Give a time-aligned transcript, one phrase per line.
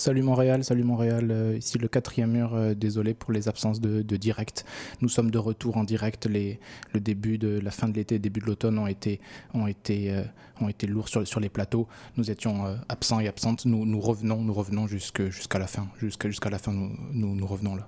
[0.00, 1.28] Salut Montréal, salut Montréal.
[1.30, 2.54] Euh, ici le quatrième mur.
[2.54, 4.64] Euh, désolé pour les absences de, direct.
[5.02, 6.26] Nous sommes de retour en direct.
[6.26, 9.20] Le début de la fin de l'été, début de l'automne ont été,
[9.52, 10.22] ont été, euh,
[10.62, 11.86] ont été lourds sur, sur les plateaux.
[12.16, 13.66] Nous étions absents et absentes.
[13.66, 15.86] Nous, nous revenons, nous revenons jusqu'à la fin.
[15.98, 17.86] Jusqu'à jusqu'à la fin, nous, nous revenons là.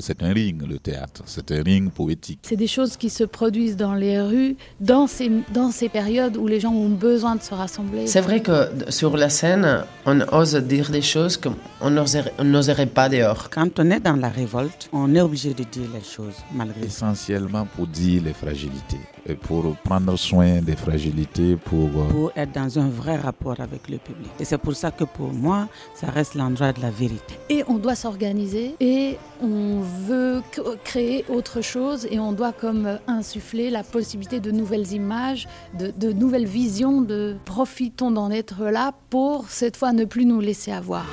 [0.00, 1.22] C'est un ring, le théâtre.
[1.26, 2.40] C'est un ring poétique.
[2.42, 6.46] C'est des choses qui se produisent dans les rues, dans ces, dans ces périodes où
[6.46, 8.06] les gens ont besoin de se rassembler.
[8.06, 13.50] C'est vrai que sur la scène, on ose dire des choses qu'on n'oserait pas dehors.
[13.50, 17.66] Quand on est dans la révolte, on est obligé de dire les choses, malgré Essentiellement
[17.66, 19.00] pour dire les fragilités
[19.34, 21.88] pour prendre soin des fragilités, pour...
[21.96, 24.30] Euh, pour être dans un vrai rapport avec le public.
[24.40, 27.34] Et c'est pour ça que pour moi, ça reste l'endroit de la vérité.
[27.48, 30.42] Et on doit s'organiser et on veut
[30.84, 36.12] créer autre chose et on doit comme insuffler la possibilité de nouvelles images, de, de
[36.12, 41.06] nouvelles visions, de profitons d'en être là pour cette fois ne plus nous laisser avoir.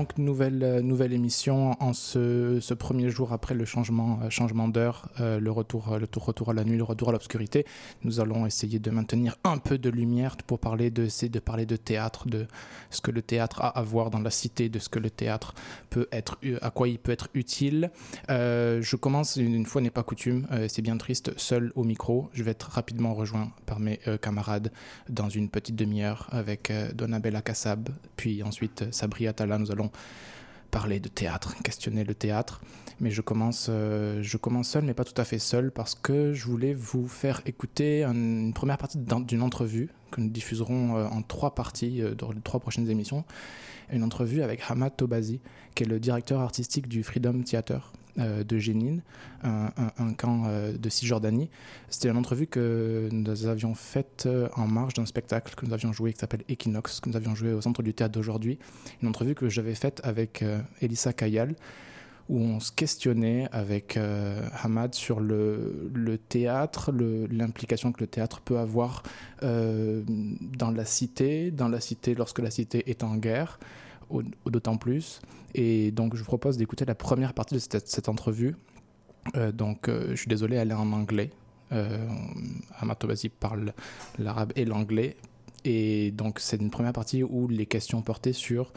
[0.00, 5.10] Donc, nouvelle, euh, nouvelle émission en ce, premier jour après le changement, euh, changement d'heure,
[5.20, 7.66] euh, le, retour, le retour à la nuit, le retour à l'obscurité.
[8.02, 11.76] Nous allons essayer de maintenir un peu de lumière pour parler de, de parler de
[11.76, 12.46] théâtre, de
[12.88, 15.54] ce que le théâtre a à voir dans la cité, de ce que le théâtre
[15.90, 17.90] peut être, à quoi il peut être utile.
[18.28, 22.30] je commence, une fois n'est pas coutume, c'est bien triste, seul au micro.
[22.32, 24.72] Je vais être rapidement rejoint par mes camarades
[25.08, 29.58] dans une petite demi-heure avec Donabella Kassab, puis ensuite Sabri Atala.
[29.58, 29.89] Nous allons
[30.70, 32.60] parler de théâtre, questionner le théâtre.
[33.00, 36.32] Mais je commence, euh, je commence seul, mais pas tout à fait seul, parce que
[36.32, 41.22] je voulais vous faire écouter une première partie d'une entrevue que nous diffuserons euh, en
[41.22, 43.24] trois parties euh, dans les trois prochaines émissions.
[43.90, 45.40] Une entrevue avec Hamad Tobazi,
[45.74, 49.02] qui est le directeur artistique du Freedom Theater, de Génine,
[49.42, 51.50] un, camp euh, de Cisjordanie.
[51.88, 55.92] C'était une entrevue que nous avions faite euh, en marge d'un spectacle que nous avions
[55.92, 58.58] joué qui s'appelle Equinox, que nous avions joué au centre du théâtre d'aujourd'hui.
[59.02, 60.44] Une entrevue que j'avais faite avec
[60.80, 61.54] Elissa Kayal
[62.28, 63.98] où on se questionnait avec
[64.62, 69.02] Hamad sur le, le théâtre, l'implication que le théâtre peut avoir
[69.42, 73.58] dans la cité, dans la cité lorsque la cité est en guerre,
[74.46, 75.20] d'autant plus.
[75.54, 78.56] Et donc, je vous propose d'écouter la première partie de cette, entrevue.
[79.36, 81.30] Euh, donc, euh, je suis désolé, elle est en anglais.
[81.72, 82.06] Euh,
[82.78, 83.72] Amatobasi parle
[84.18, 85.16] l'arabe et l'anglais.
[85.64, 88.72] Et donc, c'est une première partie où les questions portaient sur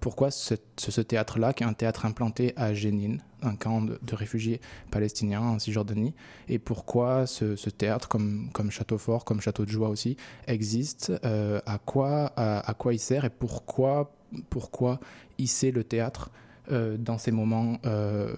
[0.00, 0.54] pourquoi ce,
[1.00, 4.60] théâtre-là, qui est un théâtre implanté à Jénine, un camp de, réfugiés
[4.90, 6.14] palestiniens en Cisjordanie,
[6.48, 12.30] et pourquoi ce, théâtre, comme, Château Fort, comme Château de Joie aussi, existe, à, quoi,
[12.36, 14.15] à, quoi il sert et pourquoi
[14.50, 15.00] pourquoi
[15.38, 16.30] hisser le théâtre
[16.70, 18.34] euh, dans ces moments euh,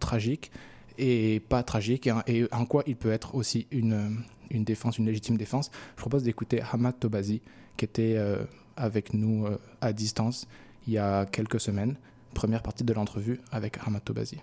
[0.00, 0.52] tragiques
[0.98, 5.36] et pas tragiques, et, en quoi il peut être aussi une, une défense, une légitime
[5.36, 5.70] défense.
[5.96, 7.40] Je propose d'écouter Hamad Tobazi,
[7.76, 8.44] qui était euh,
[8.76, 9.46] avec nous
[9.80, 10.46] à distance
[10.86, 11.96] il y a quelques semaines.
[12.34, 14.40] Première partie de l'entrevue avec Hamad Tobazi.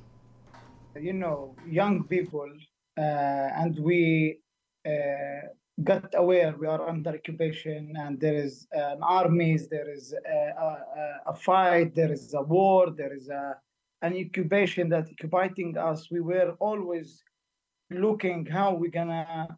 [0.99, 2.51] You know, young people,
[2.97, 3.01] uh,
[3.55, 4.39] and we
[4.85, 5.47] uh,
[5.83, 11.31] got aware we are under occupation and there is an armies, there is a, a,
[11.31, 13.55] a, fight, there is a war, there is a,
[14.01, 16.09] an occupation that occupying us.
[16.11, 17.23] We were always
[17.91, 19.57] looking how we're gonna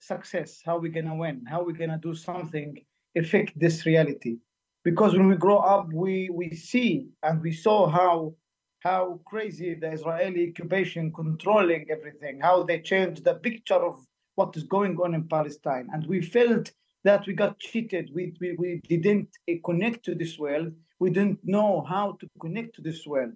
[0.00, 2.76] success, how we're gonna win, how we're gonna do something
[3.16, 4.38] affect this reality.
[4.84, 8.34] Because when we grow up, we we see and we saw how
[8.80, 14.64] how crazy the Israeli occupation controlling everything, how they changed the picture of what is
[14.64, 15.88] going on in Palestine.
[15.92, 16.70] And we felt
[17.04, 18.10] that we got cheated.
[18.14, 20.72] We, we, we didn't uh, connect to this world.
[20.98, 23.32] We didn't know how to connect to this world.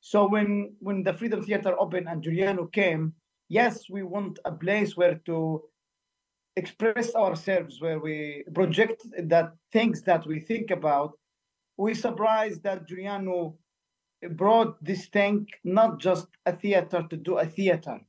[0.00, 3.14] So when, when the Freedom Theater opened and Giuliano came,
[3.48, 5.62] yes, we want a place where to
[6.56, 11.12] express ourselves, where we project that things that we think about.
[11.76, 13.56] We surprised that Giuliano
[14.30, 18.00] brought this thing, not just a theater to do a theater,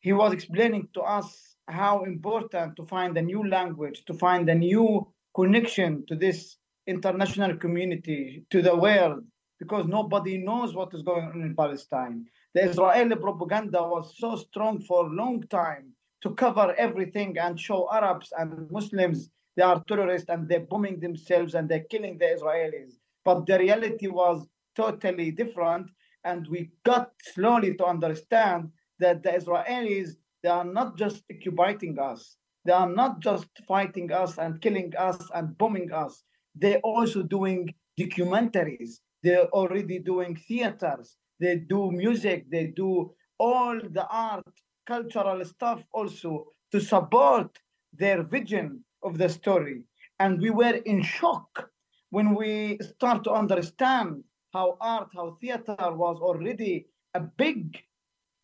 [0.00, 4.54] he was explaining to us how important to find a new language, to find a
[4.54, 6.56] new connection to this
[6.86, 9.24] international community, to the world,
[9.58, 12.24] because nobody knows what is going on in Palestine.
[12.54, 17.88] The Israeli propaganda was so strong for a long time to cover everything and show
[17.92, 22.92] Arabs and Muslims they are terrorists and they're bombing themselves and they're killing the Israelis.
[23.24, 24.46] But the reality was
[24.76, 25.88] totally different.
[26.24, 32.36] And we got slowly to understand that the Israelis they are not just occupying us,
[32.64, 36.22] they are not just fighting us and killing us and bombing us.
[36.54, 39.00] They're also doing documentaries.
[39.22, 41.16] They're already doing theaters.
[41.40, 42.50] They do music.
[42.50, 44.44] They do all the art,
[44.86, 47.58] cultural stuff also to support
[47.92, 49.82] their vision of the story.
[50.18, 51.70] And we were in shock
[52.10, 54.22] when we start to understand
[54.52, 57.78] how art, how theater was already a big,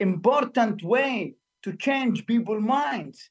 [0.02, 3.30] important way to change people's minds.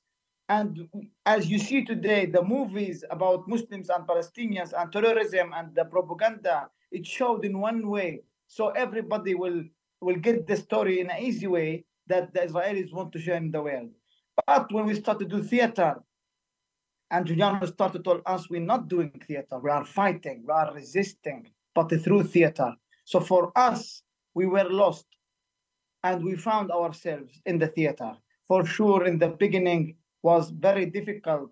[0.50, 0.88] And
[1.26, 6.70] as you see today, the movies about Muslims and Palestinians and terrorism and the propaganda,
[6.92, 8.22] it showed in one way.
[8.48, 9.64] So everybody will,
[10.02, 13.52] will get the story in an easy way that the Israelis want to share in
[13.52, 13.92] the world.
[14.48, 15.96] But when we start to do theater,
[17.12, 20.74] and Giuliano started to tell us we're not doing theater, we are fighting, we are
[20.74, 22.74] resisting, but through theater.
[23.06, 24.04] So for us,
[24.34, 25.06] we were lost
[26.04, 28.14] and we found ourselves in the theater.
[28.48, 31.52] For sure, in the beginning was very difficult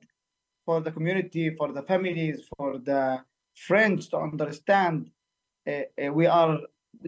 [0.65, 3.21] for the community, for the families, for the
[3.55, 5.09] friends to understand
[5.67, 6.59] uh, we are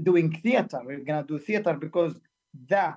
[0.04, 0.82] doing theater.
[0.84, 2.20] We're gonna do theater because
[2.68, 2.96] the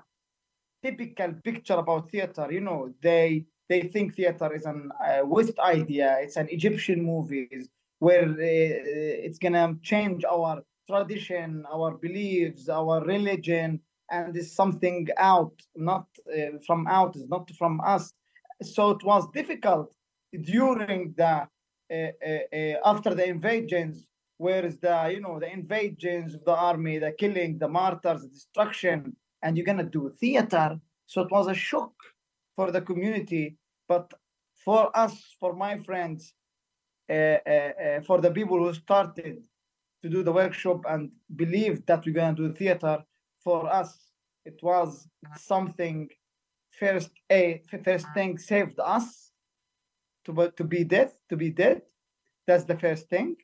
[0.83, 6.19] typical picture about theater, you know, they they think theater is an uh, West idea.
[6.21, 7.69] It's an Egyptian movies
[7.99, 13.81] where uh, it's gonna change our tradition, our beliefs, our religion,
[14.15, 15.57] and is something out,
[15.91, 16.07] not
[16.37, 18.05] uh, from out, is not from us.
[18.63, 19.87] So it was difficult
[20.55, 21.35] during the
[21.95, 24.07] uh, uh, uh, after the invasions,
[24.45, 28.29] where is the you know the invasions of the army, the killing, the martyrs, the
[28.29, 28.99] destruction,
[29.43, 30.69] and you're gonna do theater.
[31.07, 31.95] So it was a shock
[32.57, 33.57] for the community,
[33.93, 34.07] but
[34.65, 36.33] for us, for my friends,
[37.11, 39.37] uh, uh, for the people who started
[40.03, 41.11] to do the workshop and
[41.43, 43.05] believed that we're gonna do theater,
[43.45, 43.99] for us
[44.45, 45.07] it was
[45.37, 46.09] something
[46.79, 49.31] first a first thing saved us
[50.25, 51.83] to to be dead to be dead.
[52.47, 53.37] That's the first thing.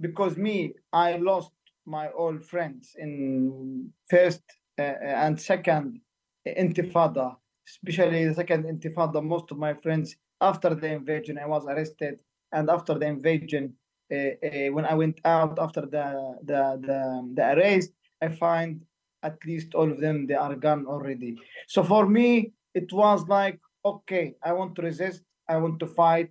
[0.00, 1.52] Because me i lost
[1.86, 4.42] my old friends in first
[4.78, 6.00] uh, and second
[6.46, 7.36] intifada.
[7.68, 12.20] Especially the second intifada most of my friends after the invasion i was arrested.
[12.52, 13.74] And after the invasion
[14.12, 16.06] uh, uh, when i went out after the
[16.50, 17.00] the the,
[17.36, 18.82] the arrest i find
[19.22, 21.36] at least all of them they are gone already.
[21.68, 26.30] So for me it was like okay i want to resist i want to fight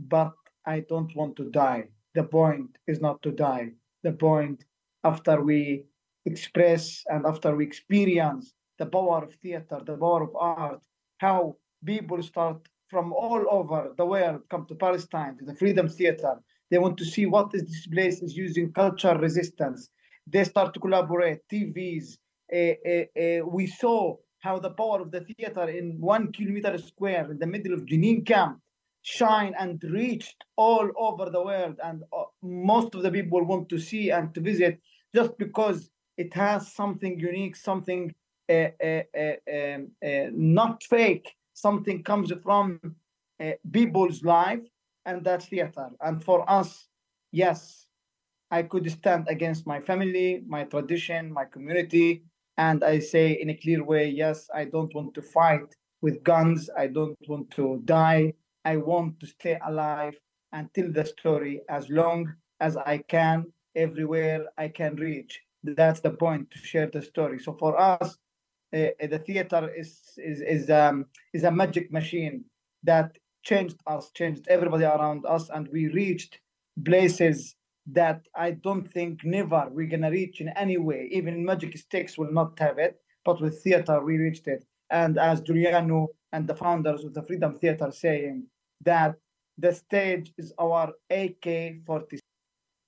[0.00, 0.34] but
[0.66, 1.84] i don't want to die.
[2.14, 3.72] The point is not to die.
[4.02, 4.64] The point
[5.04, 5.84] after we
[6.24, 10.82] express and after we experience the power of theater the power of art
[11.18, 16.34] how people start from all over the world come to palestine to the freedom theater.
[16.70, 19.88] They want to see what is this place is using culture resistance.
[20.26, 22.18] They start to collaborate tvs
[22.50, 27.74] we saw how the power of the theater in one kilometer square in the middle
[27.74, 28.60] of Jenin camp
[29.02, 31.78] shine and reached all over the world.
[31.82, 32.02] And
[32.42, 34.80] most of the people want to see and to visit
[35.14, 38.14] just because it has something unique, something
[38.48, 39.02] uh, uh,
[39.52, 39.78] uh,
[40.32, 42.80] not fake, something comes from
[43.72, 44.60] people's life,
[45.04, 45.90] and that's theater.
[46.00, 46.86] And for us,
[47.32, 47.86] yes,
[48.50, 52.22] I could stand against my family, my tradition, my community,
[52.58, 56.70] and I say in a clear way, yes, I don't want to fight with guns.
[56.76, 58.34] I don't want to die.
[58.64, 60.14] I want to stay alive
[60.52, 65.40] and tell the story as long as I can, everywhere I can reach.
[65.62, 67.38] That's the point to share the story.
[67.38, 68.16] So for us,
[68.74, 72.44] uh, the theater is is is um, is a magic machine
[72.82, 76.40] that changed us, changed everybody around us, and we reached
[76.84, 77.54] places
[77.92, 81.08] that I don't think never we're gonna reach in any way.
[81.12, 84.64] Even Magic Sticks will not have it, but with theater we reached it.
[84.90, 88.44] And as Giuliano and the founders of the Freedom Theater saying
[88.82, 89.16] that
[89.58, 92.18] the stage is our AK-47.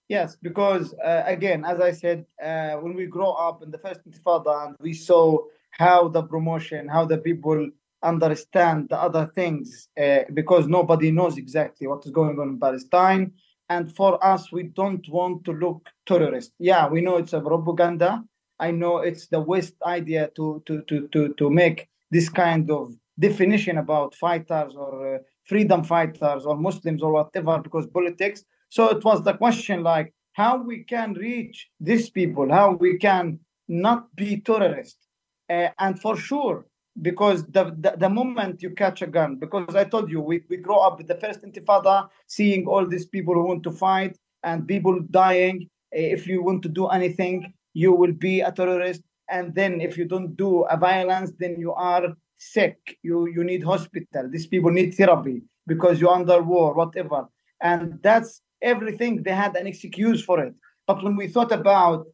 [0.09, 4.00] Yes, because uh, again, as I said, uh, when we grow up in the first
[4.09, 5.38] Intifada and we saw
[5.71, 7.71] how the promotion, how the people
[8.02, 13.33] understand the other things, uh, because nobody knows exactly what is going on in Palestine
[13.68, 16.52] and for us we don't want to look terrorist.
[16.58, 18.25] Yeah we know it's a propaganda.
[18.60, 22.94] I know it's the west idea to to to to, to make this kind of
[23.18, 28.44] definition about fighters or uh, freedom fighters or muslims or whatever because politics.
[28.68, 33.40] So it was the question like how we can reach these people how we can
[33.68, 35.06] not be terrorists.
[35.50, 36.66] Uh, and for sure
[37.02, 40.57] because the, the, the moment you catch a gun because i told you we, we
[40.57, 44.67] grow up with the first intifada seeing all these people who want to fight and
[44.67, 49.55] people dying eh, if you want to do anything you will be a terrorist and
[49.55, 52.99] then if you don't do a violence then you are sick.
[53.02, 54.28] You you need hospital.
[54.31, 57.28] These people need therapy because you're under war, whatever.
[57.61, 59.23] And that's everything.
[59.23, 60.55] They had an excuse for it.
[60.87, 62.07] But when we thought about,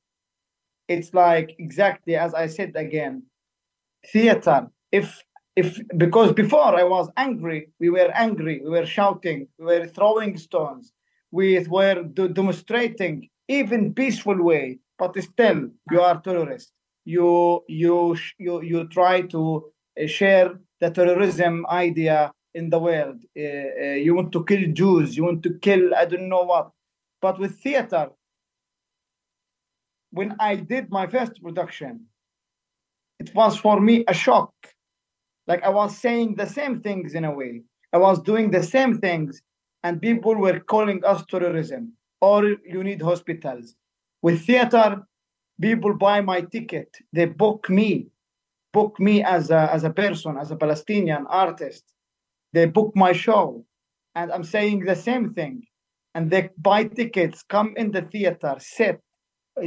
[0.88, 3.23] it's like exactly as I said again,
[4.12, 4.69] theater.
[5.01, 5.07] If
[5.57, 10.37] if because before I was angry, we were angry, we were shouting, we were throwing
[10.37, 10.93] stones,
[11.31, 12.03] we were
[12.39, 15.61] demonstrating even peaceful way, but still
[15.91, 16.71] you are terrorist.
[17.05, 17.31] You
[17.67, 19.43] you you you try to
[20.01, 23.19] uh, share the terrorism idea in the world.
[23.37, 26.71] Uh, uh, you want to kill Jews, you want to kill I don't know what.
[27.21, 28.11] But with theater,
[30.11, 32.07] when I did my first production,
[33.19, 34.53] it was for me a shock.
[35.47, 37.63] Like I was saying the same things in a way.
[37.93, 39.43] I was doing the same things,
[39.83, 41.93] and people were calling us terrorism
[42.25, 43.77] or you need hospitals.
[44.23, 45.03] With theater,
[45.61, 46.89] people buy my ticket.
[47.13, 48.09] They book me,
[48.73, 51.85] book me as a, as a person, as a Palestinian artist.
[52.55, 53.67] They book my show.
[54.15, 55.65] And I'm saying the same thing.
[56.15, 59.01] And they buy tickets, come in the theater, sit,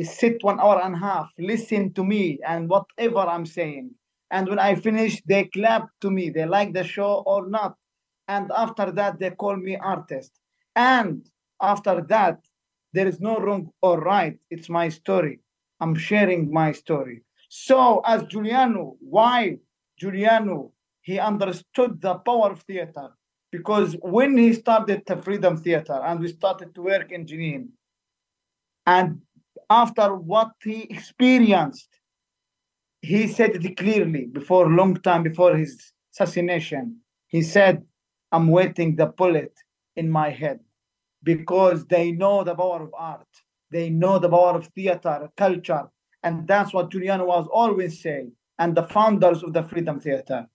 [0.02, 3.92] sit one hour and a half, listen to me and whatever I'm saying.
[4.32, 6.30] And when I finish, they clap to me.
[6.30, 7.76] They like the show or not.
[8.28, 10.32] And after that, they call me artist.
[10.76, 11.26] And
[11.62, 12.40] after that,
[12.94, 14.38] there is no wrong or right.
[14.50, 15.40] It's my story.
[15.80, 17.24] I'm sharing my story.
[17.50, 19.60] So, as Giuliano, why
[19.98, 20.72] Giuliano?
[21.02, 23.10] He understood the power of theater
[23.50, 27.70] because when he started the Freedom Theater and we started to work in Jenin,
[28.86, 29.22] and
[29.70, 31.88] after what he experienced,
[33.08, 36.98] he said it clearly before long time before his assassination.
[37.28, 37.84] He said,
[38.34, 39.54] I'm waiting the bullet
[39.96, 40.60] in my head
[41.24, 43.28] because they know the power of art.
[43.72, 45.86] They know the power of theater, culture.
[46.24, 50.46] And that's what Giuliano was always saying, and the founders of the Freedom Theater.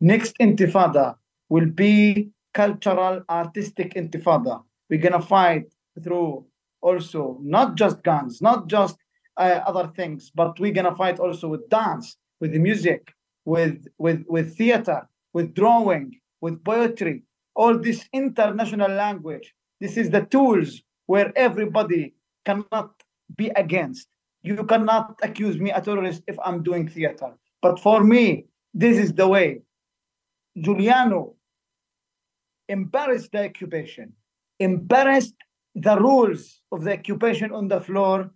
[0.00, 1.16] Next intifada
[1.48, 4.62] will be cultural, artistic intifada.
[4.88, 5.72] We're going to fight
[6.04, 6.46] through
[6.80, 8.96] also not just guns, not just
[9.36, 13.12] uh, other things, but we're to fight also with dance, with music,
[13.44, 17.22] with, with, with theater, with drawing, with poetry,
[17.54, 19.54] all this international language.
[19.80, 22.90] This is the tools where everybody cannot
[23.36, 24.08] be against.
[24.42, 27.32] You cannot accuse me a terrorist if I'm doing theater.
[27.60, 29.62] But for me, this is the way.
[30.60, 31.34] Giuliano
[32.68, 34.12] embarrassed the occupation,
[34.58, 35.34] embarrassed
[35.74, 38.30] the rules of the occupation on the floor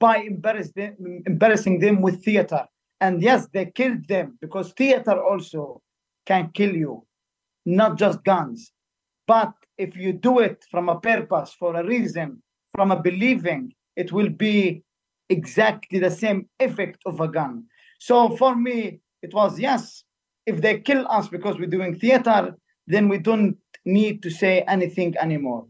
[0.00, 2.66] by embarrassing, embarrassing them with theater.
[3.00, 5.82] And yes, they killed them because theater also
[6.26, 7.06] can kill you,
[7.66, 8.72] not just guns.
[9.26, 12.42] But if you do it from a purpose, for a reason,
[12.74, 14.82] from a believing, it will be
[15.28, 17.64] exactly the same effect of a gun.
[17.98, 20.04] So for me, it was yes,
[20.46, 22.54] if they kill us because we're doing theater,
[22.86, 25.66] then we don't need to say anything anymore.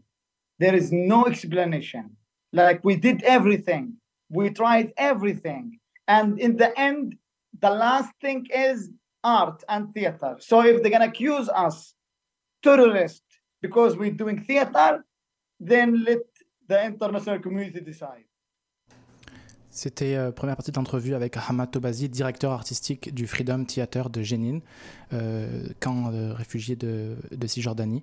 [0.59, 2.11] There is no explanation.
[2.53, 3.93] Like we did everything,
[4.35, 5.79] we tried everything.
[6.07, 7.15] And in the end,
[7.61, 8.91] the last thing is
[9.23, 10.35] art and theater.
[10.39, 11.95] So if they're gonna accuse us
[12.61, 13.23] terrorist
[13.61, 15.03] because we're doing theater,
[15.59, 16.19] then let
[16.67, 18.25] the international community decide.
[19.75, 24.59] C'était euh, première partie d'entrevue avec Hamad Tobazi, directeur artistique du Freedom Theater de Jenin,
[25.11, 28.01] euh, camp de réfugiés de, de, Cisjordanie.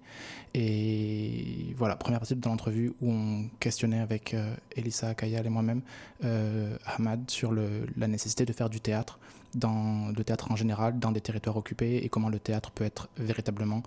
[0.53, 5.81] Et voilà, première partie de l'entrevue où on questionnait avec euh, Elissa Kayal et moi-même
[6.25, 9.19] euh, Hamad sur la nécessité de faire du théâtre,
[9.55, 13.09] dans le théâtre en général, dans des territoires occupés, et comment le théâtre peut être
[13.17, 13.83] véritablement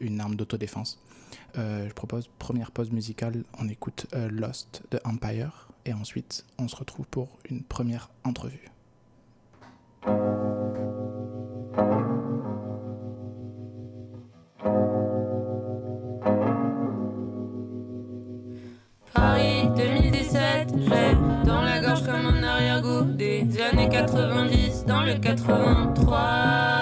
[0.00, 0.98] une arme d'autodéfense.
[1.54, 7.06] Je propose première pause musicale, on écoute Lost de Empire et ensuite on se retrouve
[7.06, 8.70] pour une première entrevue.
[19.14, 21.14] Paris 2017, j'ai
[21.46, 26.75] dans la gorge comme un arrière-goût des années 90 dans le 83.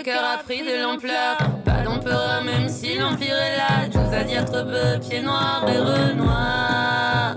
[0.00, 1.36] Le cœur a pris de l'ampleur.
[1.64, 3.90] Pas d'empereur, même si l'empire est là.
[3.92, 7.36] Chose à dire trop peu, pieds noirs et renoir.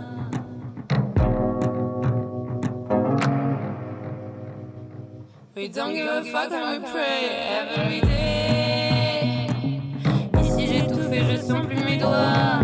[5.56, 7.30] We don't give a fuck and we pray
[7.62, 9.48] every day.
[10.42, 12.62] Ici j'ai tout je sens plus mes doigts.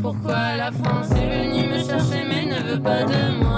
[0.00, 3.53] Pourquoi la France est venue me chercher mais ne veut pas de moi?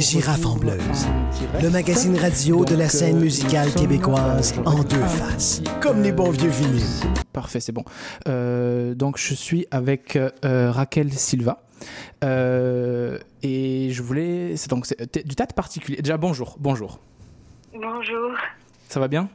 [0.00, 1.06] La girafe en bleuse.
[1.62, 6.48] Le magazine radio de la scène musicale québécoise en deux faces, comme les bons vieux
[6.48, 6.86] vinyles.
[7.34, 7.84] Parfait, c'est bon.
[8.26, 11.64] Euh, donc, je suis avec euh, Raquel Silva.
[12.24, 14.56] Euh, et je voulais.
[14.56, 16.00] C'est donc du théâtre particulier.
[16.00, 16.56] Déjà, bonjour.
[16.58, 16.98] Bonjour.
[17.74, 18.30] Bonjour.
[18.88, 19.28] Ça va bien?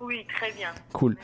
[0.00, 0.68] Oui, très bien.
[0.92, 1.16] Cool.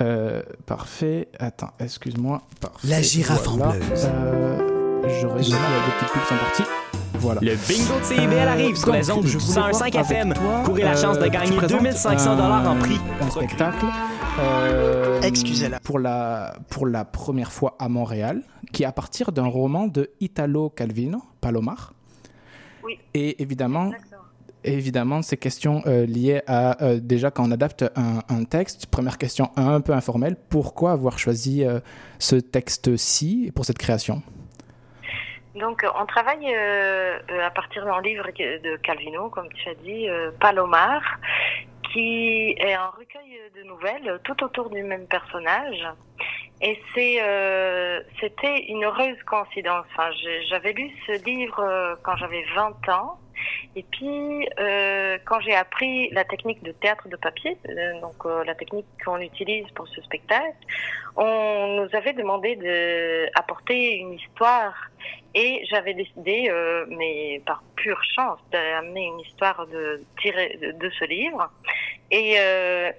[0.00, 1.28] Euh, parfait.
[1.38, 2.40] Attends, excuse-moi.
[2.58, 2.88] Parfait.
[2.88, 3.72] La girafe en Voilà.
[3.72, 4.71] bleuse.
[5.04, 6.62] Euh, je règle là, les petites pubs sont parties.
[7.14, 7.40] Voilà.
[7.40, 10.34] Le bingo de CIBL arrive sur les ondes du je voulais voir 105 avec FM.
[10.34, 11.78] toi, Courez la chance de euh, gagner tu présentes?
[11.82, 12.98] 2500 dollars en prix.
[13.20, 13.86] Un spectacle.
[14.40, 15.78] euh, Excusez-la.
[15.80, 20.10] Pour la, pour la première fois à Montréal, qui est à partir d'un roman de
[20.20, 21.92] Italo Calvino, Palomar.
[22.84, 22.98] Oui.
[23.14, 23.92] Et évidemment,
[24.64, 28.86] évidemment, ces questions euh, liées à euh, déjà quand on adapte un, un texte.
[28.86, 31.78] Première question un peu informelle pourquoi avoir choisi euh,
[32.18, 34.22] ce texte-ci pour cette création?
[35.54, 39.74] Donc, euh, on travaille euh, euh, à partir d'un livre de Calvino, comme tu as
[39.74, 41.02] dit, euh, Palomar,
[41.92, 45.86] qui est un recueil de nouvelles tout autour du même personnage.
[46.62, 49.84] Et c'est, euh, c'était une heureuse coïncidence.
[49.92, 50.10] Enfin,
[50.48, 53.18] j'avais lu ce livre euh, quand j'avais 20 ans.
[53.74, 58.44] Et puis, euh, quand j'ai appris la technique de théâtre de papier, euh, donc euh,
[58.44, 60.56] la technique qu'on utilise pour ce spectacle,
[61.16, 64.74] on nous avait demandé d'apporter une histoire
[65.34, 66.50] et j'avais décidé,
[66.88, 71.50] mais par pure chance, d'amener une histoire de de, de ce livre.
[72.10, 72.32] Et,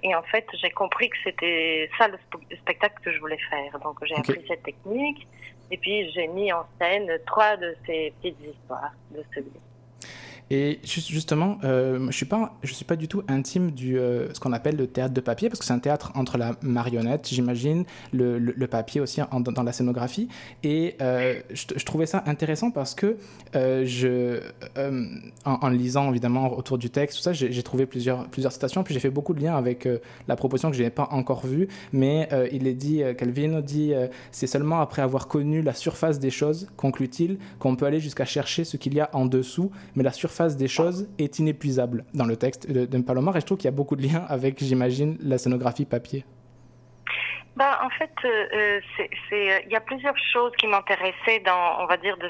[0.02, 3.38] et en fait, j'ai compris que c'était ça le, sp- le spectacle que je voulais
[3.50, 3.78] faire.
[3.80, 5.26] Donc j'ai appris cette technique
[5.70, 9.60] et puis j'ai mis en scène trois de ces petites histoires de ce livre.
[10.50, 14.40] Et juste- justement, euh, je suis pas, suis pas du tout intime du euh, ce
[14.40, 17.84] qu'on appelle le théâtre de papier parce que c'est un théâtre entre la marionnette, j'imagine,
[18.12, 20.28] le, le- papier aussi dans, la scénographie.
[20.62, 23.16] Et euh, je, trouvais ça intéressant parce que
[23.54, 24.40] euh, je,
[25.44, 28.82] en, lisant évidemment autour du texte, tout ça, j'ai trouvé plusieurs plusieurs citations.
[28.82, 29.88] Puis j'ai fait beaucoup de liens avec
[30.28, 33.92] la proposition que je n'ai pas encore vue, mais il est dit, Calvino dit,
[34.32, 38.64] c'est seulement après avoir connu la surface des choses, conclut-il, qu'on peut aller jusqu'à chercher
[38.64, 42.36] ce qu'il y a en dessous, mais la surface des choses est inépuisable dans le
[42.36, 45.16] texte de, de Palomar et je trouve qu'il y a beaucoup de liens avec, j'imagine,
[45.20, 46.24] la scénographie papier.
[47.56, 51.86] Bah, en fait, euh, euh, euh, il y a plusieurs choses qui m'intéressaient dans, on
[51.86, 52.28] va dire, de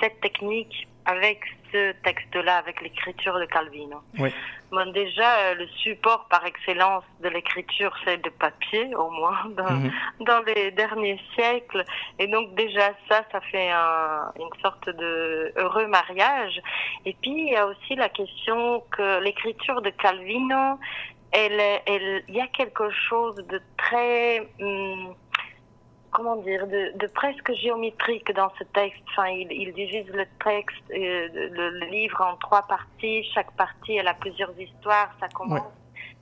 [0.00, 1.40] cette technique avec
[1.72, 4.00] ce texte-là, avec l'écriture de Calvino.
[4.18, 4.32] Oui.
[4.70, 9.70] Bon, déjà, euh, le support par excellence de l'écriture, c'est le papier, au moins, dans,
[9.70, 9.92] Mhm.
[10.20, 11.84] dans les derniers siècles.
[12.18, 16.60] Et donc, déjà, ça, ça fait un- une sorte de heureux mariage.
[17.04, 20.78] Et puis, il y a aussi la question que l'écriture de Calvino,
[21.32, 21.60] elle,
[22.28, 25.14] il y a quelque chose de très, hum,
[26.14, 29.02] comment dire, de, de presque géométrique dans ce texte.
[29.10, 33.22] Enfin, il, il divise le texte, euh, le, le livre en trois parties.
[33.34, 35.10] Chaque partie, elle a plusieurs histoires.
[35.20, 35.60] Ça commence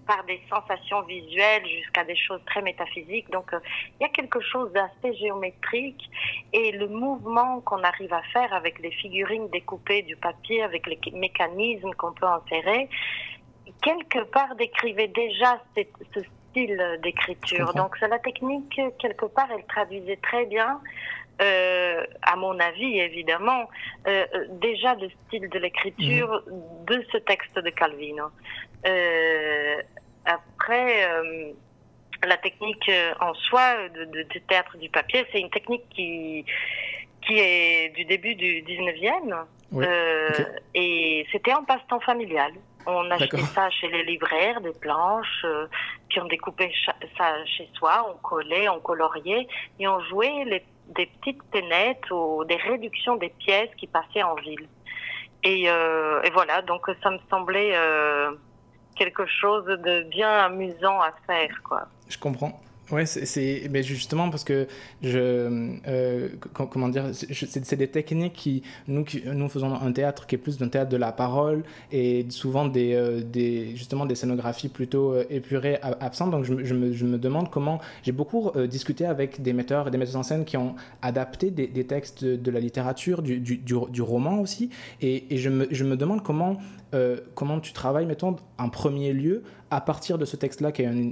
[0.04, 3.30] par des sensations visuelles jusqu'à des choses très métaphysiques.
[3.30, 3.60] Donc, euh,
[3.94, 6.04] il y a quelque chose d'assez géométrique
[6.52, 10.98] et le mouvement qu'on arrive à faire avec les figurines découpées du papier, avec les
[11.12, 12.88] mécanismes qu'on peut insérer,
[13.80, 16.20] quelque part décrivait déjà cette- ce
[16.52, 17.74] style d'écriture.
[17.74, 20.80] Donc, c'est la technique, quelque part, elle traduisait très bien,
[21.40, 23.68] euh, à mon avis, évidemment,
[24.06, 24.24] euh,
[24.60, 26.42] déjà le style de l'écriture
[26.86, 28.26] de ce texte de Calvino.
[28.86, 29.82] Euh,
[30.24, 31.08] après,
[32.24, 36.44] la technique en soi de, théâtre du papier, c'est une technique qui,
[37.26, 39.44] qui est du début du 19e.
[39.72, 40.46] Oui, Euh, ok.
[40.74, 42.52] Et c'était un passe-temps familial.
[42.86, 45.66] On achetait ça chez les libraires, des planches, euh,
[46.08, 46.72] puis on découpait
[47.16, 49.46] ça chez soi, on collait, on coloriait,
[49.78, 54.34] et on jouait les, des petites scénettes ou des réductions des pièces qui passaient en
[54.34, 54.68] ville.
[55.44, 58.32] Et, euh, et voilà, donc ça me semblait euh,
[58.96, 61.82] quelque chose de bien amusant à faire, quoi.
[62.08, 62.60] Je comprends.
[62.92, 64.66] Ouais, c'est- justement parce que
[65.02, 65.18] je
[65.88, 70.38] euh, co- comment dire c'est des techniques qui nous nous faisons un théâtre qui est
[70.38, 75.12] plus d'un théâtre de la parole et souvent des, euh, des justement des scénographies plutôt
[75.14, 76.32] euh, épurées absentes.
[76.32, 79.90] Donc je, je me, je me demande comment j'ai beaucoup discuté avec des metteurs et
[79.90, 83.56] des metteuses en scène qui ont adapté des, textes de, de la littérature du, du,
[83.56, 84.68] du, du roman aussi
[85.00, 86.58] et, et je, me, je me demande comment
[86.94, 90.86] euh, comment tu travailles, mettons, en premier lieu, à partir de ce texte-là qui, est
[90.86, 91.10] un-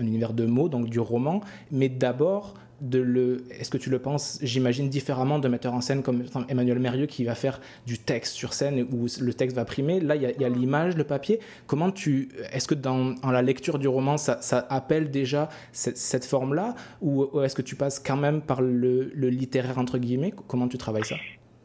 [0.00, 3.44] univers de mots, donc du roman, mais d'abord de le.
[3.50, 7.24] Est-ce que tu le penses, j'imagine, différemment d'un metteur en scène comme Emmanuel Mérieux qui
[7.24, 10.00] va faire du texte sur scène où le texte va primer?
[10.00, 11.40] Là, il y a, l'image, le papier.
[11.66, 12.28] Comment tu.
[12.52, 14.38] Est-ce que dans la lecture du roman, ça,
[14.70, 16.74] appelle déjà cette, forme-là?
[17.02, 20.32] Ou, est-ce que tu passes quand même par le littéraire, entre guillemets?
[20.46, 21.16] Comment tu travailles ça?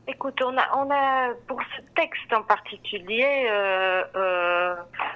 [0.05, 4.75] Écoute, on a, on a pour ce texte en particulier, euh, euh,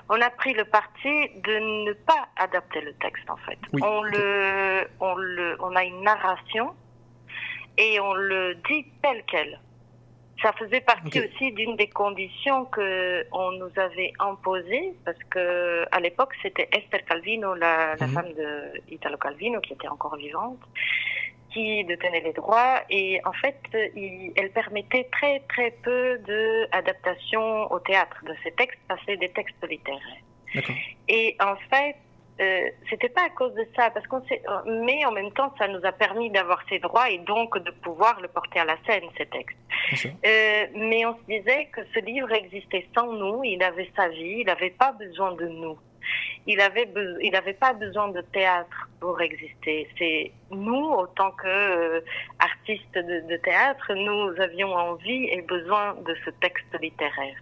[0.09, 3.57] on a pris le parti de ne pas adapter le texte en fait.
[3.73, 6.73] Oui, on le, on le, on a une narration
[7.77, 9.59] et on le dit tel quel.
[10.41, 15.99] Ça faisait partie aussi d'une des conditions que on nous avait imposées parce que à
[15.99, 18.13] l'époque c'était Esther Calvino, la, la Mhm.
[18.13, 20.59] femme de Italo Calvino, qui était encore vivante,
[21.53, 23.59] qui détenait les droits et en fait
[23.95, 29.13] il- elle permettait très très peu de adaptation au théâtre de ces textes, parce que
[29.13, 30.01] des textes littéraires.
[31.07, 31.95] Et en fait,
[32.39, 34.21] euh, c'était pas à cause de ça, parce qu'on
[34.65, 38.21] mais en même temps, ça nous a permis d'avoir ces droits et donc de pouvoir
[38.21, 39.57] le porter à la scène, ces textes.
[40.25, 44.39] Euh, mais on se disait que ce livre existait sans nous, il avait sa vie,
[44.41, 45.77] il n'avait pas besoin de nous.
[46.45, 46.87] Il avait
[47.21, 49.87] il n'avait pas besoin de théâtre pour exister.
[49.97, 52.01] C'est nous, autant que euh,
[52.39, 57.37] artistes de, de théâtre, nous avions envie et besoin de ce texte littéraire.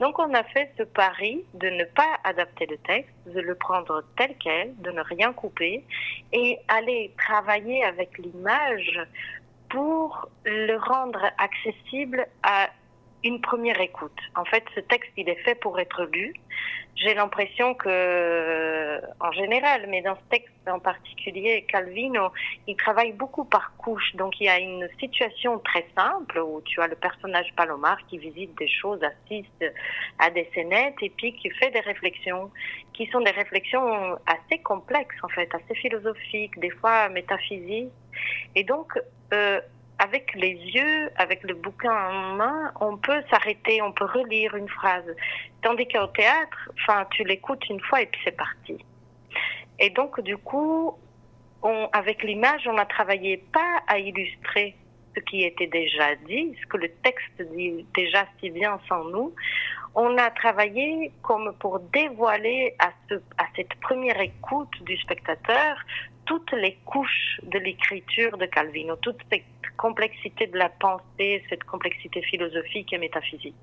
[0.00, 4.02] Donc on a fait ce pari de ne pas adapter le texte, de le prendre
[4.16, 5.84] tel quel, de ne rien couper
[6.32, 9.00] et aller travailler avec l'image
[9.68, 12.68] pour le rendre accessible à
[13.24, 14.18] une première écoute.
[14.36, 16.34] En fait, ce texte, il est fait pour être lu.
[16.96, 22.28] J'ai l'impression que, en général, mais dans ce texte en particulier, Calvino,
[22.68, 24.14] il travaille beaucoup par couches.
[24.14, 28.18] Donc, il y a une situation très simple où tu as le personnage Palomar qui
[28.18, 29.64] visite des choses, assiste
[30.18, 32.50] à des scénettes et puis qui fait des réflexions
[32.92, 37.90] qui sont des réflexions assez complexes, en fait, assez philosophiques, des fois métaphysiques.
[38.54, 38.92] Et donc,
[39.32, 39.60] euh,
[40.04, 44.68] avec les yeux, avec le bouquin en main, on peut s'arrêter, on peut relire une
[44.68, 45.08] phrase.
[45.62, 48.76] Tandis qu'au théâtre, enfin, tu l'écoutes une fois et puis c'est parti.
[49.78, 50.94] Et donc, du coup,
[51.92, 54.76] avec l'image, on a travaillé pas à illustrer
[55.14, 59.34] ce qui était déjà dit, ce que le texte dit déjà si bien sans nous.
[59.94, 62.90] On a travaillé comme pour dévoiler à
[63.56, 65.76] cette première écoute du spectateur
[66.26, 69.42] toutes les couches de l'écriture de Calvino, toute cette
[69.76, 73.56] complexité de la pensée, cette complexité philosophique et métaphysique.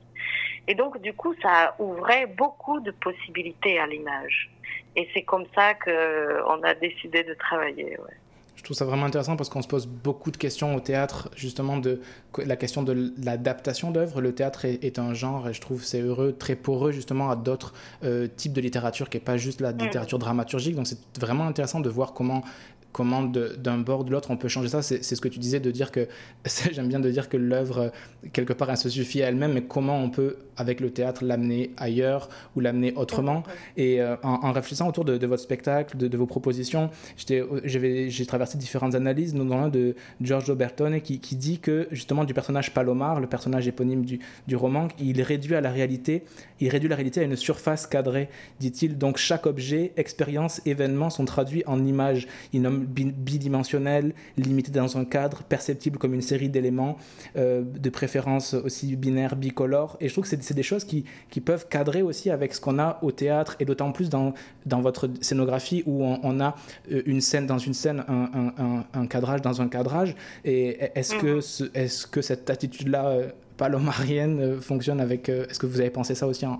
[0.67, 4.49] Et donc, du coup, ça ouvrait beaucoup de possibilités à l'image.
[4.95, 7.97] Et c'est comme ça qu'on a décidé de travailler.
[7.97, 8.20] Ouais.
[8.55, 11.77] Je trouve ça vraiment intéressant parce qu'on se pose beaucoup de questions au théâtre, justement,
[11.77, 11.99] de
[12.37, 14.21] la question de l'adaptation d'œuvres.
[14.21, 17.73] Le théâtre est, un genre, et je trouve c'est heureux, très poreux, justement, à d'autres
[18.03, 20.75] euh, types de littérature qui n'est pas juste la littérature dramaturgique.
[20.75, 22.43] Donc c'est vraiment intéressant de voir comment
[22.91, 24.81] comment d'un bord ou de l'autre on peut changer ça.
[24.81, 26.07] C'est ce que tu disais de dire que,
[26.71, 27.91] j'aime bien de dire que l'œuvre,
[28.33, 31.71] quelque part, elle se suffit à elle-même, mais comment on peut, avec le théâtre, l'amener
[31.77, 33.43] ailleurs ou l'amener autrement?
[33.77, 39.33] Et euh, en, réfléchissant autour de, votre spectacle, de, vos propositions, j'ai traversé différentes analyses,
[39.33, 44.05] notamment de Giorgio Bertone, qui, qui, dit que, justement, du personnage Palomar, le personnage éponyme
[44.05, 46.23] du, du roman, il réduit à la réalité,
[46.59, 48.97] il réduit la réalité à une surface cadrée, dit-il.
[48.97, 52.27] Donc chaque objet, expérience, événement sont traduits en images.
[52.53, 56.97] Il nomme bidimensionnel, limité dans un cadre, perceptible comme une série d'éléments,
[57.37, 59.97] euh, de préférence aussi binaire, bicolore.
[59.99, 62.79] Et je trouve que c'est des choses qui, qui, peuvent cadrer aussi avec ce qu'on
[62.79, 64.33] a au théâtre, et d'autant plus dans,
[64.65, 66.55] dans votre scénographie où on, a
[66.91, 70.15] euh, une scène dans une scène, un, un, un, cadrage dans un cadrage.
[70.45, 71.39] Et est-ce que,
[71.77, 75.29] est -ce que cette attitude-là euh, palomarienne fonctionne avec...
[75.29, 76.59] Est-ce que vous avez pensé ça aussi en,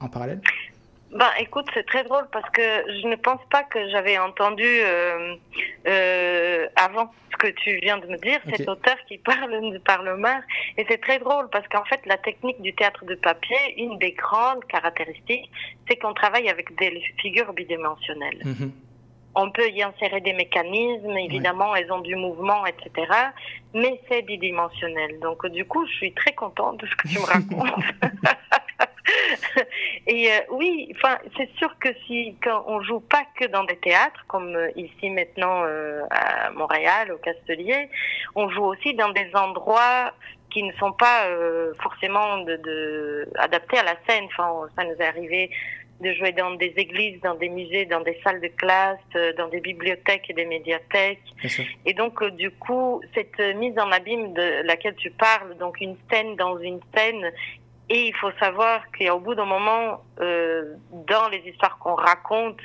[0.00, 0.40] en parallèle?
[1.10, 5.34] Ben, écoute, c'est très drôle parce que je ne pense pas que j'avais entendu euh,
[5.88, 10.40] euh, avant ce que tu viens de me dire, cet auteur qui parle de Parlement.
[10.76, 14.12] Et c'est très drôle parce qu'en fait, la technique du théâtre de papier, une des
[14.12, 15.50] grandes caractéristiques,
[15.88, 18.42] c'est qu'on travaille avec des figures bidimensionnelles.
[18.44, 18.72] Mhm.
[19.34, 23.06] On peut y insérer des mécanismes, évidemment, elles ont du mouvement, etc.
[23.74, 25.18] Mais c'est bidimensionnel.
[25.20, 27.84] Donc, du coup, je suis très contente de ce que tu me racontes.
[30.06, 33.76] Et euh, oui, enfin, c'est sûr que si quand on joue pas que dans des
[33.76, 37.88] théâtres, comme euh, ici maintenant euh, à Montréal, au Castelier,
[38.34, 40.12] on joue aussi dans des endroits
[40.50, 41.28] qui ne sont pas
[41.80, 44.24] forcément de, de, adaptés à la scène.
[44.24, 45.48] Enfin, ça nous est arrivé
[46.00, 48.98] de jouer dans des églises, dans des musées, dans des salles de classe,
[49.36, 51.22] dans des bibliothèques et des médiathèques.
[51.86, 56.34] Et donc, du coup, cette mise en abîme de laquelle tu parles, donc une scène
[56.34, 57.30] dans une scène
[57.90, 60.76] et il faut savoir qu'au bout d'un moment, euh,
[61.08, 62.60] dans les histoires qu'on raconte,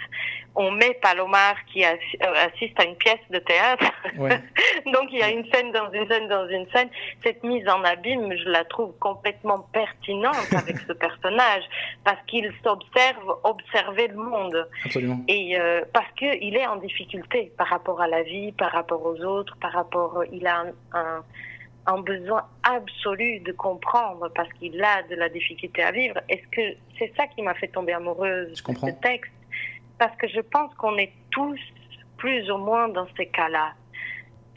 [0.53, 3.91] on met Palomar qui euh, assiste à une pièce de théâtre.
[4.85, 6.89] Donc il y a une scène dans une scène dans une scène.
[7.23, 11.63] Cette mise en abîme, je la trouve complètement pertinente avec ce personnage
[12.03, 14.69] parce qu'il s'observe, observer le monde.
[14.85, 15.21] Absolument.
[15.27, 19.03] Et euh, parce que il est en difficulté par rapport à la vie, par rapport
[19.03, 21.23] aux autres, par rapport, il a un un
[21.99, 26.19] besoin absolu de comprendre parce qu'il a de la difficulté à vivre.
[26.29, 29.31] Est-ce que c'est ça qui m'a fait tomber amoureuse de ce texte?
[29.97, 31.59] Parce que je pense qu'on est tous
[32.17, 33.73] plus ou moins dans ces cas-là.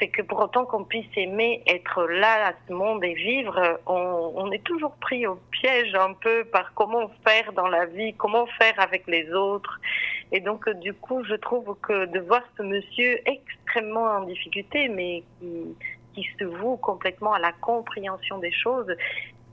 [0.01, 4.33] C'est que pour autant qu'on puisse aimer être là à ce monde et vivre, on,
[4.37, 8.47] on, est toujours pris au piège un peu par comment faire dans la vie, comment
[8.59, 9.81] faire avec les autres.
[10.31, 15.25] Et donc, du coup, je trouve que de voir ce monsieur extrêmement en difficulté, mais
[15.41, 15.75] qui,
[16.39, 18.93] se voue complètement à la compréhension des choses,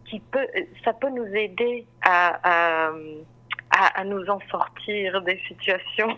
[0.06, 0.48] qui peut,
[0.84, 2.92] ça peut nous aider à,
[4.06, 6.16] nous en sortir des situations.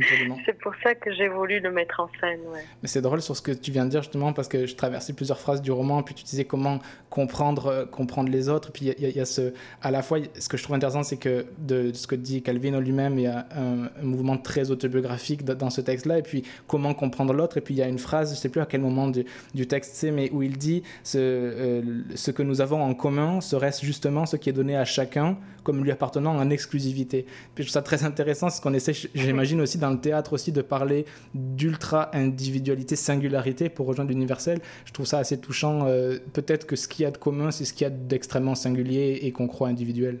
[0.44, 2.40] c'est pour ça que j'ai voulu le mettre en scène.
[2.82, 5.12] Mais c'est drôle sur ce que tu viens de dire justement parce que je traversais
[5.12, 6.80] plusieurs phrases du roman, puis tu disais comment
[7.10, 8.72] comprendre, euh, comprendre les autres.
[8.72, 11.46] Puis il y, a ce, à la fois, ce que je trouve intéressant, c'est que
[11.58, 15.80] de, ce que dit Calvino lui-même, il y a un, mouvement très autobiographique dans ce
[15.80, 16.18] texte-là.
[16.18, 17.58] Et puis comment comprendre l'autre.
[17.58, 19.66] Et puis il y a une phrase, je sais plus à quel moment du, du
[19.66, 21.82] texte c'est, mais où il dit ce, euh,
[22.14, 25.82] ce que nous avons en commun serait justement ce qui est donné à chacun comme
[25.82, 26.85] lui appartenant en exclusivité.
[26.92, 30.32] Puis je trouve ça très intéressant, c'est ce qu'on essaie, j'imagine aussi dans le théâtre
[30.32, 34.60] aussi, de parler d'ultra individualité, singularité pour rejoindre l'universel.
[34.84, 35.86] Je trouve ça assez touchant.
[35.86, 38.54] Euh, peut-être que ce qu'il y a de commun, c'est ce qu'il y a d'extrêmement
[38.54, 40.20] singulier et qu'on croit individuel.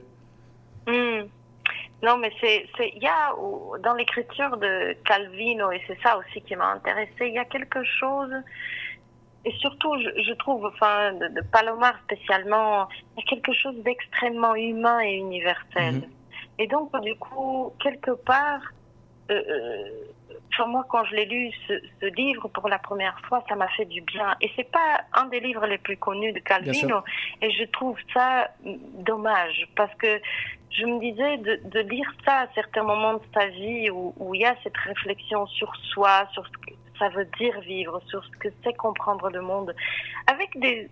[0.86, 1.26] Hmm.
[2.02, 3.34] Non, mais c'est, il y a
[3.82, 7.10] dans l'écriture de Calvino et c'est ça aussi qui m'a intéressé.
[7.20, 8.30] Il y a quelque chose
[9.46, 14.98] et surtout, je, trouve, enfin, de, Palomar spécialement, il y a quelque chose d'extrêmement humain
[15.02, 15.94] et universel.
[15.94, 16.02] Mhm.
[16.58, 18.60] Et donc, du coup, quelque part,
[19.30, 20.06] euh, euh
[20.66, 24.00] moi, quand je l'ai lu, ce, livre pour la première fois, ça m'a fait du
[24.00, 24.34] bien.
[24.40, 27.00] Et c'est pas un des livres les plus connus de Calvino.
[27.42, 30.20] Et je trouve ça dommage parce que
[30.70, 34.34] je me disais de, de lire ça à certains moments de sa vie où, où
[34.34, 38.24] il y a cette réflexion sur soi, sur ce que, ça veut dire vivre, sur
[38.24, 39.74] ce que c'est comprendre le monde,
[40.26, 40.88] avec des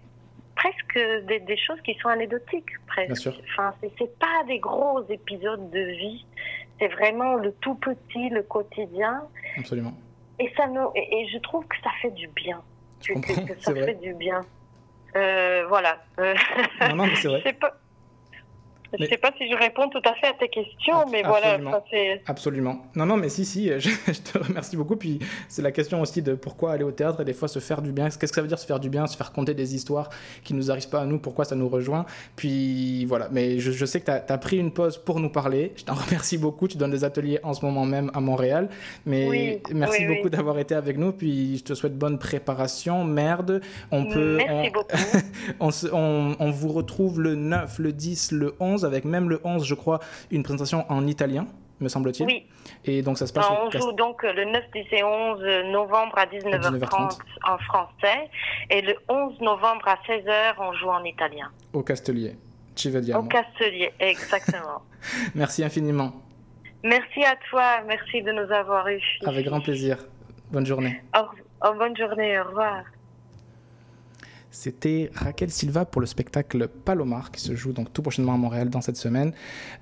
[0.57, 3.29] presque des, choses qui sont anecdotiques, presque.
[3.51, 6.25] Enfin, c'est pas des gros épisodes de vie,
[6.79, 9.23] c'est vraiment le tout petit, le quotidien.
[9.59, 9.95] Absolument.
[10.39, 12.61] Et ça nous, et, je trouve que ça fait du bien.
[13.01, 14.41] Je comprends, que, ça fait du bien.
[15.17, 16.03] Euh, voilà.
[16.19, 17.43] non, non, mais c'est vrai.
[18.99, 21.53] Je ne sais pas si je réponds tout à fait à tes questions, mais voilà,
[21.53, 21.85] absolument.
[21.91, 21.97] ça.
[22.27, 22.87] Absolument.
[22.95, 24.97] Non, non, mais si, si, je, je te remercie beaucoup.
[24.97, 27.83] Puis c'est la question aussi de pourquoi aller au théâtre et des fois se faire
[27.83, 28.05] du bien.
[28.07, 30.11] Qu'est-ce que ça veut dire se faire du bien Se faire conter des histoires
[30.43, 32.05] qui nous arrivent pas à nous, pourquoi ça nous rejoint?
[32.37, 35.73] Puis voilà, mais je, je sais que tu as, pris une pause pour nous parler.
[35.77, 36.69] Je t'en remercie beaucoup.
[36.69, 38.69] Tu donnes des ateliers en ce moment même à Montréal.
[39.07, 40.31] Mais Oui, merci oui, beaucoup oui.
[40.31, 41.13] d'avoir été avec nous.
[41.13, 43.05] Puis je te souhaite bonne préparation.
[43.05, 43.61] Merde.
[43.91, 44.37] On peut.
[44.37, 44.97] Merci on- beaucoup.
[45.61, 49.41] on, se- on- on vous retrouve le 9, le 10, le 11, avec même le
[49.45, 51.47] 11, je crois, une présentation en italien,
[51.81, 52.27] me semble-t-il.
[52.27, 52.47] Oui.
[52.85, 55.41] Et donc ça se passe au on joue donc euh, le 9, 10 et 11
[55.73, 57.19] novembre à 19h30 19h30.
[57.47, 58.31] en français
[58.71, 61.51] et le 11 novembre à 16h on joue en italien.
[61.73, 62.37] au Castelier.
[62.77, 63.21] Ci vediamo.
[63.23, 64.83] Au Castelier, exactement.
[65.35, 66.13] Merci infiniment.
[66.83, 69.03] merci à toi, merci de nous avoir eus.
[69.27, 69.99] Avec grand plaisir.
[70.51, 71.01] Bonne journée.
[71.17, 72.83] Au- au- bonne journée, au revoir.
[74.55, 78.71] C'était Raquel Silva pour le spectacle Palomar qui se joue donc tout prochainement à Montréal
[78.71, 79.33] dans cette semaine.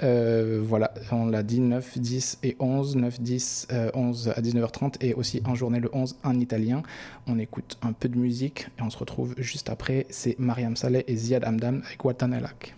[0.03, 4.95] Euh, voilà, on l'a dit 9, 10 et 11, 9, 10, euh, 11 à 19h30
[5.03, 6.83] et aussi en journée le 11 en italien.
[7.27, 10.07] On écoute un peu de musique et on se retrouve juste après.
[10.09, 12.75] C'est Mariam Saleh et Ziad Hamdan avec Watanelak.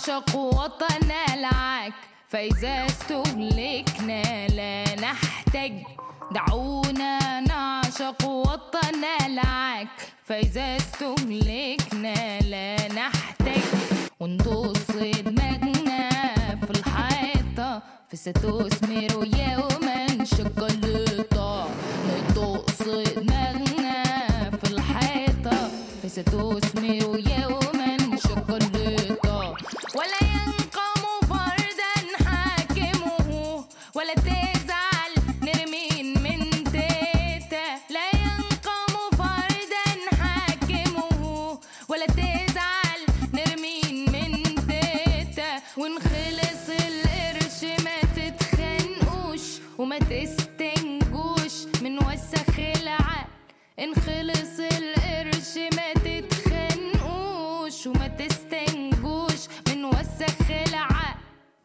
[0.00, 1.92] نعشق وطن العك
[2.28, 5.72] فإذا استهلكنا لا نحتاج.
[6.32, 9.88] دعونا نعشق وطن العك
[10.24, 13.62] فإذا استهلكنا لا نحتاج.
[14.20, 16.10] وندوس دماغنا
[16.64, 17.82] في الحيطة.
[18.08, 20.99] فستثمر يوما شوكولاتة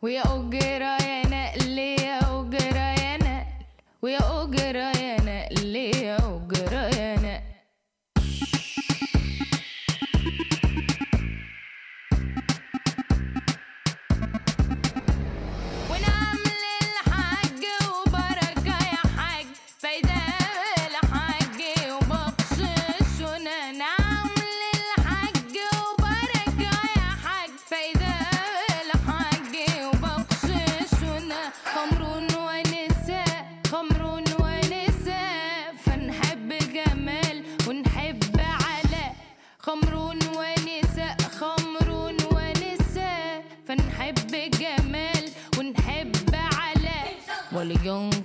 [0.06, 3.46] ويا أجرة يا نقل يا أجرة يا نقل
[4.02, 4.95] ويا أجرة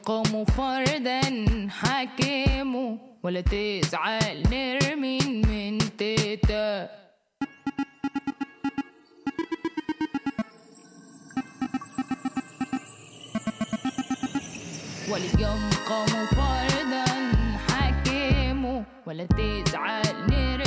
[0.08, 1.20] ولينقم فردا
[1.70, 6.88] حاكمه ولا تزعل نرمين من تيتا
[15.10, 17.04] ولينقم فردا
[17.68, 20.59] حاكمه ولا تزعل نرمين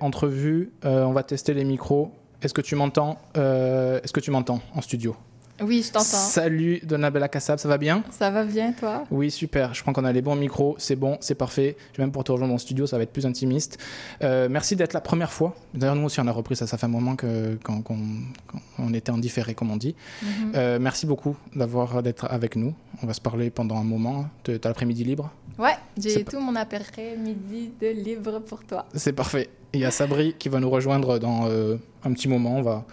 [0.00, 0.72] entrevue.
[0.84, 2.10] Euh, on va tester les micros.
[2.42, 5.16] Est-ce que tu m'entends Euh, Est-ce que tu m'entends en studio?
[5.60, 6.04] Oui, je t'entends.
[6.04, 8.04] Salut Donabella Kassab, ça va bien?
[8.10, 9.04] Ça va bien, toi?
[9.10, 9.74] Oui, super.
[9.74, 10.76] Je crois qu'on a les bons micros.
[10.78, 11.76] C'est bon, c'est parfait.
[11.92, 13.76] Je vais même pour te rejoindre en studio, ça va être plus intimiste.
[14.22, 15.56] Euh, merci d'être la première fois.
[15.74, 16.68] D'ailleurs, nous aussi, on a repris ça.
[16.68, 17.98] Ça fait un moment que- qu'on qu'on-
[18.76, 19.96] qu'on était en différé, comme on dit.
[20.22, 20.52] Mhm.
[20.54, 22.72] Euh, merci beaucoup d'avoir d'être avec nous.
[23.02, 24.26] On va se parler pendant un moment.
[24.44, 25.30] Tu as l'après-midi libre?
[25.58, 28.86] Ouais, j'ai tout mon après-midi de libre pour toi.
[28.94, 29.48] C'est parfait.
[29.74, 32.56] Il y a Sabri qui va nous rejoindre dans euh, un petit moment.
[32.58, 32.84] On va,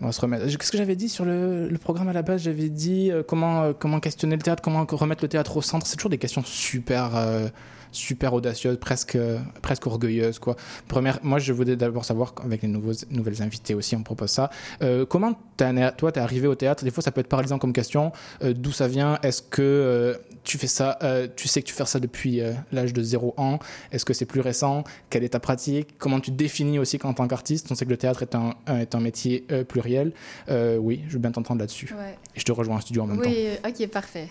[0.00, 0.46] on va se remettre.
[0.46, 2.42] Qu'est-ce que j'avais dit sur le, programme à la base?
[2.42, 5.86] J'avais dit euh, comment, euh, comment questionner le théâtre, comment remettre le théâtre au centre.
[5.86, 7.48] C'est toujours des questions super, euh,
[7.92, 9.18] super audacieuses, presque,
[9.62, 10.38] presque orgueilleuses.
[10.38, 10.56] Quoi.
[10.88, 14.50] Première, moi, je voulais d'abord savoir, avec les nouveaux, nouvelles invités aussi, on propose ça.
[14.82, 16.84] euh, comment t'es né- toi, tu es arrivé au théâtre?
[16.84, 18.12] Des fois, ça peut être paralysant comme question.
[18.42, 19.18] Euh, D'où ça vient?
[19.22, 20.14] Est-ce que euh,
[20.44, 22.40] tu fais ça euh, Tu sais que tu fais ça depuis
[22.72, 23.58] l'âge de 0 ans
[23.92, 24.84] Est-ce que c'est plus récent?
[25.10, 25.96] Quelle est ta pratique?
[25.98, 27.70] Comment tu te définis aussi en tant qu'artiste?
[27.70, 30.12] On sait que le théâtre est un, est un métier pluriel.
[30.50, 31.94] Oui, je veux bien t'entendre là-dessus.
[31.98, 32.16] Ouais.
[32.34, 33.30] Et je te rejoins en studio en même temps.
[33.30, 34.28] Oui, ok, parfait.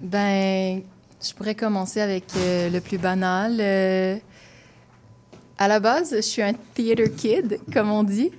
[0.00, 0.82] Ben,
[1.22, 3.56] je pourrais commencer avec euh, le plus banal.
[3.60, 4.16] Euh,
[5.58, 8.30] à la base, je suis un theater kid, comme on dit,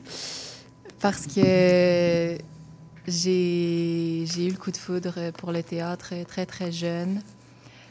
[0.99, 2.37] parce que
[3.07, 7.21] j'ai eu le coup de foudre pour le théâtre très, très jeune.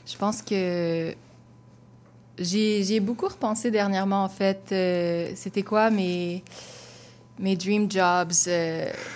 [0.06, 1.12] Je pense que
[2.38, 4.68] j'ai beaucoup repensé dernièrement, en fait.
[4.70, 6.44] euh, C'était quoi mes
[7.38, 8.32] mes dream jobs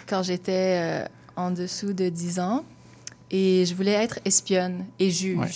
[0.07, 1.05] quand j'étais
[1.37, 2.65] en dessous de 10 ans.
[3.31, 5.49] Et je voulais être espionne et juge Ouais.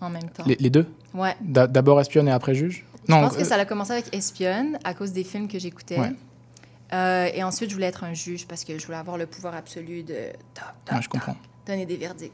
[0.00, 0.44] en même temps.
[0.46, 1.34] Les, les deux Ouais.
[1.40, 2.84] D'a- D'abord espionne et après juge?
[3.08, 5.98] Je pense que euh, ça a commencé avec espionne à cause des films que j'écoutais.
[5.98, 6.12] Ouais.
[6.92, 9.54] Euh, et ensuite, je voulais être un juge parce que je voulais avoir le pouvoir
[9.54, 10.14] absolu de
[10.54, 11.36] toc, toc, ouais, je comprends.
[11.66, 12.32] donner des verdicts.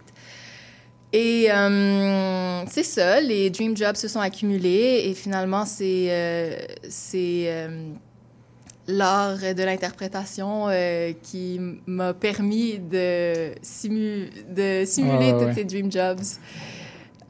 [1.13, 7.47] Et euh, c'est ça, les dream jobs se sont accumulés et finalement, c'est c'est
[8.89, 15.55] l'art de l'interprétation euh, qui m'a permis de, simu- de simuler tous ouais.
[15.55, 16.25] ces dream jobs.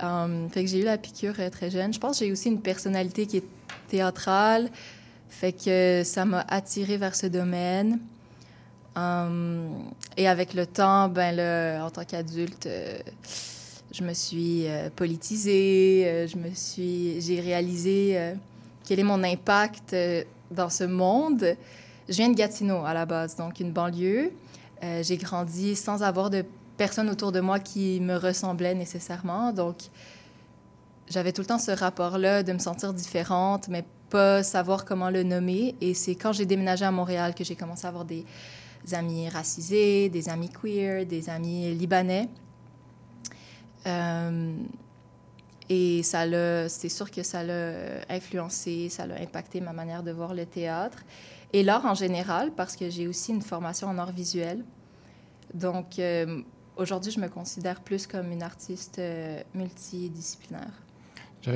[0.00, 1.92] Um, fait que j'ai eu la piqûre euh, très jeune.
[1.92, 3.44] Je pense que j'ai aussi une personnalité qui est
[3.88, 4.70] théâtrale.
[5.28, 7.98] Fait que ça m'a attirée vers ce domaine.
[8.94, 12.98] Um, et avec le temps, ben là, en tant qu'adulte, euh,
[13.90, 16.04] je me suis euh, politisée.
[16.06, 18.16] euh, je me suis, j'ai réalisé
[18.86, 19.96] quel est mon impact
[20.50, 21.56] dans ce monde.
[22.08, 24.32] Je viens de Gatineau à la base, donc une banlieue.
[24.82, 26.44] Euh, j'ai grandi sans avoir de
[26.76, 29.52] personne autour de moi qui me ressemblait nécessairement.
[29.52, 29.76] Donc,
[31.08, 35.22] j'avais tout le temps ce rapport-là de me sentir différente, mais pas savoir comment le
[35.22, 35.74] nommer.
[35.80, 38.24] Et c'est quand j'ai déménagé à Montréal que j'ai commencé à avoir des
[38.92, 42.28] amis racisés, des amis queer, des amis libanais.
[43.86, 44.54] Euh,
[45.70, 47.72] et ça l'a, c'est sûr que ça l'a
[48.08, 50.98] influencé, ça l'a impacté ma manière de voir le théâtre
[51.52, 54.64] et l'art en général, parce que j'ai aussi une formation en art visuel.
[55.54, 56.40] Donc, euh,
[56.76, 60.72] aujourd'hui, je me considère plus comme une artiste euh, multidisciplinaire.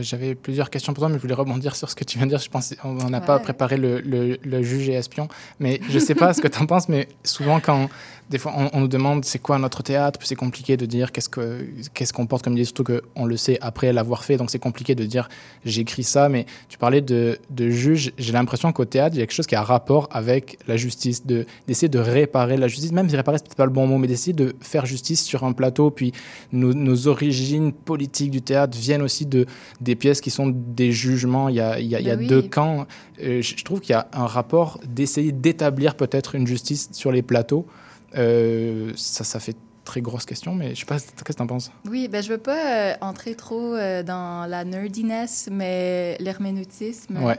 [0.00, 2.30] J'avais- plusieurs questions pour toi, mais je voulais rebondir sur ce que tu viens de
[2.30, 2.38] dire.
[2.38, 6.14] Je pense on n'a pas préparé le, le- le juge et espion, mais je sais
[6.14, 7.90] pas ce que tu en penses, mais souvent quand
[8.32, 11.12] des fois on, on nous demande c'est quoi notre théâtre, puis c'est compliqué de dire
[11.12, 11.64] qu'est-ce que
[11.94, 14.94] qu'est-ce qu'on porte comme idée, surtout qu'on le sait après l'avoir fait, donc c'est compliqué
[14.96, 15.28] de dire
[15.64, 16.28] j'écris ça.
[16.28, 19.46] Mais tu parlais de, de juge, j'ai l'impression qu'au théâtre il y a quelque chose
[19.46, 23.38] qui a rapport avec la justice, de d'essayer de réparer la justice, même si réparer
[23.38, 25.90] c'est peut-être pas le bon mot, mais d'essayer de faire justice sur un plateau.
[25.90, 26.12] Puis
[26.52, 29.46] nos, nos origines politiques du théâtre viennent aussi de
[29.80, 31.48] des pièces qui sont des jugements.
[31.48, 32.26] Il y a, il y a- il y a Ben oui.
[32.28, 32.86] deux camps.
[33.22, 37.22] Euh, je trouve qu'il y a un rapport d'essayer d'établir peut-être une justice sur les
[37.22, 37.66] plateaux.
[38.16, 41.46] Euh, ça, ça fait très grosse question, mais je sais pas, qu'est-ce que tu en
[41.46, 41.70] penses?
[41.88, 47.38] Oui, ben, je veux pas euh, entrer trop euh, dans la nerdiness, mais l'herméneutisme, Ouais.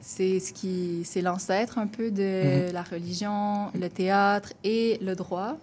[0.00, 2.72] c'est ce qui, c'est l'ancêtre un peu de Mhm.
[2.72, 5.56] la religion, le théâtre et le droit.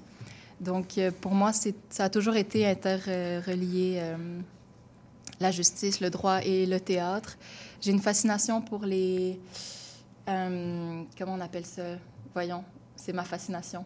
[0.61, 4.01] Donc, euh, pour moi, ça a toujours été interrelié,
[5.39, 7.35] la justice, le droit et le théâtre.
[7.81, 9.39] J'ai une fascination pour les,
[10.27, 11.81] comment on appelle ça?
[12.33, 12.63] Voyons,
[12.95, 13.83] c'est ma fascination.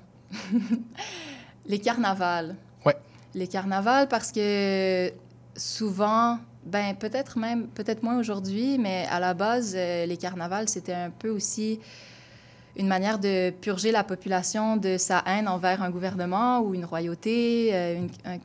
[1.66, 2.56] les carnavals.
[2.86, 2.96] Ouais.
[3.34, 5.12] Les carnavals parce que
[5.56, 10.96] souvent, Ben, peut-être même, peut-être moins aujourd'hui, mais à la base, euh, les carnavals, c'était
[10.96, 11.80] un peu aussi
[12.76, 17.70] une manière de purger la population de sa haine envers un gouvernement ou une royauté,
[17.72, 18.40] euh, une, un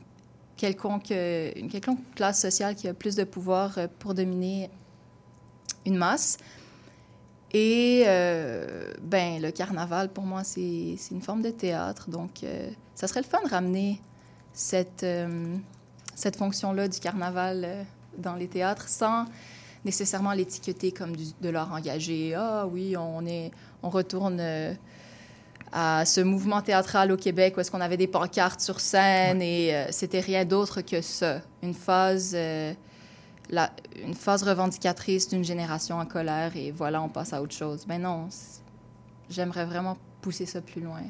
[0.55, 4.69] quelconque, euh, une quelconque classe sociale qui a plus de pouvoir pour dominer
[5.87, 6.37] une masse.
[7.53, 12.09] Et euh, ben, le carnaval, pour moi, c'est une forme de théâtre.
[12.09, 14.01] Donc, euh, ça serait le fun de ramener
[14.53, 15.57] cette, euh,
[16.15, 17.85] cette fonction-là du carnaval
[18.17, 19.25] dans les théâtres sans
[19.83, 22.35] nécessairement l'étiqueter comme du- de l'art engagé.
[22.37, 23.51] Ah oui, on, est,
[23.83, 24.41] on retourne
[25.73, 29.85] à ce mouvement théâtral au Québec où est-ce qu'on avait des pancartes sur scène et
[29.89, 31.41] c'était rien d'autre que ça.
[31.63, 32.35] Une phase,
[33.51, 37.85] une phase revendicatrice d'une génération en colère et voilà, on passe à autre chose.
[37.87, 38.27] Ben non,
[39.29, 41.01] j'aimerais vraiment pousser ça plus loin.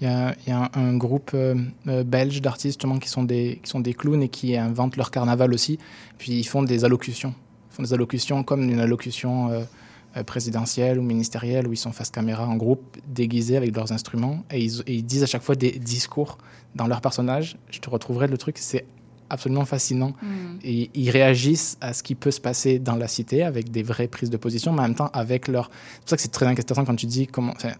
[0.00, 1.54] Il y a, un, groupe euh,
[1.86, 5.12] euh, belge d'artistes justement qui sont, des, qui sont des clowns et qui inventent leur
[5.12, 5.78] carnaval aussi.
[6.18, 7.34] Puis ils font des allocutions.
[7.70, 12.10] Ils font des allocutions comme une allocution euh, présidentielle ou ministérielle où ils sont face
[12.10, 14.42] caméra en groupe, déguisés avec leurs instruments.
[14.50, 16.36] Et ils, et ils disent à chaque fois des discours
[16.74, 17.56] dans leur personnage.
[17.70, 18.84] Je te retrouverai le truc, c'est
[19.32, 20.12] absolument fascinant.
[20.22, 20.58] Mm.
[20.62, 24.08] Et ils réagissent à ce qui peut se passer dans la cité avec des vraies
[24.08, 25.70] prises de position, mais en même temps avec leur.
[25.94, 27.72] C'est pour ça que c'est très intéressant quand tu dis comment, enfin,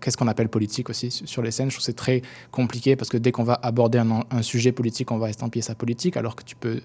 [0.00, 1.70] qu'est-ce qu'on appelle politique aussi sur les scènes.
[1.70, 4.72] Je trouve que c'est très compliqué parce que dès qu'on va aborder un, un sujet
[4.72, 6.80] politique, on va estampiller sa politique, alors que tu peux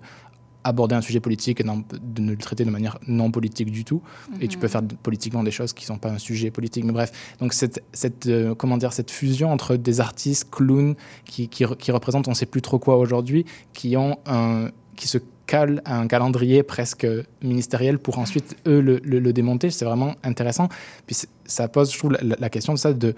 [0.64, 3.84] aborder un sujet politique et non- de ne le traiter de manière non politique du
[3.84, 4.02] tout.
[4.42, 4.72] Et tu peux Mhm.
[4.72, 6.84] faire politiquement des choses qui ne sont pas un sujet politique.
[6.86, 10.96] Mais bref, donc cette, cette, euh, comment dire, cette fusion entre des artistes clowns
[11.26, 15.08] qui, qui, qui représentent on ne sait plus trop quoi aujourd'hui, qui, ont un, qui
[15.08, 17.08] se calent à un calendrier presque
[17.42, 20.70] ministériel pour ensuite, eux, le, le- le démonter, c'est vraiment intéressant.
[21.08, 23.16] Puis ça pose, je trouve, la, la question de ça, de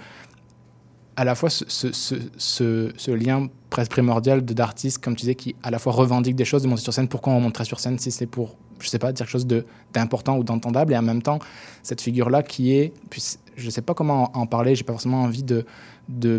[1.15, 1.63] à la fois ce,
[3.11, 6.67] lien presque primordial d'artistes, comme tu disais, qui à la fois revendiquent des choses, de
[6.67, 7.07] monter sur scène.
[7.07, 9.47] Pourquoi on montrait sur scène si c'est pour, je sais pas, dire quelque chose
[9.93, 11.39] d'important ou d'entendable, et en même temps,
[11.83, 13.21] cette figure-là qui est, puis
[13.55, 15.65] je sais pas comment en, en parler, j'ai pas forcément envie de,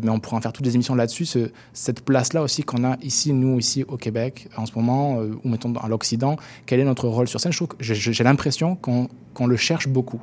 [0.03, 2.97] mais on pourrait en faire toutes les émissions là-dessus, ce- cette place-là aussi qu'on a
[3.03, 6.85] ici, nous, ici au Québec, en ce moment, euh, ou mettons dans l'Occident, quel est
[6.85, 7.53] notre rôle sur scène?
[7.81, 10.21] J'ai- l'impression qu'on le cherche beaucoup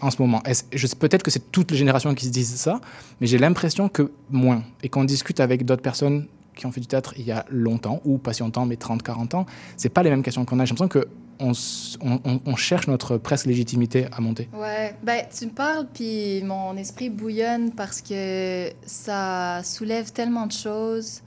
[0.00, 0.42] en ce moment.
[0.72, 2.80] Je sais- Peut-être que c'est toutes les générations qui se disent ça,
[3.20, 4.62] mais j'ai l'impression que moins.
[4.82, 8.00] Et qu'on discute avec d'autres personnes qui ont fait du théâtre il y a longtemps,
[8.04, 10.64] ou pas si longtemps, mais 30, 40 ans, c'est pas les mêmes questions qu'on a.
[10.64, 11.00] J'ai l'impression
[11.38, 11.52] qu'on
[12.00, 14.48] on, on- on cherche notre presque légitimité à monter.
[14.54, 20.52] Ouais, ben tu me parles, puis mon esprit bouillonne parce que ça soulève tellement de
[20.52, 21.20] choses.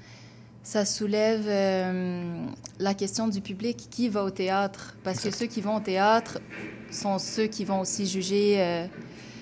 [0.70, 2.46] Ça soulève euh,
[2.78, 4.96] la question du public qui va au théâtre.
[5.04, 6.40] Parce que ceux qui vont au théâtre
[6.92, 8.86] sont ceux qui vont aussi juger euh,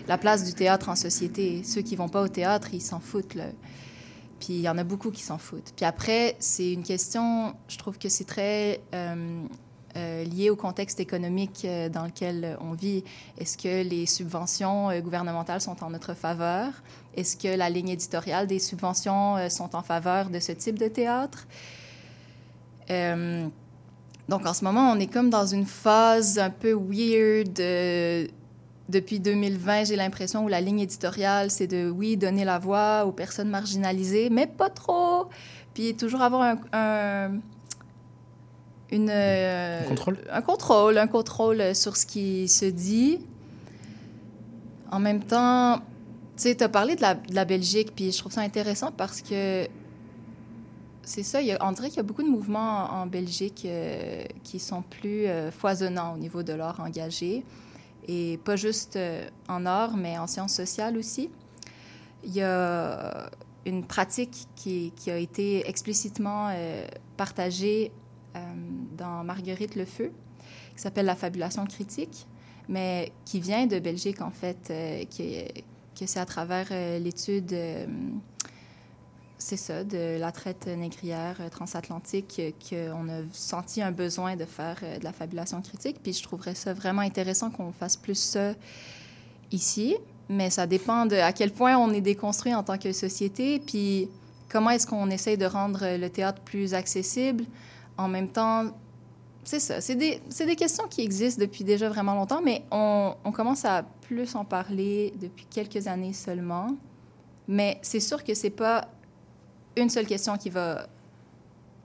[0.08, 1.64] la place du théâtre en société.
[1.66, 3.36] Ceux qui vont pas au théâtre, ils s'en foutent.
[3.36, 3.48] Là.
[4.40, 5.74] Puis il y en a beaucoup qui s'en foutent.
[5.76, 9.44] Puis après, c'est une question, je trouve que c'est très euh,
[10.24, 13.04] lié au contexte économique dans lequel on vit.
[13.38, 16.72] Est-ce que les subventions gouvernementales sont en notre faveur?
[17.18, 20.88] Est-ce que la ligne éditoriale des subventions euh, sont en faveur de ce type de
[20.88, 21.48] théâtre?
[22.92, 23.48] Euh,
[24.30, 27.60] donc en ce moment, on est comme dans une phase un peu weird.
[27.60, 28.28] euh,
[28.88, 33.12] depuis 2020, j'ai l'impression où la ligne éditoriale, c'est de, oui, donner la voix aux
[33.12, 35.26] personnes marginalisées, mais pas trop.
[35.74, 37.32] Puis toujours avoir un, un-
[38.92, 40.18] une, Un contrôle?
[40.32, 43.20] un contrôle, un contrôle sur ce qui se dit.
[44.90, 45.82] En même temps,
[46.38, 49.68] tu as parlé de la, Belgique, puis je trouve ça intéressant parce que
[51.04, 53.64] c'est ça, il y a- on dirait qu'il y a beaucoup de mouvements en, Belgique
[53.66, 57.44] euh, qui sont plus euh, foisonnants au niveau de l'art engagé.
[58.10, 61.30] Et pas juste euh, en art, mais en sciences sociales aussi.
[62.24, 63.30] Il y a
[63.66, 66.52] une pratique qui, a été explicitement
[67.16, 67.92] partagée
[68.98, 70.12] dans Marguerite Le Feu,
[70.76, 72.26] qui s'appelle la fabulation critique,
[72.68, 74.74] mais qui vient de Belgique, en fait,
[75.10, 75.38] qui,
[75.98, 77.86] que c'est à travers euh, l'étude, euh,
[79.38, 84.78] c'est ça, de la traite négrière euh, transatlantique qu'on a senti un besoin de faire
[85.00, 85.98] de la fabulation critique.
[86.02, 88.54] Puis je trouverais ça vraiment intéressant qu'on fasse plus ça
[89.52, 89.96] ici,
[90.30, 94.10] mais ça dépend de à quel point on est déconstruit en tant que société, puis
[94.50, 97.46] comment est-ce qu'on essaye de rendre le théâtre plus accessible?
[97.98, 98.66] En même temps,
[99.48, 103.32] c'est ça, c'est des, des questions qui existent depuis déjà vraiment longtemps, mais on, on
[103.32, 106.68] commence à plus en parler depuis quelques années seulement.
[107.48, 108.90] Mais c'est sûr que c'est pas
[109.78, 110.88] une seule question qui va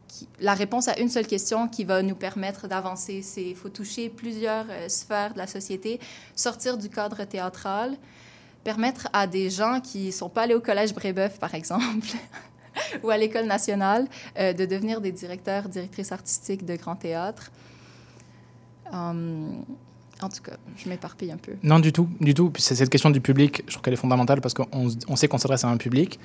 [0.08, 3.24] qui- la réponse à une seule question qui va nous permettre d'avancer.
[3.36, 6.00] Il faut toucher plusieurs euh, sphères de la société,
[6.34, 7.96] sortir du cadre théâtral,
[8.64, 12.08] permettre à des gens qui sont pas allés au collège Brébeuf, par exemple,
[13.03, 14.07] ou à l'école nationale,
[14.39, 17.51] euh, de devenir des directeurs, directrices artistiques de grand théâtre.
[18.93, 19.64] Hum,
[20.23, 21.53] en tout cas, je m'éparpille un peu.
[21.62, 22.53] Non, du tout, du tout.
[22.59, 24.66] C'est cette question du public, je trouve qu'elle est fondamentale parce qu'on
[25.09, 26.18] on sait qu'on s'adresse à un public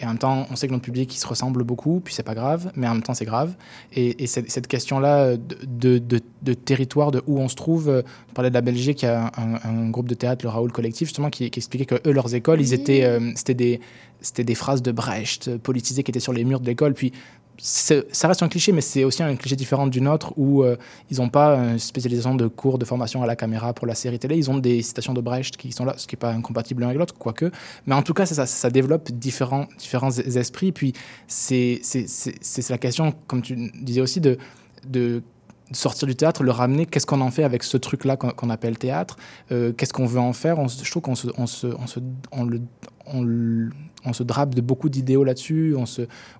[0.00, 2.22] et en même temps, on sait que notre public il se ressemble beaucoup, puis c'est
[2.22, 3.54] pas grave, mais en même temps, c'est grave.
[3.92, 8.02] Et, et cette, cette question-là de, de, de, territoire, de où on se trouve, euh,
[8.30, 10.72] on parlait de la Belgique, il y a un, un groupe de théâtre, le Raoul
[10.72, 13.80] Collectif, justement, qui, qui expliquait que eux, leurs écoles, ils étaient, euh, c'était des,
[14.20, 16.94] c'était des phrases de Brecht euh, politisées qui étaient sur les murs de l'école.
[16.94, 17.12] Puis
[17.58, 20.76] ça reste un cliché, mais c'est aussi un cliché différent du nôtre où euh,
[21.10, 24.18] ils n'ont pas une spécialisation de cours de formation à la caméra pour la série
[24.18, 24.36] télé.
[24.36, 26.88] Ils ont des citations de Brecht qui sont là, ce qui n'est pas incompatible l'un
[26.88, 27.50] avec l'autre, quoique.
[27.86, 30.72] Mais en tout cas, ça, ça, développe différents, différents esprits.
[30.72, 30.92] Puis
[31.28, 31.80] c'est
[32.68, 35.22] la question, comme tu disais aussi, de,
[35.72, 39.16] sortir du théâtre, le ramener, qu'est-ce qu'on en fait avec ce truc-là qu'on appelle théâtre,
[39.50, 40.56] euh, qu'est-ce qu'on veut en faire?
[40.68, 41.28] Je trouve qu'on se,
[43.14, 43.70] le,
[44.04, 45.84] on se drape de beaucoup d'idéaux là-dessus, on,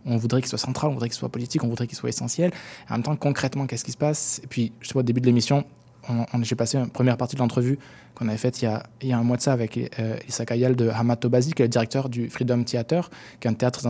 [0.07, 2.53] on voudrait qu'il soit central, on voudrait qu'il soit politique, on voudrait qu'il soit essentiel.
[2.89, 4.41] En même temps, concrètement, qu'est-ce qui se passe?
[4.45, 5.65] Et puis, je sais pas, au début de l'émission,
[6.09, 7.79] on, j'ai passé une première partie de l'entrevue
[8.15, 8.71] qu'on avait faite il
[9.03, 11.65] y, a, un mois de ça avec euh, Issa Kayal de Hamad Tobazi, qui est
[11.65, 13.11] le directeur du Freedom Theater,
[13.41, 13.83] qui est un théâtre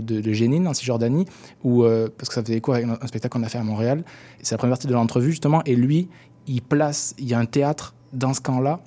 [0.00, 1.26] de, Génine, en Cisjordanie,
[1.64, 4.04] où, euh, parce que ça faisait écho avec un, spectacle qu'on a fait à Montréal.
[4.42, 6.08] C'est la première partie de l'entrevue, justement, et lui,
[6.46, 8.80] il place, il y a un théâtre dans ce camp-là,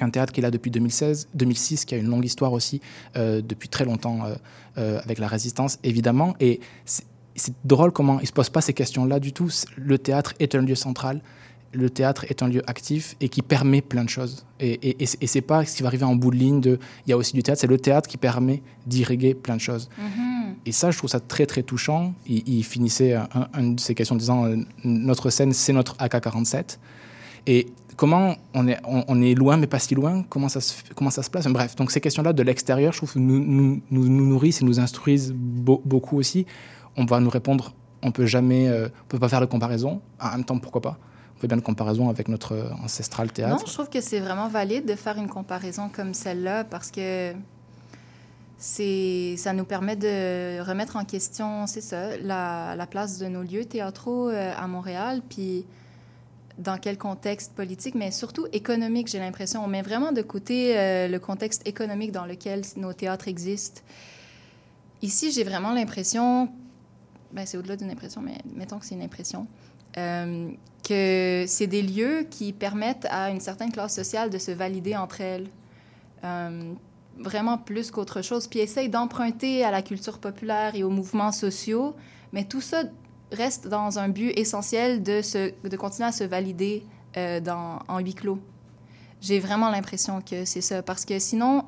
[0.00, 2.80] un théâtre qui est là depuis 2016, 2006, qui a une longue histoire aussi
[3.16, 4.34] euh, depuis très longtemps euh,
[4.76, 6.34] euh, avec la résistance, évidemment.
[6.40, 9.50] Et c'est drôle comment il ne se pose pas ces questions-là du tout.
[9.76, 11.20] Le théâtre est un lieu central,
[11.72, 14.44] le théâtre est un lieu actif et qui permet plein de choses.
[14.58, 17.10] Et, et, et c'est pas ce qui va arriver en bout de ligne de il
[17.10, 19.88] y a aussi du théâtre, c'est le théâtre qui permet d'irriguer plein de choses.
[19.98, 20.54] Mm-hmm.
[20.66, 22.14] Et ça, je trouve ça très très touchant.
[22.26, 23.16] Il, finissait
[23.54, 24.46] une de ces questions en disant
[24.84, 26.78] notre scène, c'est notre AK-47.
[27.46, 27.68] Et
[27.98, 31.46] comment on est, loin, mais pas si loin, comment ça se, comment ça se place?
[31.48, 36.16] Bref, donc ces questions-là de l'extérieur, je trouve, nous, nous, nourrissent et nous instruisent beaucoup
[36.16, 36.46] aussi.
[36.96, 40.00] On va nous répondre, on peut jamais, euh, on peut pas faire de comparaison.
[40.20, 40.96] En même temps, pourquoi pas?
[41.36, 43.56] On fait bien de comparaison avec notre ancestral théâtre.
[43.56, 47.32] Non, je trouve que c'est vraiment valide de faire une comparaison comme celle-là parce que
[48.58, 53.64] ça nous permet de remettre en question, c'est ça, la, la, place de nos lieux
[53.64, 55.64] théâtraux euh, à Montréal, puis
[56.58, 59.64] dans quel contexte politique, mais surtout économique, j'ai l'impression.
[59.64, 63.80] On met vraiment de côté euh, le contexte économique dans lequel nos théâtres existent.
[65.00, 66.50] Ici, j'ai vraiment l'impression,
[67.32, 69.46] ben, c'est au-delà d'une impression, mais mettons que c'est une impression,
[69.96, 70.50] euh,
[70.86, 75.20] que c'est des lieux qui permettent à une certaine classe sociale de se valider entre
[75.20, 75.48] elles.
[76.24, 76.74] Euh,
[77.20, 81.94] vraiment plus qu'autre chose, puis essayent d'emprunter à la culture populaire et aux mouvements sociaux,
[82.32, 82.84] mais tout ça
[83.32, 86.84] reste dans un but essentiel de, se, de continuer à se valider
[87.16, 88.38] euh, dans, en huis clos.
[89.20, 91.64] J'ai vraiment l'impression que c'est ça, parce que sinon,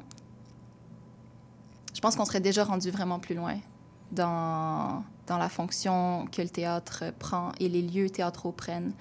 [1.94, 3.56] je pense qu'on serait déjà rendu vraiment plus loin
[4.12, 8.92] dans, dans la fonction que le théâtre prend et les lieux théâtraux prennent.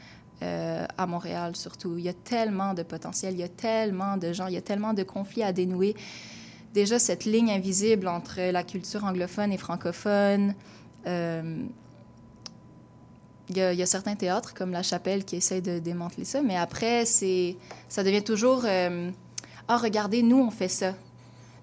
[0.41, 1.97] Euh, à Montréal surtout.
[1.97, 4.61] Il y a tellement de potentiel, il y a tellement de gens, il y a
[4.61, 5.97] tellement de conflits à dénouer.
[6.73, 10.55] Déjà, cette ligne invisible entre la culture anglophone et francophone,
[11.07, 11.65] euh,
[13.49, 17.05] il y, a, certains théâtres, comme La Chapelle, qui essayent de démanteler ça, mais après,
[17.05, 19.09] c'est, ça devient toujours euh,
[19.67, 20.93] Ah, regardez, nous, on fait ça.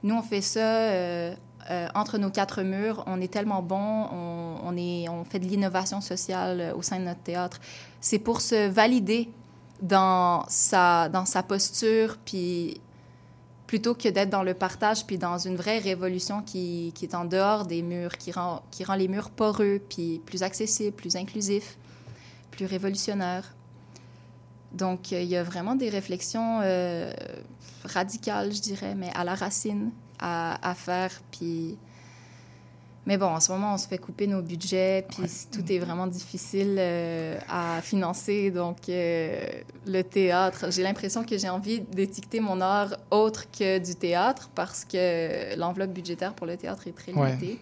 [0.03, 1.35] Nous, on fait ça euh,
[1.71, 3.05] euh, entre nos quatre murs.
[3.07, 7.61] On est tellement bons, on, on fait de l'innovation sociale au sein de notre théâtre.
[8.01, 9.29] C'est pour se valider
[9.81, 12.81] dans sa, dans sa posture, puis
[13.67, 17.25] plutôt que d'être dans le partage, puis dans une vraie révolution qui, qui, est en
[17.25, 21.77] dehors des murs, qui rend, qui rend les murs poreux, puis plus accessibles, plus inclusifs,
[22.51, 23.55] plus révolutionnaires.
[24.73, 27.13] Donc, il y a vraiment des réflexions euh,
[27.85, 31.77] radicales, je dirais, mais à la racine à, à faire, puis
[33.07, 36.09] mais bon, en ce moment, on se fait couper nos budgets, puis tout est vraiment
[36.09, 38.51] difficile euh, à financer.
[38.51, 39.47] Donc, euh,
[39.87, 44.85] le théâtre, j'ai l'impression que j'ai envie d'étiqueter mon art autre que du théâtre parce
[44.85, 47.61] que l'enveloppe budgétaire pour le théâtre est très limitée.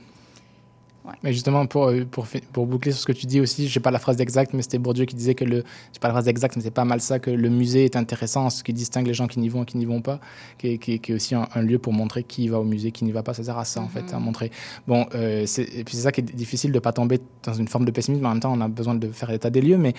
[1.23, 3.83] Mais justement, pour, euh, pour, pour, boucler sur ce que tu dis aussi, je n'ai
[3.83, 5.63] pas la phrase exacte, mais c'était Bourdieu qui disait que le.
[5.93, 8.49] Je pas la phrase exacte, mais c'est pas mal ça, que le musée est intéressant,
[8.49, 10.19] ce qui distingue les gens qui n'y vont et qui n'y vont pas,
[10.57, 13.13] qui est, qui, est, aussi un, lieu pour montrer qui va au musée, qui n'y
[13.13, 13.35] va pas.
[13.35, 14.25] Ça sert à ça, en fait, à mhm.
[14.25, 14.51] montrer.
[14.87, 17.69] Bon, euh, et puis c'est ça qui est difficile de ne pas tomber dans une
[17.69, 18.25] forme de pessimisme.
[18.25, 19.93] En même temps, on a besoin de faire l'état des lieux, mais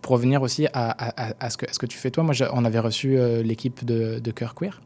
[0.00, 2.64] pour revenir aussi à, à, à, ce, que, ce que tu fais toi, moi, on
[2.64, 4.80] avait reçu euh, l'équipe de, de Cœur Queer.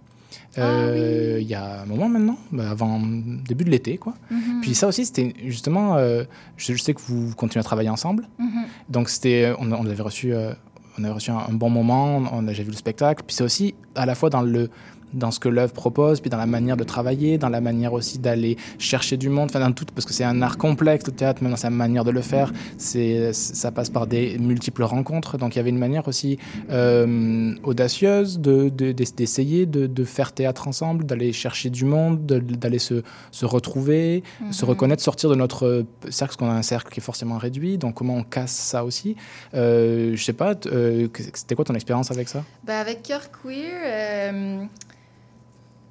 [0.56, 4.14] Ah euh, il y a un moment maintenant, bah, avant début de l'été, quoi.
[4.30, 4.60] Mhm.
[4.62, 6.24] Puis ça aussi, c'était justement, euh,
[6.56, 8.64] je, sais que vous continuez à travailler ensemble, mhm.
[8.88, 10.52] donc c'était, on, on, avait reçu, euh,
[10.98, 13.24] on avait reçu un, bon moment, on, a j'ai vu le spectacle.
[13.26, 14.70] Puis c'est aussi à la fois dans le
[15.14, 18.18] dans ce que l'œuvre propose, puis dans la manière de travailler, dans la manière aussi
[18.18, 21.42] d'aller chercher du monde, enfin dans tout, parce que c'est un art complexe, le théâtre,
[21.42, 25.38] même dans sa manière de le faire, c'est, ça passe par des multiples rencontres.
[25.38, 26.38] Donc il y avait une manière aussi
[26.70, 32.38] euh, audacieuse de, de- d'essayer de, de faire théâtre ensemble, d'aller chercher du monde, de-
[32.38, 34.70] d'aller se, se retrouver, se Mhm.
[34.70, 37.78] reconnaître, sortir de notre cercle, parce qu'on a un cercle qui est forcément réduit.
[37.78, 39.16] Donc comment on casse ça aussi?
[39.54, 42.44] Euh, Je sais pas, t- euh, c'était quoi ton expérience avec ça?
[42.64, 44.64] Ben, avec Cœur Queer, euh,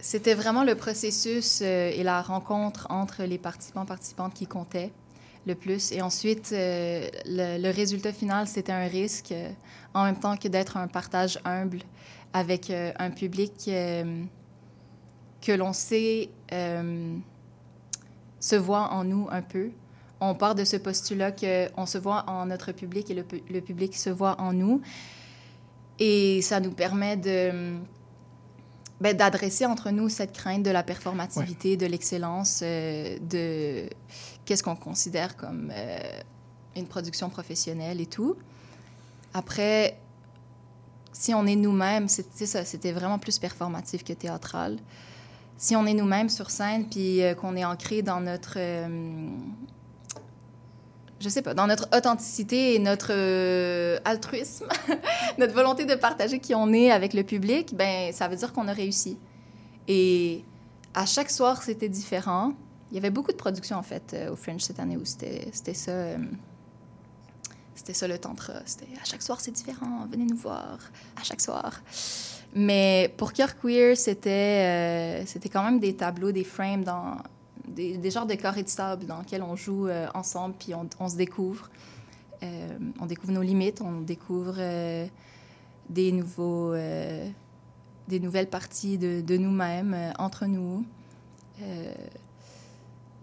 [0.04, 4.92] c'était vraiment le processus euh, et la rencontre entre les participants participantes qui comptait
[5.48, 5.94] le plus.
[5.94, 9.50] Et ensuite, euh, le, résultat final, c'était un risque, euh,
[9.94, 11.80] en même temps que d'être un partage humble
[12.34, 13.70] avec un public
[15.42, 16.32] que l'on sait
[18.40, 19.70] se voit en nous un peu.
[20.20, 24.10] On part de ce postulat qu'on se voit en notre public et le public se
[24.10, 24.82] voit en nous.
[26.00, 27.78] Et ça nous permet de
[29.04, 33.90] ben, d'adresser entre nous cette crainte de la performativité, de l'excellence, euh, de
[34.46, 35.98] qu'est-ce qu'on considère comme euh,
[36.76, 38.36] une production professionnelle et tout.
[39.34, 40.00] Après,
[41.12, 44.78] si on est nous-mêmes, c'est- c'est ça, c'était vraiment plus performatif que théâtral.
[45.58, 48.58] Si on est nous-mêmes sur scène, puis euh, qu'on est ancré dans notre
[51.24, 54.68] je sais pas, dans notre authenticité et notre euh, altruisme,
[55.38, 58.68] notre volonté de partager qui on est avec le public, ben ça veut dire qu'on
[58.68, 59.18] a réussi.
[59.88, 60.44] Et
[60.94, 62.54] à chaque soir, c'était différent.
[62.92, 65.74] Il y avait beaucoup de productions, en fait, euh, au French cette année où c'était
[65.74, 65.92] ça.
[65.92, 66.18] euh,
[67.74, 68.54] c'était ça le tantra.
[68.66, 70.06] C'était à chaque soir, c'est différent.
[70.12, 70.78] Venez nous voir.
[71.16, 71.82] À chaque soir.
[72.54, 77.18] Mais pour Cœur Queer, c'était c'était quand même des tableaux, des frames dans
[77.68, 81.16] des, genres de carrés de sable dans lesquels on joue euh, ensemble puis on, se
[81.16, 81.70] découvre.
[82.42, 85.08] Euh, on découvre nos limites, on découvre euh,
[85.90, 90.86] des nouveaux, des nouvelles parties de, nous-mêmes entre nous.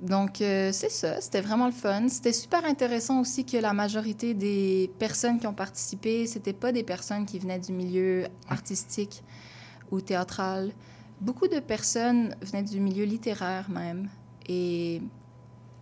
[0.00, 2.08] Donc, c'est ça, c'était vraiment le fun.
[2.08, 6.82] C'était super intéressant aussi que la majorité des personnes qui ont participé, c'était pas des
[6.82, 9.22] personnes qui venaient du milieu artistique
[9.90, 10.72] ou théâtral.
[11.20, 14.08] Beaucoup de personnes venaient du milieu littéraire même.
[14.52, 15.00] Et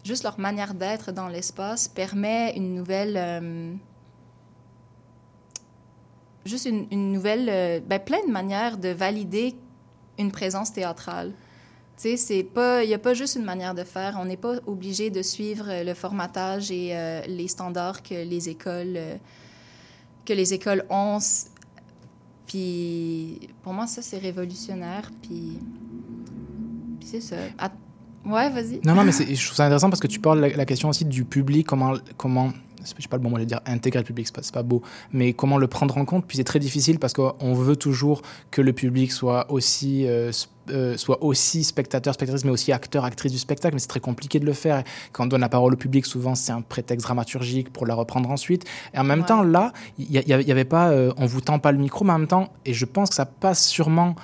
[0.05, 3.17] juste leur manière d'être dans l'espace permet une nouvelle...
[3.17, 3.73] euh,
[6.45, 7.49] juste une, une nouvelle...
[7.49, 9.55] euh, ben, plein de manières de valider
[10.19, 11.33] une présence théâtrale.
[11.97, 14.19] Tu sais, il n'y a pas juste une manière de faire.
[14.21, 18.51] On n'est pas obligé de suivre euh, le formatage et euh, les standards que les
[18.51, 18.99] écoles,
[20.27, 21.19] que les écoles ont.
[22.47, 25.11] Puis pour moi, ça, c'est révolutionnaire.
[25.23, 25.59] Puis,
[27.03, 27.37] c'est ça.
[28.29, 28.81] Ouais, vas-y.
[28.85, 31.05] Non, non, mais je trouve ça intéressant parce que tu parles la, la question aussi
[31.05, 32.53] du public, comment, comment
[32.97, 34.83] je sais pas le bon mot, vais dire intégrer le public, c'est pas, pas beau,
[35.13, 36.25] mais comment le prendre en compte.
[36.27, 40.31] Puis c'est très difficile parce qu'on veut toujours que le public soit aussi, euh,
[40.71, 43.75] euh, soit aussi spectateur, spectatrice, mais aussi acteur, actrice du spectacle.
[43.75, 44.85] Mais c'est très compliqué de le faire.
[45.13, 48.31] Quand on donne la parole au public, souvent c'est un prétexte dramaturgique pour la reprendre
[48.31, 48.65] ensuite.
[48.95, 51.41] Et en même temps, là, il y, a- il y avait- pas, euh, on vous
[51.41, 54.15] tend pas le micro, mais en même temps, et je pense que ça passe sûrement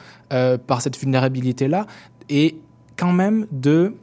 [0.66, 1.86] par cette vulnérabilité-là.
[2.30, 2.56] Et
[2.96, 3.94] quand même de,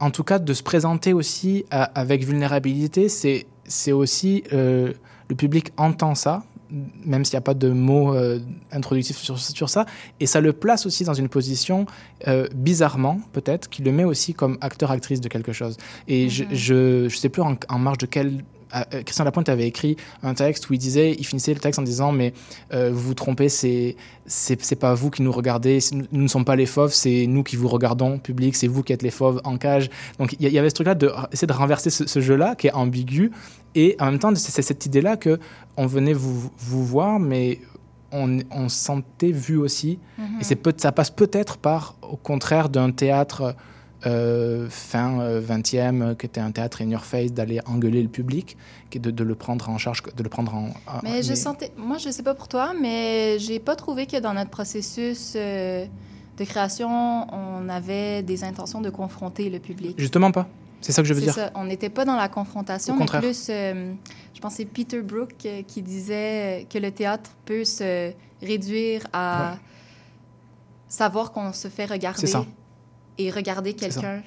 [0.00, 4.92] en tout cas, de se présenter aussi à- avec vulnérabilité, c'est, c'est aussi, euh,
[5.28, 6.44] le public entend ça,
[7.04, 8.40] même s'il n'y a pas de mots euh,
[8.72, 9.86] introductifs sur, sur ça,
[10.18, 11.86] et ça le place aussi dans une position,
[12.26, 15.76] euh, bizarrement peut-être, qui le met aussi comme acteur-actrice de quelque chose.
[16.08, 18.44] Et je, je, je sais plus en, en marge de quel...
[18.74, 21.78] euh, euh, Christian Lapointe avait écrit un texte où il disait, il finissait le texte
[21.78, 22.32] en disant mais
[22.72, 23.96] euh, vous vous trompez, c'est
[24.26, 27.54] c'est pas vous qui nous regardez, nous ne sommes pas les fauves, c'est nous qui
[27.54, 29.88] vous regardons, public, c'est vous qui êtes les fauves en cage.
[30.18, 32.72] Donc il y, avait ce truc-là de essayer de renverser ce, ce jeu-là qui est
[32.72, 33.30] ambigu
[33.76, 35.38] et en même temps c'est cette idée-là que
[35.76, 37.60] on venait vous, vous voir, mais
[38.10, 39.98] on, on se sentait vu aussi.
[40.18, 40.40] Mhm.
[40.40, 43.54] Et c'est ça passe peut-être par, au contraire d'un théâtre
[44.06, 48.08] euh, fin euh, 20e, euh, qui était un théâtre in your face, d'aller engueuler le
[48.08, 48.56] public,
[48.90, 50.68] qui de, de le prendre en charge, de le prendre en.
[50.86, 54.18] en- Mais je sentais, moi, je sais pas pour toi, mais j'ai pas trouvé que
[54.20, 55.84] dans notre processus euh,
[56.38, 56.88] de création,
[57.34, 59.94] on avait des intentions de confronter le public.
[59.98, 60.46] Justement pas.
[60.82, 61.34] C'est ça que je veux dire.
[61.34, 61.50] ça.
[61.54, 63.22] On n'était pas dans la confrontation, Au mais contraire.
[63.22, 63.92] plus, euh,
[64.34, 65.34] je pense que c'est Peter Brook
[65.66, 69.58] qui disait que le théâtre peut se réduire à Ouais.
[70.88, 72.44] savoir qu'on se fait regarder C'est ça.
[73.18, 74.22] Et regarder quelqu'un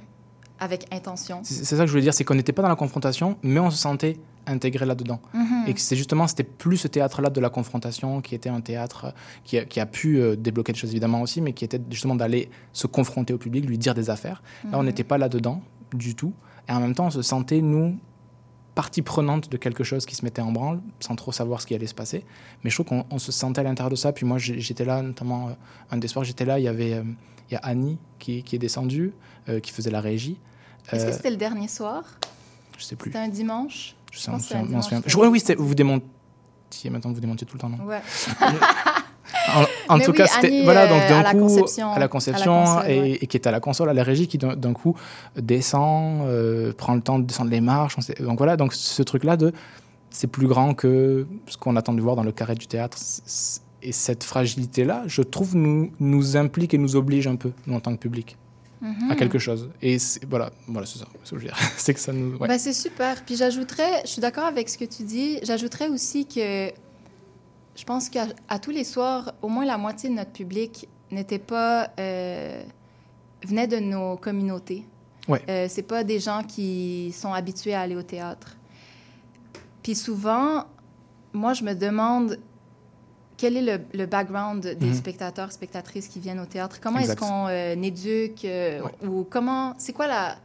[0.60, 1.40] avec intention.
[1.44, 3.72] C'est ça que je voulais dire, c'est qu'on n'était pas dans la confrontation, mais on
[3.72, 5.22] se sentait intégré là-dedans.
[5.34, 5.64] Mhm.
[5.68, 9.06] Et que c'est justement, c'était plus ce théâtre-là de la confrontation qui était un théâtre
[9.06, 9.12] euh,
[9.46, 12.16] qui a, qui a pu euh, débloquer des choses évidemment aussi, mais qui était justement
[12.16, 14.42] d'aller se confronter au public, lui dire des affaires.
[14.66, 14.86] Là, on Mhm.
[14.88, 15.62] n'était pas là-dedans
[15.94, 16.34] du tout.
[16.68, 17.98] Et en même temps, on se sentait, nous,
[18.76, 21.76] partie prenante de quelque chose qui se mettait en branle, sans trop savoir ce qui
[21.76, 22.24] allait se passer.
[22.64, 24.14] Mais je trouve qu'on on se sentait à l'intérieur de ça.
[24.14, 25.52] Puis moi, j'étais là, notamment euh,
[25.92, 27.04] un des soirs, j'étais là, il y avait euh,
[27.50, 29.14] il y a Annie qui, qui est descendue,
[29.48, 30.38] euh, qui faisait la régie.
[30.92, 32.04] Est-ce que Euh, c'était le dernier soir?
[32.78, 33.12] je sais plus.
[33.12, 33.96] C'était un dimanche?
[34.12, 34.32] Je sais,
[34.64, 34.86] dimanche.
[35.06, 38.02] Je- ouais, oui, c'était- vous démontiez, maintenant vous démontiez tout le temps, non Ouais.
[39.90, 42.06] En, tout oui, cas, c'était voilà donc euh, d'un à la coup conception, à la
[42.06, 43.12] à conception la console, et, ouais.
[43.22, 44.96] et qui était à la console, à la régie, qui d'un coup
[45.36, 47.96] descend, euh, prend le temps de descendre les marches.
[47.98, 49.52] on sait- donc voilà, donc ce truc-là de
[50.12, 52.98] c'est plus grand que ce qu'on attend de voir dans le carré du théâtre.
[53.82, 57.80] Et cette fragilité-là, je trouve, nous, nous implique et nous oblige un peu, nous, en
[57.80, 58.38] tant que public,
[58.82, 59.12] Mhm.
[59.12, 59.70] à quelque chose.
[59.82, 59.98] Et
[60.30, 61.08] voilà, voilà c'est ça.
[61.24, 61.58] ce que je veux dire.
[61.78, 62.38] c'est que ça nous.
[62.38, 62.48] ouais.
[62.48, 63.24] Ben, c'est super.
[63.26, 66.72] Puis j'ajouterais, je suis d'accord avec ce que tu dis, j'ajouterais aussi que
[67.76, 68.28] je pense qu'à
[68.62, 71.90] tous les soirs, au moins la moitié de notre public n'était pas.
[72.00, 72.62] euh,
[73.48, 74.84] venait de nos communautés.
[75.30, 75.42] Ouais.
[75.50, 78.58] Euh, c'est pas des gens qui sont habitués à aller au théâtre.
[79.84, 80.66] Puis souvent,
[81.34, 82.38] moi, je me demande
[83.40, 84.94] quel est le, le background des Mhm.
[84.94, 86.80] spectateurs, spectatrices qui viennent au théâtre?
[86.82, 89.08] Comment est-ce qu'on euh, éduque euh, Ouais.
[89.08, 90.36] ou comment c'est quoi la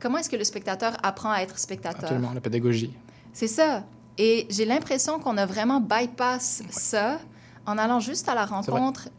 [0.00, 2.04] comment est-ce que le spectateur apprend à être spectateur?
[2.04, 2.92] Absolument, la pédagogie.
[3.34, 3.84] C'est ça.
[4.16, 7.20] Et j'ai l'impression qu'on a vraiment bypass ça
[7.66, 9.10] en allant juste à la rencontre,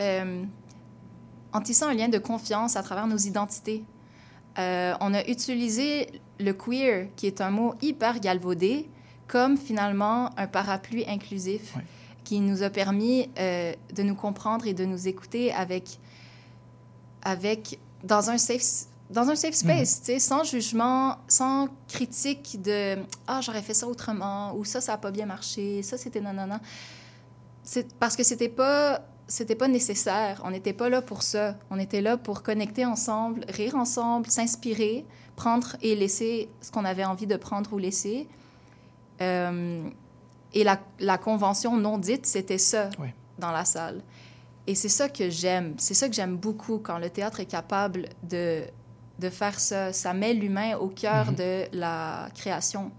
[0.00, 0.44] euh,
[1.52, 3.82] en tissant un lien de confiance à travers nos identités.
[4.56, 8.88] On a utilisé le queer, qui est un mot hyper galvaudé,
[9.26, 11.82] comme finalement un parapluie inclusif Ouais.
[12.24, 15.98] Qui nous a permis euh, de nous comprendre et de nous écouter avec,
[17.22, 22.96] avec dans un safe dans un safe space, tu sais, sans jugement, sans critique de
[23.26, 26.58] ah j'aurais fait ça autrement ou ça ça a pas bien marché, ça c'était nanana.
[27.62, 30.40] C'est parce que c'était pas c'était pas nécessaire.
[30.44, 31.56] On n'était pas là pour ça.
[31.70, 35.04] On était là pour connecter ensemble, rire ensemble, s'inspirer,
[35.36, 38.26] prendre et laisser ce qu'on avait envie de prendre ou laisser.
[39.20, 39.88] Euh,
[40.54, 42.88] et la, la convention non dite, c'était ça
[43.38, 44.00] dans la salle.
[44.66, 45.74] Et c'est ça que j'aime.
[45.76, 48.62] C'est ça que j'aime beaucoup quand le théâtre est capable de,
[49.18, 49.92] de faire ça.
[49.92, 51.34] Ça met l'humain au cœur Mhm.
[51.36, 52.90] de la création,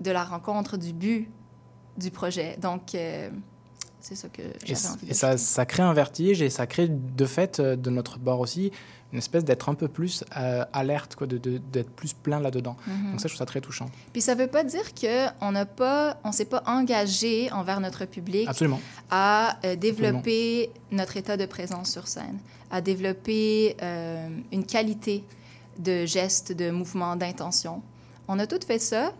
[0.00, 1.30] de la rencontre, du but
[1.96, 2.56] du projet.
[2.60, 3.30] Donc, euh,
[4.00, 7.60] c'est ça que j'avais envie et ça crée un vertige et ça crée de fait
[7.60, 8.72] euh, de notre bord aussi
[9.12, 12.76] une espèce d'être un peu plus euh, alerte, quoi, de- de- d'être plus plein là-dedans.
[12.86, 13.10] Mhm.
[13.12, 13.90] Donc ça, je trouve ça très touchant.
[14.12, 18.04] Puis ça veut pas dire que on n'a pas, on s'est pas engagé envers notre
[18.06, 18.80] public Absolument.
[19.10, 22.38] à euh, développer notre état de présence sur scène,
[22.70, 25.24] à développer euh, une qualité
[25.78, 27.82] de gestes, de mouvements, d'intention.
[28.28, 29.12] On a tout fait ça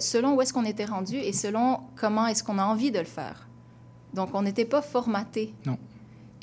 [0.00, 3.04] selon où est-ce qu'on était rendu et selon comment est-ce qu'on a envie de le
[3.04, 3.48] faire.
[4.14, 5.52] Donc on n'était pas formaté.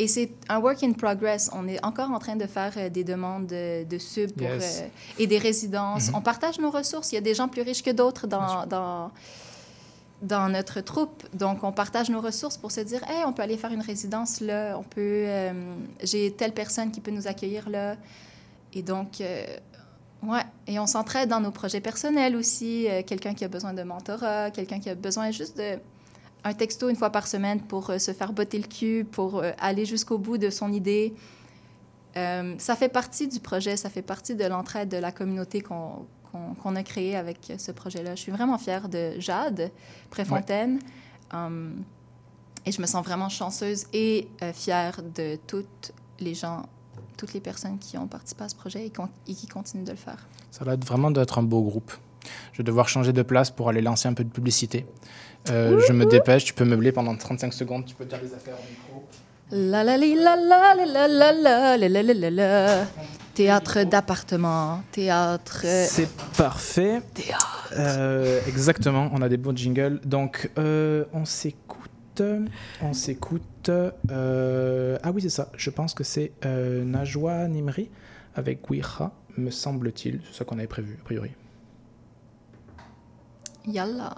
[0.01, 1.49] Et c'est un work in progress.
[1.53, 4.79] On est encore en train de faire euh, des demandes de, de sub pour, Yes.
[4.81, 4.87] euh,
[5.21, 6.07] et des résidences.
[6.09, 6.15] Mhm.
[6.15, 7.11] On partage nos ressources.
[7.11, 9.11] Il y a des gens plus riches que d'autres dans, dans,
[10.21, 11.23] dans notre troupe.
[11.33, 14.39] Donc, on partage nos ressources pour se dire, hey, on peut aller faire une résidence
[14.41, 15.51] là, on peut, euh,
[16.01, 17.95] j'ai telle personne qui peut nous accueillir là.
[18.73, 19.45] Et donc, euh,
[20.23, 22.87] ouais, et on s'entraide dans nos projets personnels aussi.
[22.87, 25.77] Euh, quelqu'un qui a besoin de mentorat, quelqu'un qui a besoin juste de
[26.43, 29.51] un texto une fois par semaine pour euh, se faire botter le cul, pour euh,
[29.59, 31.13] aller jusqu'au bout de son idée.
[32.17, 36.75] Euh, ça fait partie du projet, ça fait partie de l'entraide de la communauté qu'on
[36.75, 38.15] a créée avec ce projet-là.
[38.15, 39.71] Je suis vraiment fière de Jade
[40.09, 40.79] Préfontaine.
[41.31, 41.83] Um,
[42.65, 46.63] et je me sens vraiment chanceuse et fière de toutes les gens,
[47.15, 48.91] toutes les personnes qui ont participé à ce projet et,
[49.27, 50.27] et qui continuent de le faire.
[50.51, 51.93] Ça va être vraiment d'être un beau groupe.
[52.51, 54.85] Je vais devoir changer de place pour aller lancer un peu de publicité.
[55.51, 58.55] Euh, je me dépêche, tu peux meubler pendant 35 secondes, tu peux dire les affaires
[58.55, 59.07] au micro.
[59.51, 62.85] La la li, la la la la la la la la la la la.
[63.33, 65.61] Théâtre d'appartement, théâtre.
[65.63, 67.01] C'est parfait.
[67.77, 70.01] Euh, exactement, on a des bons jingles.
[70.03, 72.21] Donc, euh, on s'écoute.
[72.81, 73.69] On s'écoute.
[73.69, 75.49] euh, ah oui, c'est ça.
[75.55, 77.89] Je pense que c'est euh, Najwa Nimri
[78.35, 80.19] avec Ouiha, me semble-t-il.
[80.29, 81.31] C'est ça qu'on avait prévu, a priori.
[83.65, 84.13] Yalla.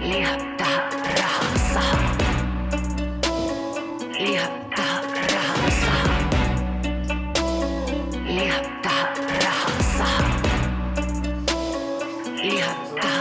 [0.00, 2.08] Lija, ta, raja, saja
[4.18, 4.88] Lija, ta,
[5.28, 6.14] raja, saja
[8.24, 8.96] Lija, ta,
[9.44, 10.24] raja, saja
[12.42, 13.12] Lija, ta,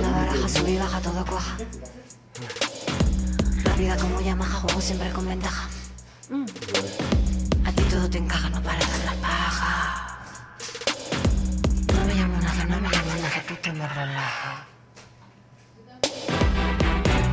[0.00, 1.56] la baraja, subí y baja todo cuaja
[3.64, 5.68] La vida como llama, juego siempre con ventaja.
[7.66, 10.16] A ti todo te encaja, no paras de las pajas
[11.94, 14.75] No me llamo nada, no me llamo nada, a ti te me relaja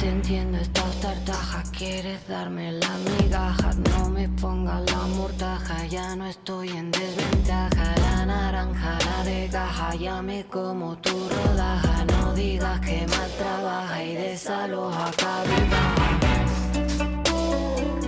[0.04, 6.70] entiendo, estás tartaja, quieres darme la migaja, no me pongas la mortaja, ya no estoy
[6.70, 13.08] en desventaja, la naranja, la de caja, ya me como tu rodaja, no digas que
[13.08, 15.12] mal trabaja y desaloja.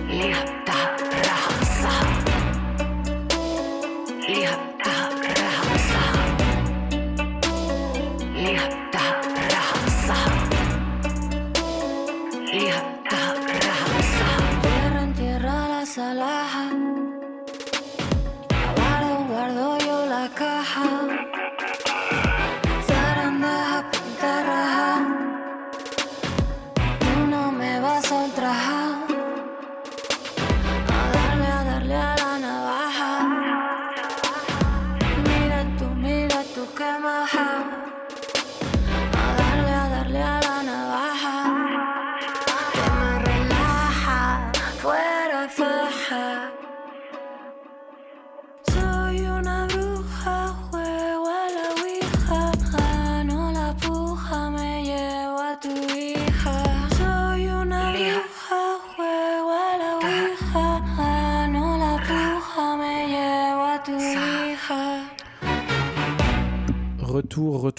[0.08, 0.96] Lihta,
[15.96, 16.45] salah.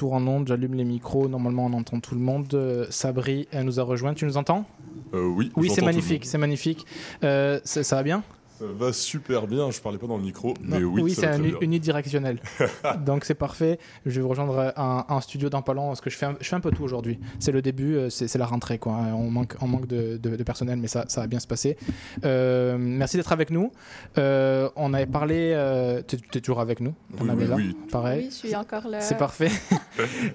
[0.08, 2.48] Retour, en onde, j'allume les micros, normalement on entend tout le monde.
[2.54, 4.66] Euh, Sabri, elle nous a rejoint, tu nous entends?
[5.14, 6.86] Euh, oui, Oui, c'est magnifique, c'est magnifique.
[7.24, 8.24] Euh, ça, ça va bien?
[8.60, 11.44] Ça va super bien, je parlais pas dans le micro, mais oui, ça c'est un
[11.62, 12.40] unidirectionnel.
[13.06, 13.78] Donc c'est parfait.
[14.06, 16.36] Je vais vous rejoindre un, un studio dans pas long parce que je fais un,
[16.42, 17.20] je fais un peu tout aujourd'hui.
[17.40, 18.80] C'est le début, euh, c'est la rentrée.
[18.80, 18.94] Quoi.
[19.14, 21.78] On manque, on manque de, de- de personnel, mais ça, ça va bien se passer.
[22.26, 23.72] Euh, merci d'être avec nous.
[24.18, 25.52] Euh, on avait parlé.
[25.54, 27.78] Euh, tu es toujours avec nous Oui, On avait oui, là oui.
[27.92, 28.22] Pareil.
[28.26, 29.02] Oui, je suis encore là.
[29.02, 29.52] C'est parfait.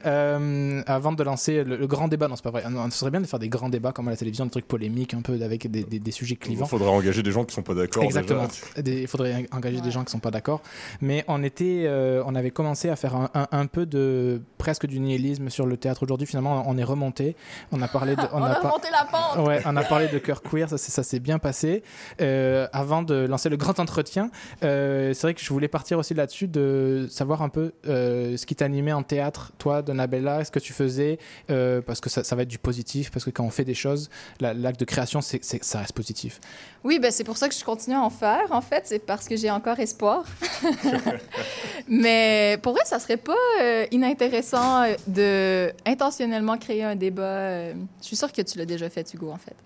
[0.06, 2.64] Euh, avant de lancer le, le grand débat, non, c'est pas vrai.
[2.90, 5.14] Ce serait bien de faire des grands débats comme à la télévision, des trucs polémiques,
[5.14, 6.66] un peu avec des, des- des sujets Il clivants.
[6.66, 8.02] faudrait engager des gens qui sont pas d'accord.
[8.18, 8.48] Exactement.
[8.86, 10.62] Il faudrait engager des gens qui sont pas d'accord.
[11.00, 14.86] Mais on était, euh, on avait commencé à faire un, un- un peu de presque
[14.86, 16.26] du nihilisme sur le théâtre aujourd'hui.
[16.26, 17.36] Finalement, on est remonté.
[17.72, 19.46] On a parlé de, On a remonté la pente.
[19.46, 21.82] Ouais, on a parlé de cœur queer, ça, s'est- ça s'est bien passé.
[22.20, 24.30] Euh, avant de lancer le grand entretien,
[24.62, 28.46] euh, c'est vrai que je voulais partir aussi là-dessus de savoir un peu euh, ce
[28.46, 31.18] qui t'animait en théâtre, toi, Donabella, ce que tu faisais,
[31.50, 33.74] euh, parce que ça, ça va être du positif, parce que quand on fait des
[33.74, 34.10] choses,
[34.40, 36.40] la- l'acte de création, c'est- ça reste positif.
[36.84, 38.82] Oui, ben c'est pour ça que je continue à en faire, en fait.
[38.86, 40.24] C'est parce que j'ai encore espoir.
[41.88, 47.22] Mais pour vrai, ça serait pas euh, inintéressant euh, de intentionnellement créer un débat.
[47.22, 49.56] euh, je suis sûre que tu l'as déjà fait, Hugo, en fait.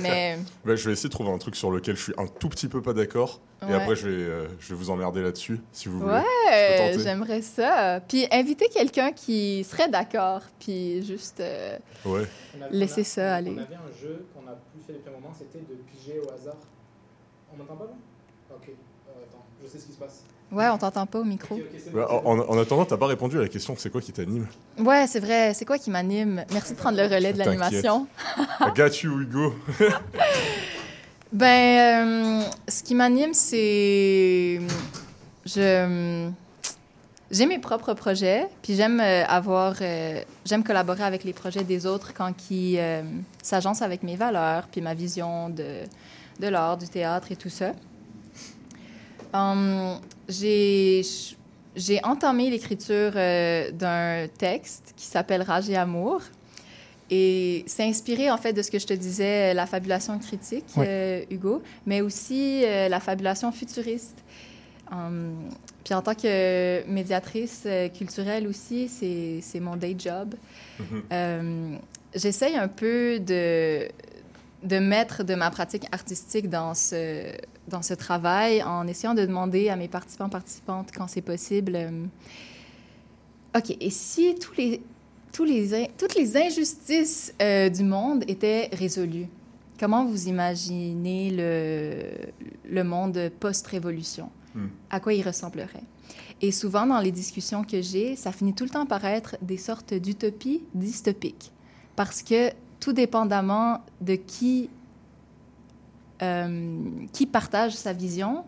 [0.00, 2.48] Mais Bah, je vais essayer de trouver un truc sur lequel je suis un tout
[2.48, 3.40] petit peu pas d'accord.
[3.62, 3.74] Et Ouais.
[3.74, 6.14] après, je vais, euh, je vais vous emmerder là-dessus, si vous voulez.
[6.48, 8.00] Ouais, j'aimerais ça.
[8.08, 12.26] Puis inviter quelqu'un qui serait d'accord, puis juste euh, Ouais.
[12.72, 13.52] laisser ça aller.
[13.56, 16.28] On avait un jeu qu'on a plus fait depuis un moment, c'était de piger au
[16.32, 16.56] hasard.
[17.54, 17.90] On m'entend pas là
[18.56, 20.22] Ok, Euh, attends, je sais ce qui se passe.
[20.50, 21.58] Ouais, on t'entend pas au micro.
[21.94, 24.46] En, en attendant, t'as pas répondu à la question c'est quoi qui t'anime?
[24.78, 25.54] Ouais, c'est vrai.
[25.54, 26.44] C'est quoi qui m'anime?
[26.52, 28.06] Merci de prendre le relais de l'animation.
[28.60, 29.54] I got you, Hugo.
[31.32, 34.60] Ben, euh, ce qui m'anime, c'est.
[35.46, 36.28] Je.
[37.30, 39.76] J'ai mes propres projets, puis j'aime euh, avoir.
[39.80, 43.02] euh, j'aime collaborer avec les projets des autres quand ils euh,
[43.42, 45.64] s'agencent avec mes valeurs, puis ma vision de,
[46.42, 47.72] de l'art, du théâtre et tout ça.
[49.32, 51.02] Hum, j'ai.
[51.74, 56.20] J'ai entamé l'écriture euh, d'un texte qui s'appelle Rage et Amour.
[57.10, 61.24] Et c'est inspiré en fait de ce que je te disais, la fabulation critique, euh,
[61.30, 64.18] Hugo, mais aussi euh, la fabulation futuriste.
[64.90, 65.48] Hum,
[65.82, 70.34] puis en tant que médiatrice euh, culturelle aussi, c'est mon day job.
[71.10, 71.76] Euh,
[72.14, 73.88] J'essaye un peu de,
[74.62, 77.32] de mettre de ma pratique artistique dans ce,
[77.68, 82.04] dans ce travail en essayant de demander à mes participants, participantes, quand c'est possible, euh,
[83.56, 84.82] OK, et si tous les,
[85.32, 89.28] tous les, toutes les injustices euh, du monde étaient résolues,
[89.78, 92.30] comment vous imaginez le,
[92.70, 94.30] le monde post-révolution?
[94.54, 94.68] Hmm.
[94.90, 95.82] À quoi il ressemblerait?
[96.40, 99.56] Et souvent, dans les discussions que j'ai, ça finit tout le temps par être des
[99.56, 101.52] sortes d'utopies dystopiques.
[101.94, 102.50] Parce que
[102.82, 104.68] tout dépendamment de qui,
[106.20, 106.80] euh,
[107.12, 108.42] qui partage sa vision,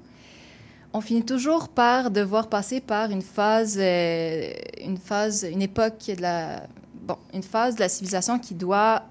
[0.93, 6.21] on finit toujours par devoir passer par une phase, euh, une phase, une époque de
[6.21, 6.65] la,
[7.03, 9.05] bon, une phase de la civilisation qui doit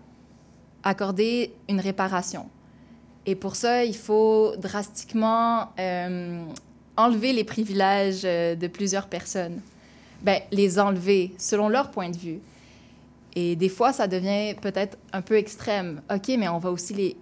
[0.84, 2.50] accorder une réparation.
[3.26, 6.44] Et pour ça, il faut drastiquement euh,
[6.98, 9.62] enlever les privilèges de plusieurs personnes.
[10.22, 12.42] Ben, les enlever selon leur point de vue.
[13.36, 16.02] Et des fois, ça devient peut-être un peu extrême.
[16.14, 17.18] OK, mais on va aussi les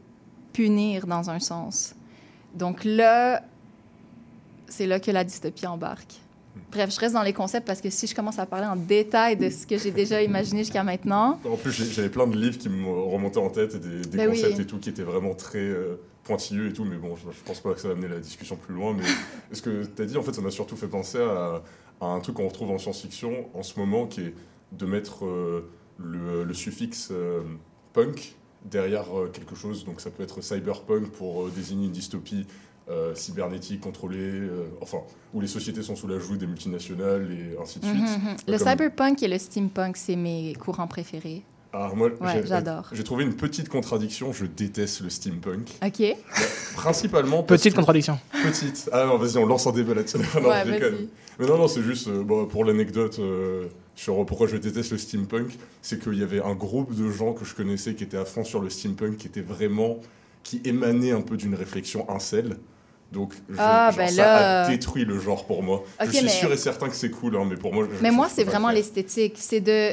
[0.53, 1.95] punir dans un sens.
[2.53, 3.43] Donc là,
[4.67, 6.15] c'est là que la dystopie embarque.
[6.71, 9.37] Bref, je reste dans les concepts parce que si je commence à parler en détail
[9.37, 12.67] de ce que j'ai déjà imaginé jusqu'à maintenant, En plus, j'avais plein de livres qui
[12.69, 14.61] me remontaient en tête et des, des Ben concepts oui.
[14.61, 15.95] et tout qui étaient vraiment très euh,
[16.25, 16.83] pointilleux et tout.
[16.83, 18.93] Mais bon, je, je pense pas que ça va amener la discussion plus loin.
[18.93, 19.03] Mais
[19.55, 21.61] ce que tu as dit, en fait, ça m'a surtout fait penser à,
[22.01, 24.33] à un truc qu'on retrouve en science-fiction en ce moment qui est
[24.73, 25.69] de mettre euh,
[26.03, 27.41] le, le suffixe euh,
[27.93, 28.35] punk
[28.65, 29.85] derrière euh, quelque chose.
[29.85, 32.45] Donc ça peut être cyberpunk pour euh, désigner une dystopie
[32.89, 34.97] euh, cybernétique contrôlée, euh, enfin,
[35.33, 37.97] où les sociétés sont sous la joue des multinationales et ainsi de suite.
[37.97, 38.35] Mhm, mhm.
[38.47, 41.43] le Comme- cyberpunk et le steampunk, c'est mes courants préférés.
[41.73, 42.89] Ah, moi, Ouais, j'adore.
[42.91, 44.33] J'ai trouvé une petite contradiction.
[44.33, 45.69] Je déteste le steampunk.
[45.85, 46.03] OK.
[46.75, 47.43] Principalement.
[47.43, 48.19] Petite que- contradiction.
[48.43, 48.89] Petite.
[48.91, 50.17] Ah non, vas-y, on lance un débat là-dessus.
[50.41, 50.65] Non, Ouais.
[51.39, 53.67] Mais non, non, c'est juste euh, bon, pour l'anecdote euh,
[54.01, 55.49] sur pourquoi je déteste le steampunk.
[55.81, 58.43] C'est qu'il y avait un groupe de gens que je connaissais qui étaient à fond
[58.43, 59.97] sur le steampunk, qui était vraiment.
[60.43, 62.57] qui émanait un peu d'une réflexion incel.
[63.11, 65.83] Donc, je- Ah, genre, ben ça là- a détruit le genre pour moi.
[66.03, 67.85] Je suis mais- sûr et certain que c'est cool, hein, mais pour moi.
[67.87, 69.35] je- Mais je- moi, c'est vraiment l'esthétique.
[69.37, 69.91] C'est de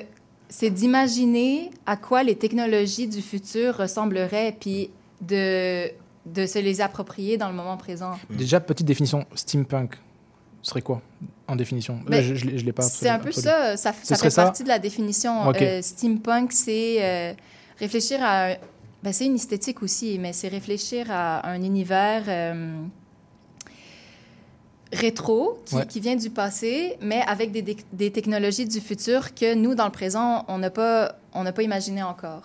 [0.48, 4.88] c'est d'imaginer à quoi les technologies du futur ressembleraient, puis
[5.20, 5.88] de,
[6.24, 8.12] de se les approprier dans le moment présent.
[8.30, 9.98] Déjà, petite définition, steampunk,
[10.68, 11.00] ce serait quoi
[11.46, 12.00] en définition?
[12.08, 12.82] Là, je, je, l'ai- pas.
[12.82, 13.78] C'est un peu ça.
[13.78, 14.44] Ça, fait ça?
[14.44, 15.48] partie de la définition.
[15.48, 15.62] Ok.
[15.62, 17.32] Euh, steampunk, c'est euh,
[17.78, 18.50] réfléchir à...
[18.50, 18.56] un-
[19.02, 22.82] Ben, c'est une esthétique aussi, mais c'est réfléchir à un univers euh,
[24.92, 25.86] rétro qui, Ouais.
[25.86, 30.44] qui vient du passé, mais avec des, technologies du futur que nous, dans le présent,
[30.48, 32.42] on n'a pas, on n'a pas imaginé encore.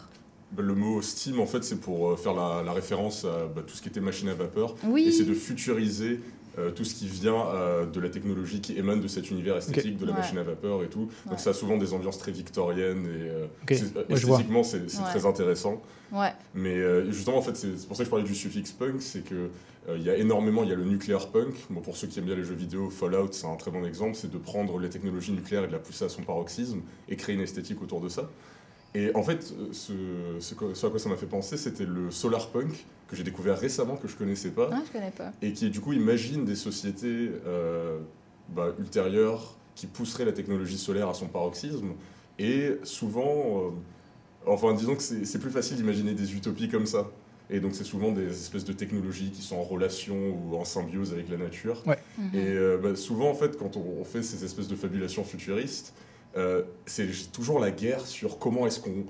[0.54, 3.76] Bah, Le mot Steam, en fait, c'est pour faire la, la référence à bah, tout
[3.76, 4.76] ce qui était machine à vapeur.
[4.86, 5.06] Oui.
[5.08, 6.20] Et c'est de futuriser
[6.60, 9.98] euh, tout ce qui vient euh, de la technologie qui émane de cet univers esthétique,
[9.98, 10.20] de la Ouais.
[10.20, 11.10] machine à vapeur et tout.
[11.26, 11.32] Ouais.
[11.32, 15.82] Donc ça a souvent des ambiances très victoriennes et euh, Ouais, esthétiquement, c'est très intéressant.
[16.12, 16.32] Ouais.
[16.54, 19.24] Mais euh, justement, en fait, c'est pour ça que je parlais du suffixe punk, c'est
[19.24, 19.50] que
[19.90, 21.56] euh, il y a énormément, il y a le nuclear punk.
[21.72, 24.16] Bon, pour ceux qui aiment bien les jeux vidéo, Fallout, c'est un très bon exemple,
[24.16, 27.34] c'est de prendre les technologies nucléaires et de la pousser à son paroxysme et créer
[27.36, 28.30] une esthétique autour de ça.
[28.96, 29.92] Et en fait, ce,
[30.40, 30.54] ce
[30.86, 34.08] à quoi ça m'a fait penser, c'était le solar punk que j'ai découvert récemment, que
[34.08, 35.32] je connaissais pas, Ah, je connais pas.
[35.42, 38.00] et qui du coup imagine des sociétés euh,
[38.50, 41.92] bah, ultérieures qui pousseraient la technologie solaire à son paroxysme.
[42.40, 43.70] Et souvent, euh,
[44.48, 47.08] enfin disons que c'est plus facile d'imaginer des utopies comme ça.
[47.50, 51.14] Et donc c'est souvent des espèces de technologies qui sont en relation ou en symbiose
[51.14, 51.84] avec la nature.
[51.86, 52.00] Ouais.
[52.18, 52.30] Mhm.
[52.34, 55.94] Et euh, bah, souvent en fait quand on, on fait ces espèces de fabulations futuristes,
[56.36, 59.06] euh, c'est toujours la guerre sur comment est-ce qu'on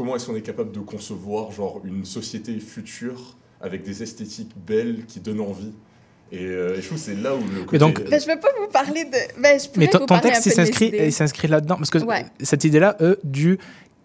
[0.00, 5.04] comment est-ce qu'on est capable de concevoir genre une société future avec des esthétiques belles
[5.06, 5.72] qui donnent envie?
[6.32, 7.76] Et, euh, et je trouve que c'est là où le côté...
[7.76, 9.40] donc- Ben, je veux pas vous parler de...
[9.42, 11.04] Ben, je Mais ton, vous ton texte, il s'inscrit, idées.
[11.08, 11.76] il s'inscrit là-dedans.
[11.76, 12.24] Parce que Ouais.
[12.40, 13.58] cette idée-là, eux, du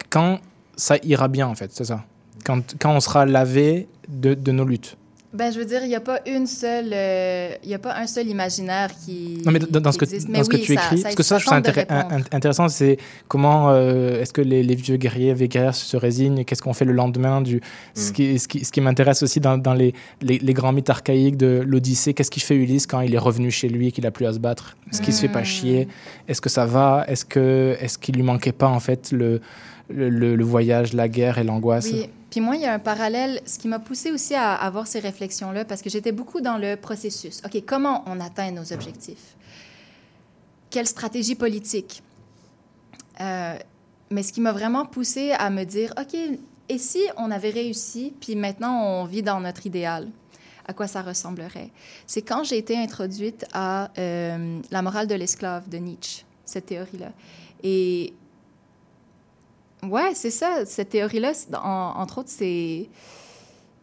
[0.09, 0.41] quand
[0.75, 2.03] ça ira bien, en fait, c'est ça?
[2.43, 4.97] Quand, quand on sera lavé de, de nos luttes.
[5.35, 7.95] Ben, je veux dire, il n'y a pas une seule, euh, il y a pas
[7.97, 9.41] un seul imaginaire qui.
[9.45, 11.23] Non, mais dans, dans ce que, qui dans ce tu ça- écris, ça- parce que
[11.23, 11.57] ça je trouve
[12.31, 16.61] intéressant, c'est comment euh, est-ce que les, les vieux guerriers, vieilles guerrières se résignent, qu'est-ce
[16.61, 17.61] qu'on fait le lendemain du.
[17.95, 18.13] Ce Mm.
[18.13, 21.37] qui, ce qui, ce qui m'intéresse aussi dans, dans les, les, les grands mythes archaïques
[21.37, 24.11] de l'Odyssée, qu'est-ce qu'il fait Ulysse quand il est revenu chez lui et qu'il a
[24.11, 24.77] plus à se battre?
[24.91, 25.45] Est-ce qu'il se fait pas Mm.
[25.45, 25.87] chier?
[26.29, 27.03] Est-ce que ça va?
[27.09, 29.41] Est-ce que est-ce qu'il lui manquait pas en fait le,
[29.89, 31.89] le, le- le voyage, la guerre et l'angoisse?
[31.91, 32.09] Oui.
[32.35, 34.99] Puis moi, il y a un parallèle, ce qui m'a poussé aussi à avoir ces
[34.99, 37.41] réflexions-là, parce que j'étais beaucoup dans le processus.
[37.45, 39.37] OK, comment on atteint nos objectifs?
[40.69, 42.03] Quelle stratégie politique?
[43.21, 43.57] Euh,
[44.11, 46.13] mais ce qui m'a vraiment poussé à me dire, OK,
[46.67, 50.09] et si on avait réussi, puis maintenant on vit dans notre idéal?
[50.67, 51.71] À quoi ça ressemblerait?
[52.05, 57.13] C'est quand j'ai été introduite à euh, la morale de l'esclave de Nietzsche, cette théorie-là.
[57.63, 58.13] Et
[59.83, 60.65] Ouais, c'est ça.
[60.65, 62.89] Cette théorie-là, entre autres, c'est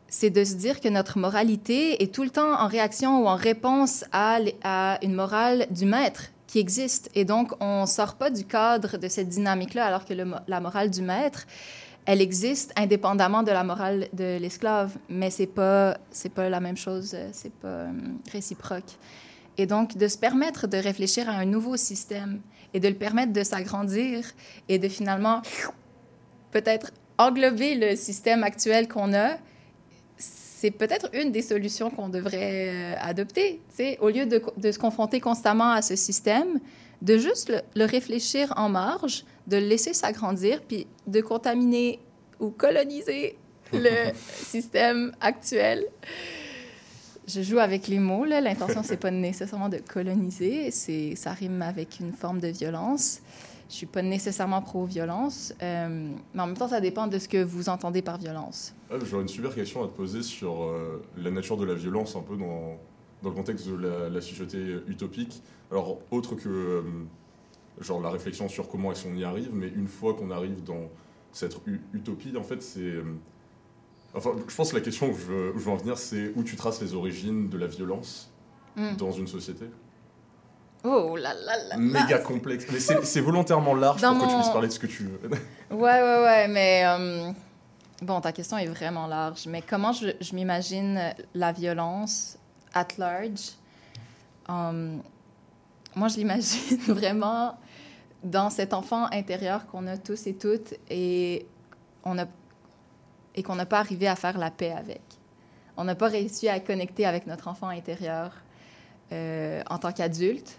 [0.09, 3.35] c'est de se dire que notre moralité est tout le temps en réaction ou en
[3.35, 7.10] réponse à, à une morale du maître qui existe.
[7.14, 10.90] Et donc, on ne sort pas du cadre de cette dynamique-là, alors que la morale
[10.90, 11.47] du maître,
[12.05, 15.97] elle existe indépendamment de la morale de l'esclave, mais c'est pas
[16.35, 17.93] pas la même chose, c'est pas euh,
[18.31, 18.98] réciproque.
[19.56, 22.40] Et donc, de se permettre de réfléchir à un nouveau système
[22.74, 24.24] et de le permettre de s'agrandir
[24.69, 25.40] et de finalement
[26.53, 29.39] peut-être englober le système actuel qu'on a,
[30.16, 33.61] c'est peut-être une des solutions qu'on devrait euh, adopter.
[33.70, 33.99] tu sais.
[34.01, 36.61] Au lieu de, de se confronter constamment à ce système,
[37.01, 41.99] de juste le, le réfléchir en marge, de le laisser s'agrandir, puis de contaminer
[42.39, 43.37] ou coloniser
[43.73, 44.12] le
[44.45, 45.85] système actuel.
[47.27, 48.41] Je joue avec les mots, là.
[48.41, 50.70] L'intention, c'est pas nécessairement de coloniser.
[50.70, 53.20] C'est, ça rime avec une forme de violence.
[53.73, 57.43] Je suis pas nécessairement pro-violence, euh, mais en même temps, ça dépend de ce que
[57.43, 58.74] vous entendez par violence.
[58.90, 62.15] Ah, J'aurais une super question à te poser sur euh, la nature de la violence,
[62.15, 62.77] un peu dans,
[63.23, 65.43] dans le contexte de la, la société utopique.
[65.70, 66.82] Alors, autre que euh,
[67.81, 70.90] genre la réflexion sur comment est-ce qu'on y arrive, mais une fois qu'on arrive dans
[71.32, 71.57] cette
[71.94, 72.93] utopie, en fait, c'est.
[74.15, 76.31] Enfin, je pense que la question où je veux, où je veux en venir, c'est
[76.36, 78.28] où tu traces les origines de la violence
[78.77, 78.97] Mm.
[78.97, 79.66] dans une société?
[80.84, 81.76] Oh là là là là.
[81.76, 82.66] Méga complexe.
[82.72, 85.20] Mais c'est volontairement large Dans pour que tu puisses parler de ce que tu veux.
[85.70, 87.30] Ouais, ouais, ouais, mais euh,
[88.02, 89.46] bon, ta question est vraiment large.
[89.46, 92.36] Mais comment je, je m'imagine la violence
[92.74, 93.52] at large?
[94.50, 94.96] Euh,
[95.94, 97.56] moi, je l'imagine vraiment
[98.24, 101.46] dans cet enfant intérieur qu'on a tous et toutes et,
[102.04, 102.26] on a,
[103.34, 105.02] et qu'on n'a pas arrivé à faire la paix avec.
[105.76, 108.32] On n'a pas réussi à connecter avec notre enfant intérieur
[109.12, 110.59] euh, en tant qu'adulte.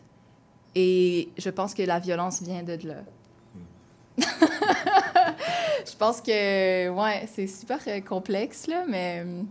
[0.76, 2.96] Et je pense que la violence vient de là.
[5.86, 9.24] je pense que, ouais, c'est super euh, complexe, là, mais...
[9.26, 9.42] euh,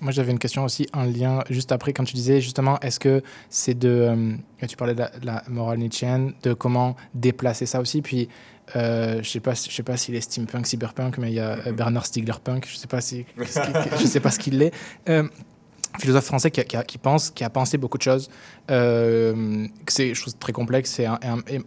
[0.00, 3.22] Moi, j'avais une question aussi en lien, juste après, quand tu disais justement, est-ce que
[3.48, 3.88] c'est de.
[3.88, 8.00] euh, tu parlais de la, de la morale nietzschéenne, de comment déplacer ça aussi.
[8.02, 8.28] Puis,
[8.76, 11.40] euh, je ne sais pas, je sais pas s'il est steampunk, cyberpunk, mais il y
[11.40, 14.30] a euh, Bernard Stiegler punk, je ne sais pas, si, qu'est-ce qu'il- je sais pas
[14.30, 14.72] ce qu'il est.
[15.08, 15.28] Euh,
[15.98, 18.30] philosophe français qui, pense, qui a pensé beaucoup de choses.
[18.70, 21.00] Euh, que c'est chose très complexe.
[21.00, 21.06] Et,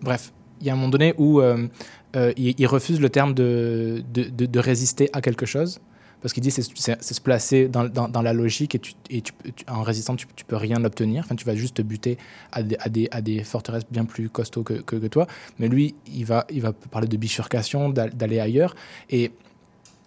[0.02, 0.32] bref,
[0.62, 1.68] il y a un moment donné où euh,
[2.16, 5.80] euh, il, refuse le terme de, de, résister à quelque chose.
[6.22, 8.76] Parce qu'il dit c'est c'est- se placer dans, dans, la logique
[9.10, 9.24] et,
[9.68, 11.24] en résistant, tu, tu peux rien obtenir.
[11.26, 12.18] Enfin, tu vas juste te buter
[12.54, 15.28] à des, à des, à des forteresses bien plus costauds que, que, toi.
[15.60, 18.74] Mais lui, il va, il va parler de bifurcation, d'al- d'aller ailleurs.
[19.10, 19.32] Et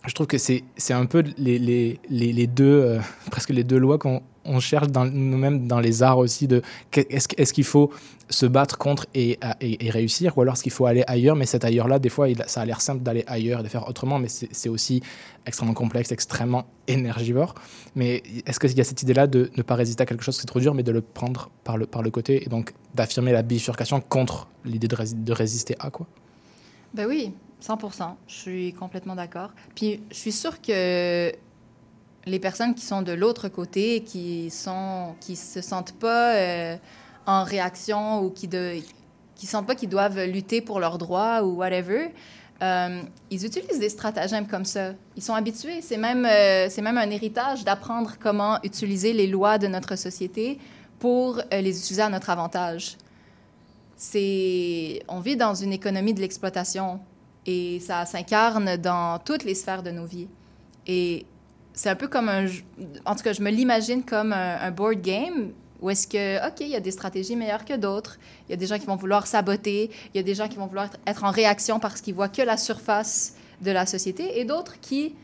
[0.06, 3.00] je trouve que c'est c'est un peu les, les, les, deux, euh,
[3.30, 6.62] presque les deux lois qu'on on cherche nous-mêmes, dans les arts aussi, de
[6.94, 7.90] est-ce est qu'il faut
[8.28, 11.64] se battre contre et, et, réussir, ou alors est-ce qu'il faut aller ailleurs, mais cet
[11.64, 14.68] ailleurs-là, des fois, ça a l'air simple d'aller ailleurs de faire autrement, mais c'est c'est
[14.68, 15.02] aussi
[15.46, 17.54] extrêmement complexe, extrêmement énergivore.
[17.96, 20.42] Mais est-ce qu'il y a cette idée-là de ne pas résister à quelque chose qui
[20.42, 23.32] est trop dur, mais de le prendre par le, par le côté, et donc d'affirmer
[23.32, 26.06] la bifurcation contre l'idée de résister à quoi?
[26.94, 27.78] Ben oui, 100
[28.26, 29.50] Je suis complètement d'accord.
[29.74, 31.32] Puis je suis sûre que
[32.26, 36.76] les personnes qui sont de l'autre côté, qui sont, qui se sentent pas euh,
[37.24, 38.78] en réaction ou qui de,
[39.36, 42.12] qui sentent pas qu'ils doivent lutter pour leurs droits ou whatever,
[42.62, 44.92] euh, ils utilisent des stratagèmes comme ça.
[45.14, 45.82] Ils sont habitués.
[45.82, 50.58] C'est même, euh, c'est même un héritage d'apprendre comment utiliser les lois de notre société
[50.98, 52.96] pour les utiliser à notre avantage.
[53.96, 57.00] C'est, on vit dans une économie de l'exploitation
[57.46, 60.28] et ça s'incarne dans toutes les sphères de nos vies.
[60.86, 61.24] Et
[61.72, 62.46] c'est un peu comme un,
[63.04, 66.68] en tout cas, je me l'imagine comme un, board game où est-ce que, OK, il
[66.68, 68.18] y a des stratégies meilleures que d'autres.
[68.48, 69.90] Il y a des gens qui vont vouloir saboter.
[70.14, 72.42] Il y a des gens qui vont vouloir être- en réaction parce qu'ils voient que
[72.42, 75.14] la surface de la société et d'autres qui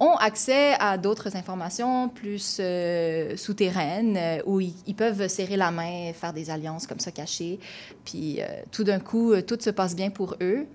[0.00, 6.12] ont accès à d'autres informations plus euh, souterraines euh, où ils, peuvent serrer la main,
[6.12, 7.60] faire des alliances comme ça cachées.
[8.04, 10.66] Puis euh, tout d'un coup, tout se passe bien pour eux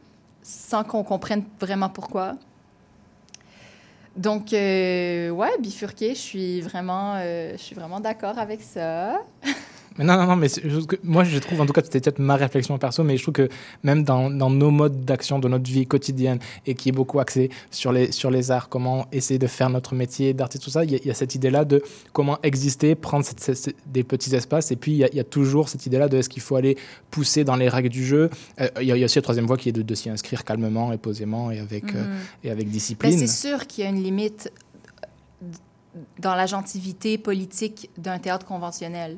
[0.43, 2.35] sans qu'on comprenne vraiment pourquoi.
[4.15, 9.21] Donc, euh, ouais, bifurqué, je suis vraiment, euh, je suis vraiment d'accord avec ça.
[9.97, 12.37] Mais non, non, non, mais que moi, je trouve, en tout cas, c'était peut-être ma
[12.37, 13.49] réflexion perso, mais je trouve que
[13.83, 17.49] même dans, dans nos modes d'action de notre vie quotidienne et qui est beaucoup axé
[17.71, 20.91] sur les, sur les arts, comment essayer de faire notre métier d'artiste, tout ça, il
[20.91, 24.03] y, a- il y a cette idée-là de comment exister, prendre cette- cette- cette- des
[24.05, 26.29] petits espaces, et puis il y a, il y a toujours cette idée-là de est-ce
[26.29, 26.77] qu'il faut aller
[27.09, 28.29] pousser dans les règles du jeu.
[28.61, 29.95] Euh, il, y a, il y a aussi la troisième voie qui est de, de
[29.95, 32.17] s'y inscrire calmement et posément et avec, euh, Mhm.
[32.45, 33.17] et avec Ben, discipline.
[33.19, 34.51] c'est sûr qu'il y a une limite
[36.19, 39.17] dans la gentilité politique d'un théâtre conventionnel.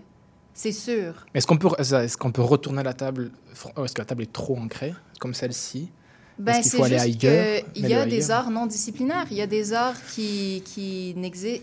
[0.53, 1.25] C'est sûr.
[1.33, 4.31] Est-ce qu'on peut, est-ce qu'on peut retourner la table fr- Est-ce que la table est
[4.33, 5.89] trop ancrée, comme celle-ci?
[6.39, 9.25] Ben, Est-ce qu'il faut aller ailleurs qu'il Mais y a des arts non disciplinaires.
[9.29, 11.15] Il y a des arts qui, qui,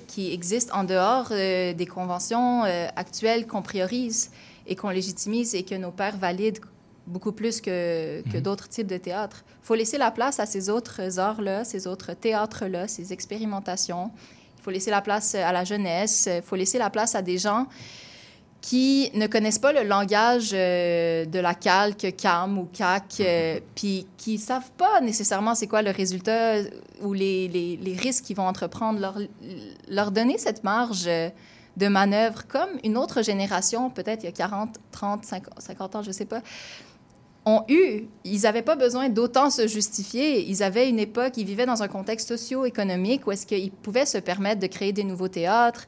[0.07, 4.31] qui existent en dehors euh, des conventions euh, actuelles qu'on priorise
[4.67, 6.61] et qu'on légitimise et que nos pères valident
[7.07, 8.43] beaucoup plus que, que Mhm.
[8.43, 9.43] d'autres types de théâtre.
[9.63, 14.11] Il faut laisser la place à ces autres arts-là, ces autres théâtres-là, ces expérimentations.
[14.59, 16.29] Il faut laisser la place à la jeunesse.
[16.33, 17.67] Il faut laisser la place à des gens
[18.61, 24.07] qui ne connaissent pas le langage euh, de la calque, CAM ou CAC, euh, puis
[24.19, 26.57] qui savent pas nécessairement c'est quoi le résultat
[27.01, 29.19] ou les, les, les risques qu'ils vont entreprendre, leur,
[29.89, 31.31] leur donner cette marge euh,
[31.77, 36.03] de manœuvre comme une autre génération, peut-être il y a 40, 30, 50, 50 ans,
[36.03, 36.43] je sais pas,
[37.47, 38.03] ont eu.
[38.25, 40.47] Ils n'avaient pas besoin d'autant se justifier.
[40.47, 44.19] Ils avaient une époque, ils vivaient dans un contexte socio-économique où est-ce qu'ils pouvaient se
[44.19, 45.87] permettre de créer des nouveaux théâtres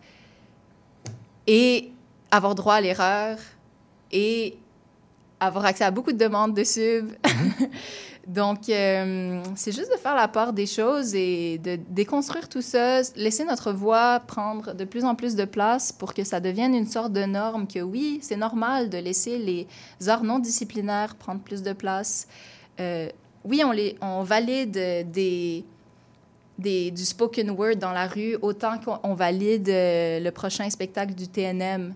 [1.46, 1.91] et
[2.32, 3.38] avoir droit à l'erreur
[4.10, 4.56] et
[5.38, 7.12] avoir accès à beaucoup de demandes de sub.
[8.26, 13.00] Donc, euh, c'est juste de faire la part des choses et de déconstruire tout ça,
[13.16, 16.86] laisser notre voix prendre de plus en plus de place pour que ça devienne une
[16.86, 19.66] sorte de norme que oui, c'est normal de laisser les
[20.08, 22.28] arts non disciplinaires prendre plus de place.
[22.78, 23.08] Euh,
[23.44, 24.70] oui, on, les, on valide
[25.10, 25.64] des,
[26.56, 31.26] des, du spoken word dans la rue autant qu'on valide euh, le prochain spectacle du
[31.26, 31.92] TNM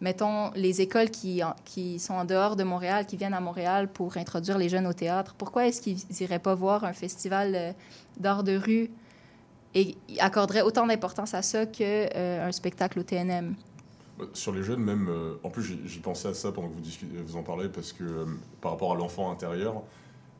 [0.00, 4.16] mettons, les écoles qui, qui sont en dehors de Montréal, qui viennent à Montréal pour
[4.16, 7.72] introduire les jeunes au théâtre, pourquoi est-ce qu'ils n'iraient pas voir un festival euh,
[8.18, 8.90] d'art de rue
[9.74, 13.54] et accorderaient autant d'importance à ça qu'un spectacle au TNM?
[14.20, 17.24] Bah, Sur les jeunes, même, euh, en plus, j'y pensais à ça pendant que vous,
[17.26, 18.26] vous en parlez, parce que euh,
[18.60, 19.82] par rapport à l'enfant intérieur,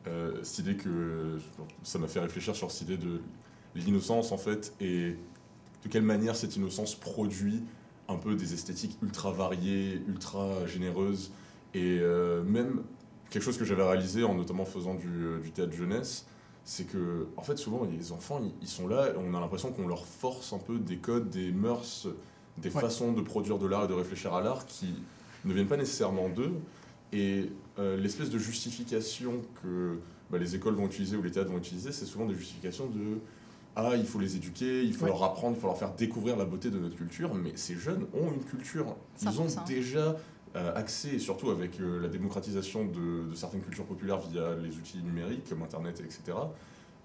[0.07, 1.39] euh, cette idée que
[1.83, 3.21] ça m'a fait réfléchir sur cette idée de
[3.75, 5.15] l'innocence, en fait, et
[5.83, 7.63] de quelle manière cette innocence produit
[8.11, 11.31] un peu des esthétiques ultra variées, ultra généreuses,
[11.73, 12.81] et euh, même
[13.29, 16.25] quelque chose que j'avais réalisé en notamment faisant du, euh, du théâtre jeunesse,
[16.63, 19.71] c'est que, en fait, souvent, les enfants, ils, ils sont là, et on a l'impression
[19.71, 22.07] qu'on leur force un peu des codes, des mœurs,
[22.57, 22.81] des Ouais.
[22.81, 24.93] façons de produire de l'art et de réfléchir à l'art qui
[25.45, 26.51] ne viennent pas nécessairement d'eux.
[27.13, 29.97] Et euh, l'espèce de justification que
[30.29, 33.17] bah, les écoles vont utiliser ou les théâtres vont utiliser, c'est souvent des justifications de
[33.75, 35.11] ah, il faut les éduquer, il faut Ouais.
[35.11, 37.33] leur apprendre, il faut leur faire découvrir la beauté de notre culture.
[37.35, 38.95] Mais ces jeunes ont une culture.
[39.21, 39.65] Ils ont 100%.
[39.65, 40.15] déjà
[40.57, 44.75] euh, accès, et surtout avec euh, la démocratisation de, de certaines cultures populaires via les
[44.75, 46.37] outils numériques comme Internet, etc.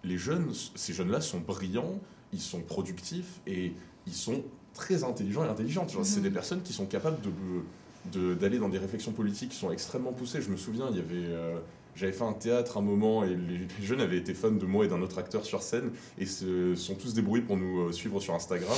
[0.03, 2.01] Les jeunes, ces jeunes-là sont brillants,
[2.33, 3.73] ils sont productifs et
[4.09, 4.43] ils sont
[4.75, 5.95] très intelligents et intelligentes.
[6.03, 6.23] C'est Mhm.
[6.25, 7.31] des personnes qui sont capables de
[8.13, 10.41] de- d'aller dans des réflexions politiques qui sont extrêmement poussées.
[10.41, 11.59] Je me souviens, il y avait, euh,
[11.97, 14.89] j'avais fait un théâtre un moment et les, jeunes avaient été fans de moi et
[14.89, 18.35] d'un autre acteur sur scène et se sont tous débrouillés pour nous euh, suivre sur
[18.35, 18.77] Instagram.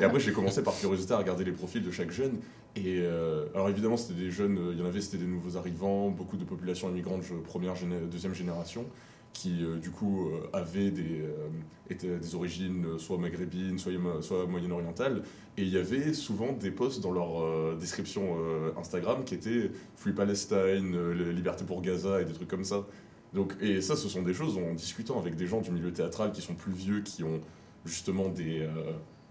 [0.00, 2.38] et après, j'ai commencé par curiosité à regarder les profils de chaque jeune.
[2.74, 5.56] Et euh, alors évidemment, c'était des jeunes, euh, il y en avait, c'était des nouveaux
[5.56, 7.74] arrivants, beaucoup de populations immigrantes, première,
[8.10, 8.86] deuxième génération
[9.36, 11.48] qui euh, du coup euh, avaient des, euh,
[11.90, 15.22] étaient des origines soit maghrébines, soit, soit moyen-orientales.
[15.58, 18.36] Et il y avait souvent des posts dans leur description
[18.76, 22.86] Instagram qui étaient Free Palestine, liberté pour Gaza et des trucs comme ça.
[23.32, 26.32] Donc, et ça, ce sont des choses, en discutant avec des gens du milieu théâtral
[26.32, 27.40] qui sont plus vieux, qui ont
[27.86, 28.68] justement des,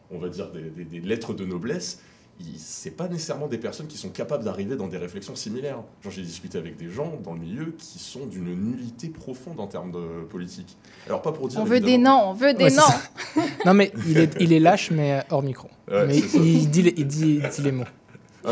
[0.10, 2.02] on va dire, des, lettres de noblesse,
[2.58, 5.80] c'est pas nécessairement des personnes qui sont capables d'arriver dans des réflexions similaires.
[6.04, 9.68] Genre, j'ai discuté avec des gens dans le milieu qui sont d'une nullité profonde en
[9.68, 10.76] termes de politique.
[11.08, 11.60] Alors, pas pour dire.
[11.60, 13.42] On veut des noms, on veut des Ouais, noms.
[13.66, 15.70] non, mais il est, il est lâche, mais hors micro.
[15.90, 17.84] Ouais, mais il dit, les, il, dit, il dit les mots.
[18.48, 18.52] Ah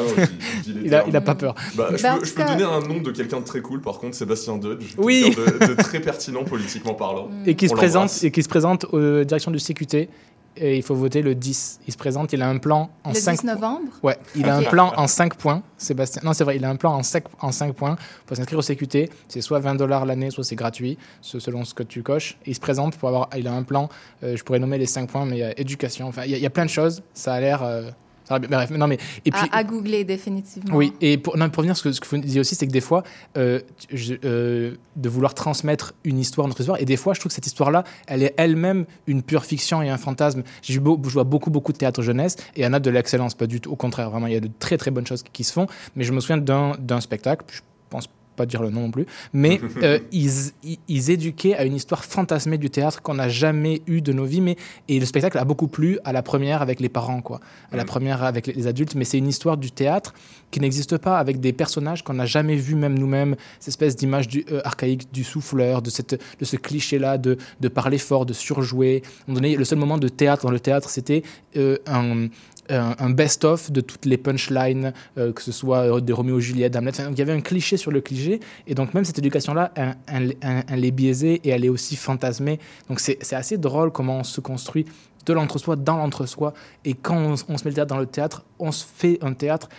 [0.66, 1.54] il, a, il a pas peur.
[1.76, 4.16] Bah, je, Bah, peux, je donner un nom de quelqu'un de très cool, par contre,
[4.16, 4.96] Sébastien Dodge.
[4.98, 5.36] Oui.
[5.62, 7.30] de, de très pertinent politiquement parlant.
[7.46, 10.10] Et qui, se présente, et qui se présente aux directions du CQT.
[10.56, 11.80] Et il faut voter le 10.
[11.88, 13.92] Il se présente, il a un plan en Le 5 10 novembre?
[14.04, 16.22] Ouais, il a un plan en 5 points, Sébastien.
[16.24, 17.96] Non, c'est vrai, il a un plan en 5, en 5 points.
[18.00, 19.10] Il faut s'inscrire au CQT.
[19.28, 22.38] C'est soit 20 dollars l'année, soit c'est gratuit, ce- selon ce que tu coches.
[22.46, 23.30] Et il se présente pour avoir.
[23.36, 23.90] Il a un plan,
[24.24, 26.08] euh, je pourrais nommer les 5 points, mais il y a éducation.
[26.08, 27.02] Enfin, il y, a- il y a plein de choses.
[27.14, 27.64] Ça a l'air.
[27.64, 27.90] euh,
[28.34, 28.98] ça a l'air- bref, non, mais.
[29.26, 30.76] Et puis, à, à googler, définitivement.
[30.76, 32.72] oui, et pour, non, pour venir ce que, ce que vous disiez aussi, c'est que
[32.72, 33.04] des fois,
[33.38, 33.60] euh,
[33.92, 37.36] je- euh, de vouloir transmettre une histoire, notre histoire, et des fois, je trouve que
[37.36, 40.44] cette histoire-là, elle est elle-même une pure fiction et un fantasme.
[40.80, 43.34] Beau- je vois beaucoup, beaucoup de théâtre jeunesse, et il y en a de l'excellence,
[43.36, 43.72] pas du tout.
[43.72, 45.68] Au contraire, vraiment, il y a de très, très bonnes choses qui se font.
[45.96, 49.06] Mais je me souviens d'un d'un spectacle, je pense pas dire le nom non plus,
[49.34, 53.82] mais euh, ils, ils, ils éduquaient à une histoire fantasmée du théâtre qu'on n'a jamais
[53.88, 54.42] eu de nos vies.
[54.42, 54.58] Mais,
[54.88, 57.40] et le spectacle a beaucoup plu à la première avec les parents, quoi,
[57.72, 58.96] à la première avec les, les adultes.
[58.96, 60.14] Mais c'est une histoire du théâtre
[60.52, 64.28] qui n'existe pas avec des personnages qu'on n'a jamais vus, même nous-mêmes, cette espèce d'image
[64.28, 68.34] du, euh, archaïque du souffleur, de, cette, de ce cliché-là de, de parler fort, de
[68.34, 69.02] surjouer.
[69.28, 71.24] Moment donné, le seul moment de théâtre dans le théâtre, c'était
[71.58, 72.28] euh, un
[72.70, 76.74] un, best-of de toutes les punchlines, euh, que ce soit euh, de Roméo et Juliette,
[76.74, 76.92] d'Hamlet.
[76.92, 79.74] Enfin, il y avait un cliché sur le cliché, et donc même cette éducation-là,
[80.08, 82.60] elle, est biaisée et elle est aussi fantasmée.
[82.90, 84.86] Donc c'est assez drôle comment on se construit
[85.26, 86.54] de l'entre-soi dans l'entre-soi.
[86.86, 89.70] Et quand on se met le théâtre dans le théâtre, on se fait un théâtre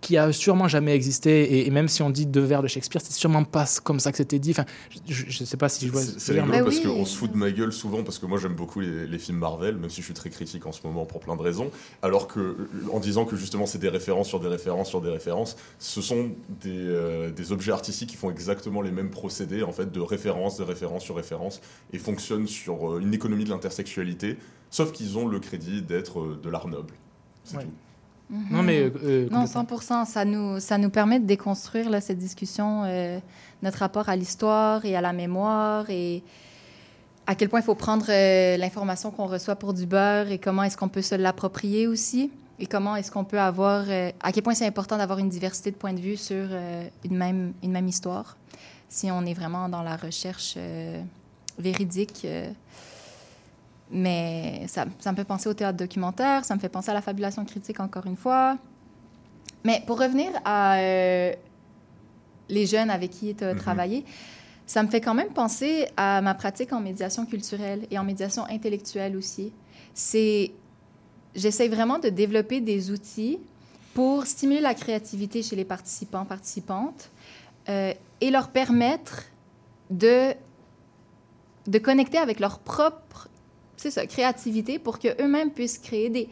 [0.00, 1.42] qui a sûrement jamais existé.
[1.42, 4.10] Et, et même si on dit deux vers de Shakespeare, c'est sûrement pas comme ça
[4.10, 4.50] que c'était dit.
[4.52, 4.64] Enfin,
[5.08, 6.02] je, je sais pas si je vois.
[6.02, 8.80] C'est rigolo parce qu'on se fout de ma gueule souvent parce que moi j'aime beaucoup
[8.80, 11.36] les, les films Marvel, même si je suis très critique en ce moment pour plein
[11.36, 11.70] de raisons.
[12.02, 15.10] Alors que euh, en disant que justement c'est des références sur des références sur des
[15.10, 16.30] références, ce sont
[16.62, 20.56] des, euh, des objets artistiques qui font exactement les mêmes procédés en fait de référence,
[20.58, 21.60] de référence sur référence
[21.92, 24.36] et fonctionnent sur euh, une économie de l'intersexualité,
[24.70, 26.94] sauf qu'ils ont le crédit d'être euh, de l'art noble.
[27.44, 27.64] C'est Ouais.
[27.64, 27.70] tout.
[28.30, 28.80] Non, mais.
[28.80, 29.80] euh, euh, Non, complètement.
[29.80, 33.18] 100 ça nous, ça nous permet de déconstruire là, cette discussion, euh,
[33.62, 36.22] notre rapport à l'histoire et à la mémoire et
[37.26, 40.62] à quel point il faut prendre euh, l'information qu'on reçoit pour du beurre et comment
[40.62, 42.30] est-ce qu'on peut se l'approprier aussi.
[42.60, 43.84] Et comment est-ce qu'on peut avoir,
[44.20, 46.44] à quel point c'est important d'avoir une diversité de points de vue sur
[47.04, 48.36] une, même, une même histoire,
[48.88, 50.58] si on est vraiment dans la recherche
[51.56, 52.26] véridique.
[53.90, 57.02] Mais ça, ça me fait penser au théâtre documentaire, ça me fait penser à la
[57.02, 58.56] fabulation critique encore une fois.
[59.64, 61.32] Mais pour revenir à euh,
[62.48, 64.04] les jeunes avec qui tu as travaillé,
[64.66, 68.44] ça me fait quand même penser à ma pratique en médiation culturelle et en médiation
[68.50, 69.52] intellectuelle aussi.
[69.94, 70.52] C'est,
[71.34, 73.38] j'essaie vraiment de développer des outils
[73.94, 77.10] pour stimuler la créativité chez les participants, participantes,
[77.68, 79.24] euh, et leur permettre
[79.90, 80.34] de,
[81.66, 83.28] de connecter avec leur propre
[83.78, 86.28] c'est ça, créativité pour qu'eux-mêmes puissent créer des...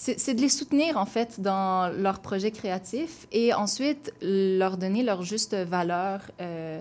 [0.00, 5.22] C'est de les soutenir, en fait, dans leurs projets créatifs et ensuite leur donner leur
[5.22, 6.80] juste valeur euh,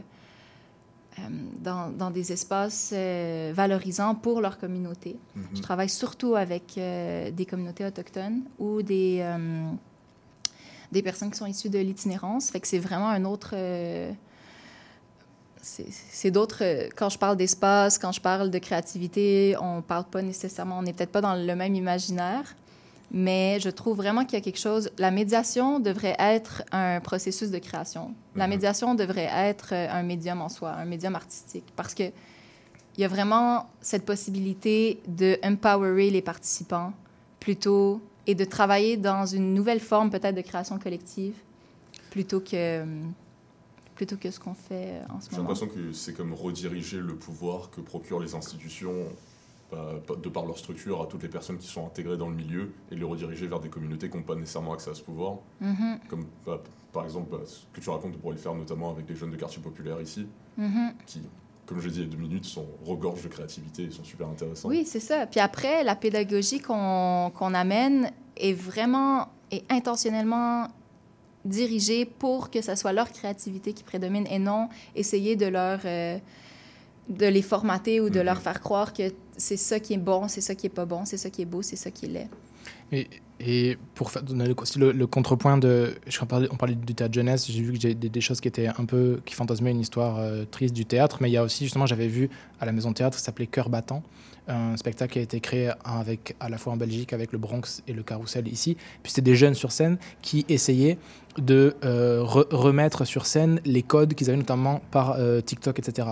[1.18, 1.22] euh,
[1.60, 5.18] dans, dans des espaces euh, valorisants pour leur communauté.
[5.36, 5.48] Mhm.
[5.56, 9.26] Je travaille surtout avec euh, des communautés autochtones ou des,
[10.92, 12.52] des personnes qui sont issues de l'itinérance.
[12.52, 13.56] Fait que c'est vraiment un autre...
[15.62, 16.64] c'est d'autres.
[16.64, 20.80] euh, Quand je parle d'espace, quand je parle de créativité, on parle pas nécessairement.
[20.80, 22.56] On n'est peut-être pas dans le même imaginaire,
[23.12, 24.90] mais je trouve vraiment qu'il y a quelque chose.
[24.98, 28.14] La médiation devrait être un processus de création.
[28.36, 33.02] La médiation devrait être euh, un médium en soi, un médium artistique, parce que il
[33.02, 36.94] y a vraiment cette possibilité de empowerer les participants
[37.40, 41.36] plutôt et de travailler dans une nouvelle forme peut-être de création collective
[42.10, 42.84] plutôt que
[43.98, 45.50] plutôt que ce qu'on fait euh, en ce J'ai moment.
[45.50, 48.94] l'impression que c'est comme rediriger le pouvoir que procurent les institutions
[49.74, 52.96] de par leur structure à toutes les personnes qui sont intégrées dans le milieu et
[52.96, 55.40] le rediriger vers des communautés qui n'ont pas nécessairement accès à ce pouvoir.
[55.60, 56.00] Mhm.
[56.08, 56.62] Comme bah,
[56.94, 59.32] par exemple bah, ce que tu racontes, on pourrait le faire notamment avec les jeunes
[59.32, 60.26] de quartier populaire ici,
[60.58, 60.94] Mhm.
[61.06, 61.22] qui,
[61.66, 64.06] comme je l'ai dit il y a deux minutes, sont regorgent de créativité et sont
[64.06, 64.70] super intéressants.
[64.70, 65.28] Oui, c'est ça.
[65.28, 70.68] Puis après, la pédagogie qu'on qu'on amène est vraiment et intentionnellement
[71.48, 76.18] dirigée pour que ce soit leur créativité qui prédomine et non essayer de leur euh,
[77.10, 79.04] de les formater ou de leur faire croire que
[79.38, 81.46] c'est ça qui est bon, c'est ça qui est pas bon, c'est ça qui est
[81.46, 82.30] beau, c'est ça qui est laid.
[82.92, 83.08] Et,
[83.40, 85.96] et pour fa- donner le, le, le contrepoint de.
[86.06, 88.48] Je parlais, on parlait du théâtre jeunesse, j'ai vu que j'ai des, des choses qui
[88.48, 89.22] étaient un peu.
[89.26, 92.08] qui fantasmaient une histoire euh, triste du théâtre, mais il y a aussi, justement, j'avais
[92.08, 92.30] vu
[92.60, 94.04] à la maison de théâtre, ça s'appelait Cœur battant,
[94.48, 97.82] un spectacle qui a été créé avec, à la fois en Belgique, avec le Bronx
[97.88, 98.76] et le Carrousel ici.
[99.04, 100.98] Puis c'était des jeunes sur scène qui essayaient
[101.38, 106.08] de euh, re- remettre sur scène les codes qu'ils avaient notamment par euh, TikTok, etc.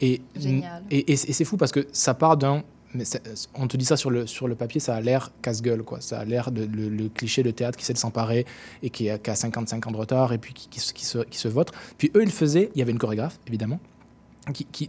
[0.00, 0.82] Et, Génial.
[0.90, 2.62] et, et c'est et c'est fou parce que ça part d'un.
[2.94, 3.04] Mais
[3.54, 6.00] on te dit ça sur le, sur le papier, ça a l'air casse-gueule, quoi.
[6.00, 8.46] Ça a l'air de le, le cliché de théâtre qui sait de s'emparer
[8.82, 11.04] et qui a, qui a 55 ans de retard et puis qui, qui, se- qui
[11.04, 11.72] se, qui se vote.
[11.98, 12.70] Puis eux, ils le faisaient.
[12.74, 13.80] Il y avait une chorégraphe, évidemment.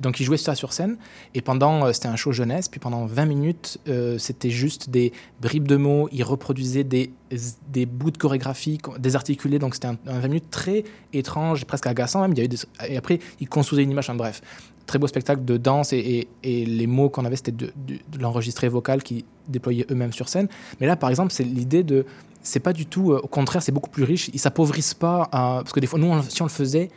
[0.01, 0.97] Donc ils jouaient ça sur scène.
[1.33, 5.11] Et pendant euh, c'était un show jeunesse puis pendant 20 minutes euh, c'était juste des
[5.41, 6.07] bribes de mots.
[6.11, 7.11] Ils reproduisaient des,
[7.69, 12.21] des bouts de chorégraphie désarticulés donc c'était un, un 20 minutes très étrange presque agaçant
[12.21, 12.33] même.
[12.33, 12.57] Il y avait des-
[12.87, 14.09] et après ils construisaient une image.
[14.09, 14.41] En bref
[14.85, 18.69] très beau spectacle de danse et, et- les mots qu'on avait c'était de, de- l'enregistré
[18.69, 20.47] vocal qui déployaient eux-mêmes sur scène.
[20.79, 22.05] Mais là par exemple c'est l'idée de
[22.43, 24.29] c'est pas du tout euh, au contraire c'est beaucoup plus riche.
[24.33, 26.89] Ils s'appauvrissent pas parce que des fois nous si on le faisait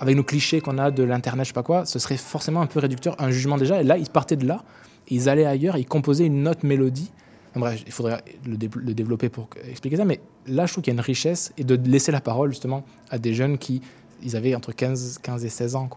[0.00, 2.66] avec nos clichés qu'on a de l'internet je sais pas quoi ce serait forcément un
[2.66, 4.62] peu réducteur un jugement déjà et là ils partaient de là
[5.08, 7.10] ils allaient ailleurs ils composaient une autre mélodie
[7.54, 10.82] bref il faudrait le, dé- le développer pour que- expliquer ça mais là je trouve
[10.84, 13.80] qu'il y a une richesse et de laisser la parole justement à des jeunes qui
[14.22, 15.88] ils avaient entre 15, 15 et 16 ans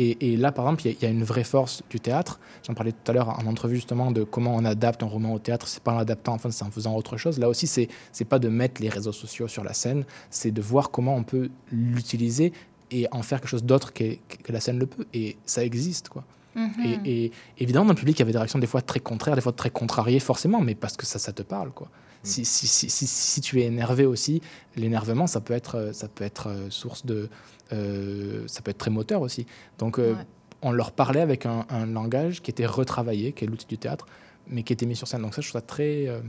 [0.00, 2.38] et, là, par exemple, il y, a- il y a une vraie force du théâtre.
[2.64, 5.40] J'en parlais tout à l'heure en entrevue justement de comment on adapte un roman au
[5.40, 5.66] théâtre.
[5.66, 7.40] C'est pas en l'adaptant, enfin, c'est en faisant autre chose.
[7.40, 10.62] Là aussi, c'est c'est pas de mettre les réseaux sociaux sur la scène, c'est de
[10.62, 12.52] voir comment on peut l'utiliser
[12.90, 15.06] et en faire quelque chose d'autre que, que la scène le peut.
[15.14, 16.24] Et ça existe, quoi.
[16.54, 16.72] Mhm.
[17.04, 19.34] Et, et évidemment, dans le public, il y avait des réactions des fois très contraires,
[19.36, 21.88] des fois très contrariées, forcément, mais parce que ça, ça te parle, quoi.
[22.24, 24.42] Si, si, si, si, si tu es énervé aussi,
[24.76, 27.28] l'énervement, ça peut être, euh, ça peut être euh, source de.
[27.72, 29.46] euh, ça peut être très moteur aussi.
[29.78, 30.22] Donc, euh, Ouais.
[30.62, 34.06] on leur parlait avec un, un langage qui était retravaillé, qui est l'outil du théâtre,
[34.48, 35.22] mais qui était mis sur scène.
[35.22, 36.08] Donc, ça, je trouve ça très.
[36.08, 36.20] euh,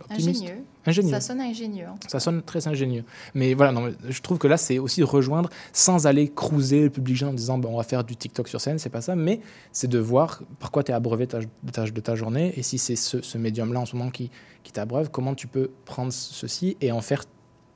[0.00, 0.42] optimiste.
[0.42, 0.64] Ingénieux.
[0.86, 1.10] Ingénieux.
[1.10, 1.86] Ça sonne ingénieux.
[1.88, 3.04] en tout Ça sonne très ingénieux.
[3.34, 6.90] Mais voilà, non, je trouve que là, c'est aussi de rejoindre sans aller cruiser le
[6.90, 9.14] public jeune en disant bon, on va faire du TikTok sur scène, c'est pas ça,
[9.16, 9.40] mais
[9.72, 12.62] c'est de voir par quoi tu es abreuvé ta- de ta, de ta journée et
[12.62, 14.30] si c'est ce, ce médium-là en ce moment qui,
[14.62, 17.24] qui t'abreuve, comment tu peux prendre ceci et en faire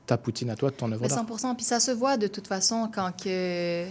[0.06, 1.24] ta poutine à toi, ton œuvre Mais d'art.
[1.38, 3.86] 100 Puis ça se voit de toute façon quand que...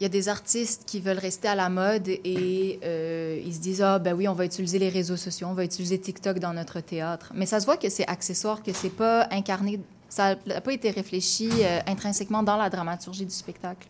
[0.00, 3.60] il y a des artistes qui veulent rester à la mode et euh, ils se
[3.60, 6.54] disent ah ben oui on va utiliser les réseaux sociaux, on va utiliser TikTok dans
[6.54, 7.30] notre théâtre.
[7.34, 9.78] Mais ça se voit que c'est accessoire, que c'est pas incarné,
[10.08, 13.86] ça n'a pas été réfléchi euh, intrinsèquement dans la dramaturgie du spectacle.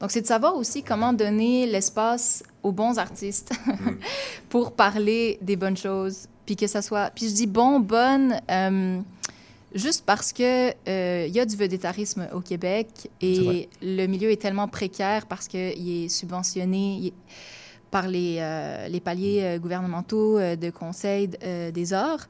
[0.00, 3.52] Donc c'est de savoir aussi comment donner l'espace aux bons artistes
[4.48, 7.10] pour parler des bonnes choses Puis que ça soit.
[7.14, 8.40] Puis je dis bon, bonne.
[8.50, 9.00] euh,
[9.74, 14.40] Juste parce que euh, il y a du védétarisme au Québec et le milieu est
[14.40, 17.12] tellement précaire parce qu'il est subventionné il est-
[17.90, 22.28] par les, euh, les paliers euh, gouvernementaux de conseil des arts,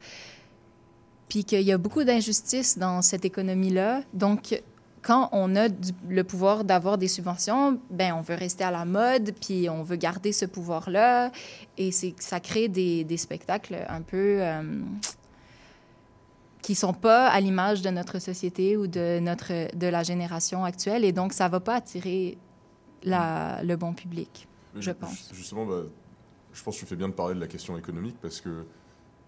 [1.29, 4.03] puis qu'il y a beaucoup d'injustices dans cette économie-là.
[4.13, 4.63] Donc,
[5.03, 8.85] quand on a du- le pouvoir d'avoir des subventions, ben on veut rester à la
[8.87, 11.31] mode, puis on veut garder ce pouvoir-là,
[11.77, 14.41] et c'est ça crée des, des spectacles un peu
[16.65, 21.05] qui sont pas à l'image de notre société ou de notre de la génération actuelle,
[21.05, 22.39] et donc ça va pas attirer
[23.03, 25.31] la, le bon public, Mais je pense.
[25.35, 25.83] Justement, bah,
[26.55, 28.65] je pense que tu fais bien de parler de la question économique parce que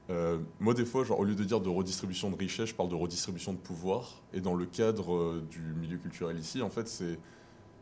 [0.08, 2.88] euh, moi, des fois, genre, au lieu de dire de redistribution de richesse, je parle
[2.88, 4.22] de redistribution de pouvoir.
[4.32, 7.18] Et dans le cadre euh, du milieu culturel ici, en fait, c'est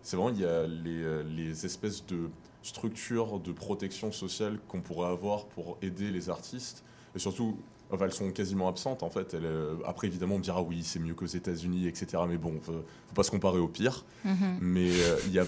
[0.02, 2.28] c'est vraiment, il y a les, euh, les espèces de
[2.62, 6.82] structures de protection sociale qu'on pourrait avoir pour aider les artistes.
[7.14, 7.56] Et surtout,
[7.90, 9.34] enfin, elles sont quasiment absentes, en fait.
[9.34, 12.22] Elles, euh, après, évidemment, on me dira oui, c'est mieux qu'aux États-Unis, etc.
[12.28, 14.04] Mais bon, faut, faut pas se comparer au pire.
[14.24, 14.58] Mhm.
[14.60, 15.44] Mais euh, il y a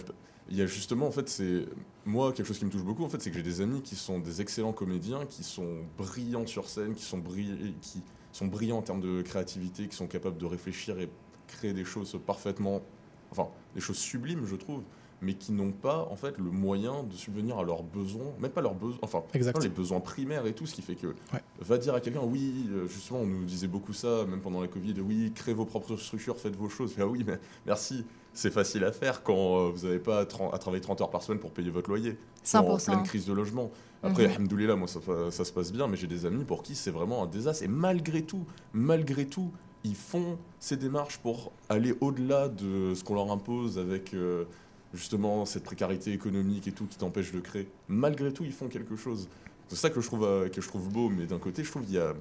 [0.49, 1.67] il y a justement, en fait, c'est
[2.05, 3.97] moi quelque chose qui me touche beaucoup, en fait, c'est que j'ai des amis qui
[3.97, 8.01] sont des excellents comédiens, qui sont brillants sur scène, qui sont, bri- qui
[8.31, 11.09] sont brillants en termes de créativité, qui sont capables de réfléchir et
[11.49, 12.81] créer des choses parfaitement,
[13.33, 14.83] enfin, des choses sublimes, je trouve,
[15.23, 18.61] mais qui n'ont pas, en fait, le moyen de subvenir à leurs besoins, même pas
[18.61, 19.23] leurs besoins, enfin,
[19.63, 21.15] les besoins primaires et tout, ce qui fait que
[21.61, 24.69] va dire à quelqu'un, oui, euh, justement, on nous disait beaucoup ça, même pendant la
[24.69, 26.95] Covid, oui, créez vos propres structures, faites vos choses.
[27.01, 29.35] Ah oui, mais merci, c'est facile à faire quand
[29.67, 31.89] euh, vous n'avez pas à, tra- à travailler 30 heures par semaine pour payer votre
[31.89, 32.17] loyer.
[32.55, 32.85] En 100%.
[32.85, 33.71] pleine crise de logement.
[34.03, 37.23] Après, alhamdoulilah, moi, ça se passe bien, mais j'ai des amis pour qui c'est vraiment
[37.23, 37.63] un désastre.
[37.65, 39.51] Et malgré tout, malgré tout,
[39.85, 44.45] ils font ces démarches pour aller au-delà de ce qu'on leur impose avec euh,
[44.97, 47.69] justement cette précarité économique et tout qui t'empêche de créer.
[47.89, 49.29] Malgré tout, ils font quelque chose.
[49.69, 51.85] C'est ça que je trouve, euh, que je trouve beau, mais d'un côté, je trouve
[51.85, 52.15] qu'il y a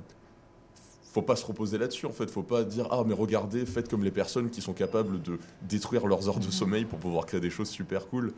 [1.13, 2.29] faut pas se reposer là-dessus en fait.
[2.29, 6.07] Faut pas dire ah mais regardez, faites comme les personnes qui sont capables de détruire
[6.07, 8.33] leurs heures de sommeil pour pouvoir créer des choses super cool.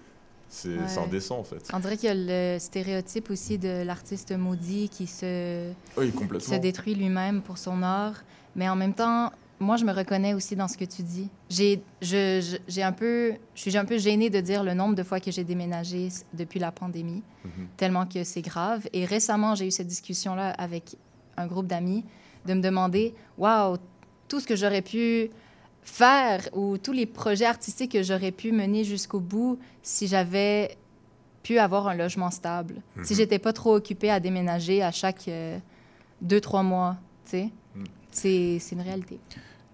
[0.50, 0.98] C'est Ouais.
[1.00, 1.68] indécent en fait.
[1.74, 6.18] On dirait qu'il y a le stéréotype aussi de l'artiste maudit qui se, Oui, qui
[6.18, 6.54] complètement.
[6.56, 8.24] se détruit lui-même pour son art.
[8.56, 11.30] Mais en même temps, moi, je me reconnais aussi dans ce que tu dis.
[11.50, 15.04] J'ai je- j'ai un peu, je suis un peu gênée de dire le nombre de
[15.04, 17.68] fois que j'ai déménagé depuis la pandémie, Mhm.
[17.78, 18.88] tellement que c'est grave.
[18.94, 20.96] Et récemment, j'ai eu cette discussion-là avec
[21.38, 22.04] un groupe d'amis
[22.46, 23.78] de me demander, waouh,
[24.28, 25.30] tout ce que j'aurais pu
[25.82, 30.78] faire ou tous les projets artistiques que j'aurais pu mener jusqu'au bout si j'avais
[31.44, 32.82] pu avoir un logement stable.
[33.04, 33.18] Si Mhm.
[33.18, 35.58] j'étais pas trop occupée à déménager à chaque euh,
[36.22, 37.50] deux, trois mois, tu sais.
[38.12, 39.20] C'est une réalité.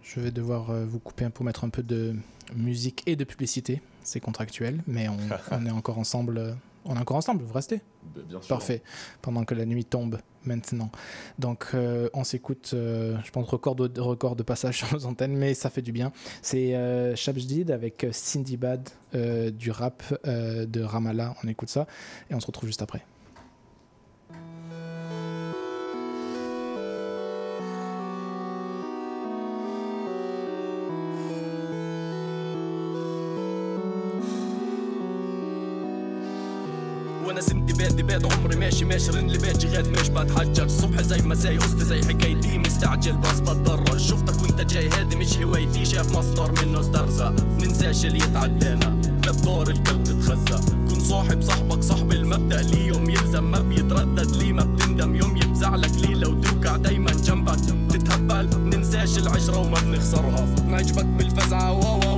[0.01, 2.15] Je vais devoir euh, vous couper un pour mettre un peu de
[2.55, 3.81] musique et de publicité.
[4.03, 5.17] C'est contractuel, mais on,
[5.51, 6.37] on est encore ensemble.
[6.37, 6.53] euh,
[6.85, 7.79] On est encore ensemble, vous restez
[8.13, 8.49] Ben, bien sûr.
[8.49, 8.81] Parfait.
[9.21, 10.91] Pendant que la nuit tombe maintenant.
[11.39, 15.37] Donc euh, on s'écoute, euh, je pense, record de, record de passage sur nos antennes,
[15.37, 16.11] mais ça fait du bien.
[16.41, 21.33] C'est euh, Shabjdid avec Cindy Bad euh, du rap euh, de Ramallah.
[21.43, 21.87] On écoute ça
[22.29, 23.05] et on se retrouve juste après.
[38.03, 42.01] بادي باد عمري ماشي ماشرن لباجي غاد مش بتحجر الصبح زي ما زي قصتي زي
[42.03, 43.17] حكايتي مستعجل.
[43.17, 43.97] بس بتضرر.
[43.97, 44.89] شفتك وانت جاي.
[44.89, 45.85] هادي مش هوايتي.
[45.85, 49.01] شاف مصدر منه استرزق ننساش اللي يتعدانا.
[49.25, 52.61] لا الكل تتخزى كن صاحب صاحبك صاحب المبدأ.
[52.61, 54.35] لي يوم يلزم؟ ما بيتردد.
[54.35, 57.59] لي ما بتندم؟ يوم يفزعلك لي لو توقع دايما جنبك؟
[57.89, 58.49] تتهبل.
[58.59, 60.45] ننساش العشرة وما بنخسرها.
[60.67, 61.71] نعجبك بالفزعة.
[61.71, 62.13] واوا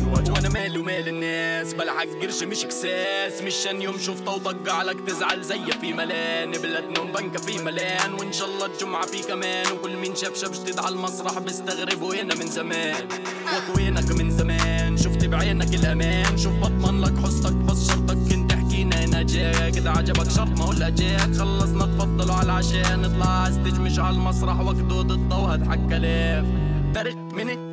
[0.00, 5.42] نواجه وأنا مالي ومال الناس بلعك قرش مش كساس مشان يوم شفته وطق عليك تزعل
[5.42, 6.50] زي في ملان.
[6.50, 8.14] بلادنا وبنكة في ملان.
[8.14, 9.72] وإن شاء الله الجمعة في كمان.
[9.72, 13.08] وكل مين شاف جديد على المسرح بيستغرب وينا من زمان.
[13.76, 14.96] وينك من زمان.
[14.96, 16.38] شفت بعينك الأمان.
[16.38, 19.76] شوف بضمن لك حصتك بس شرطك كنت حكينا هنا جاك.
[19.76, 21.34] إذا عجبك شرط ما ولا جاك.
[21.34, 24.60] خلصنا تفضلوا على العشاء نطلع استج مش على المسرح.
[24.60, 26.44] وقته ضده وهضحك كلاف
[26.94, 27.71] فرق من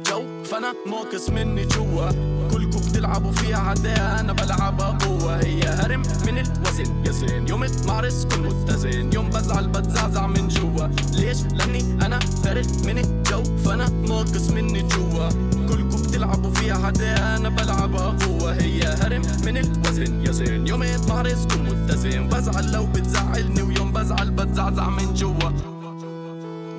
[0.59, 2.09] الجو فانا ناقص مني جوا
[2.51, 5.35] كلكم بتلعبوا فيها عداء أنا بلعبها قوة.
[5.35, 7.05] هي هرم من الوزن.
[7.05, 12.65] يا زين يوم اتمارس كن متزن يوم بزعل بتزعزع من جوا ليش؟ لأني أنا فارق
[12.85, 13.43] من الجو.
[13.43, 15.29] فأنا ناقص مني جوا
[15.69, 18.53] كلكم بتلعبوا فيها عداء أنا بلعبها قوة.
[18.53, 20.25] هي هرم من الوزن.
[20.25, 25.51] يا زين يوم اتمارس كن متزن بزعل لو بتزعلني ويوم بزعل بتزعزع من جوا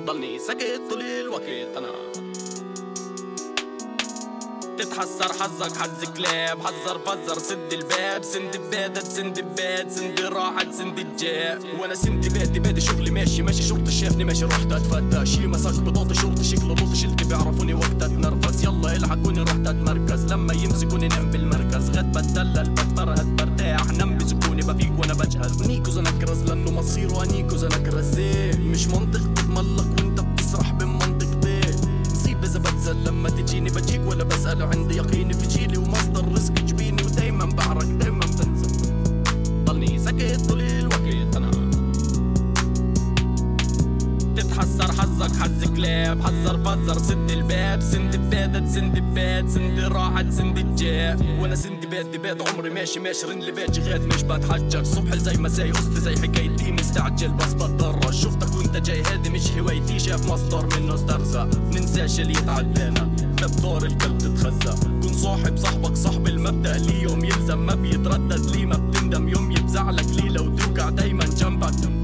[0.05, 1.77] ضلني ساكت طول الوقت.
[1.77, 1.87] أنا
[4.81, 6.57] تتحسر حظك حظ كلاب.
[6.59, 8.23] حذر فزر سد الباب.
[8.23, 11.61] سند بادت سند باد سند راحت سند الجاب.
[11.79, 16.13] وأنا سند بادي بادي شغلي ماشي ماشي شرطي شافني ماشي رحت اتفتى شي مسك بطاطي
[16.13, 20.25] شرطي شكل لطي شلتي بيعرفوني وقت اتنرفز يلا الحقوني رحت أتمركز.
[20.33, 21.89] لما يمسكوني نام بالمركز.
[21.89, 25.63] غد بتدلل بتفرهد برتاح نم بسكوني بفيق وأنا بجهز.
[25.63, 29.90] نيكوز انكرز لأنه مصيره أنيكوز انكرز إيه، مش منطق تتملق.
[33.21, 35.33] لما تجيني بجيك ولا بسأل عندي يقيني.
[35.33, 38.71] في جيلي ومصدر رزق جبيني ودايما بعرق دايما بنزل.
[39.65, 40.61] ضلني سكت طول
[45.21, 51.39] حظك حظ كلاب حذر فزر سد الباب سند بادت سند باد سند راحت سند الجاب
[51.39, 53.25] وأنا سند باد باد عمري ماشي ماشي.
[53.25, 57.31] رن باجي غاد مش بتحجر صبح زي مساي قصتي زي حكايتي مستعجل.
[57.31, 58.11] بس بتضرر.
[58.11, 59.99] شفتك وانت جاي هادي مش هوايتي.
[59.99, 63.09] شاف مصدر منه استرزق ننساش اللي يتعدانا.
[63.41, 64.89] بدور الكلب تتخزى.
[65.03, 66.77] كن صاحب صاحبك صاحب المبدأ.
[66.77, 68.45] ليه يوم يلزم ما بيتردد.
[68.55, 72.00] ليه ما بتندم؟ يوم يبزعلك ليه لو توقع دايما جنبك؟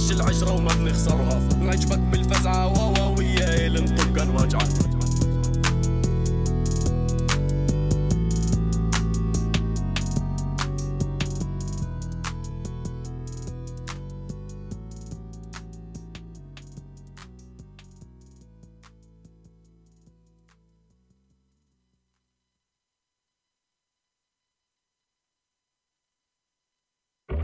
[0.00, 1.40] ننساش العشرة وما بنخسرها.
[1.60, 4.89] نعجبك بالفزعة واوا ويا نطق نواجعك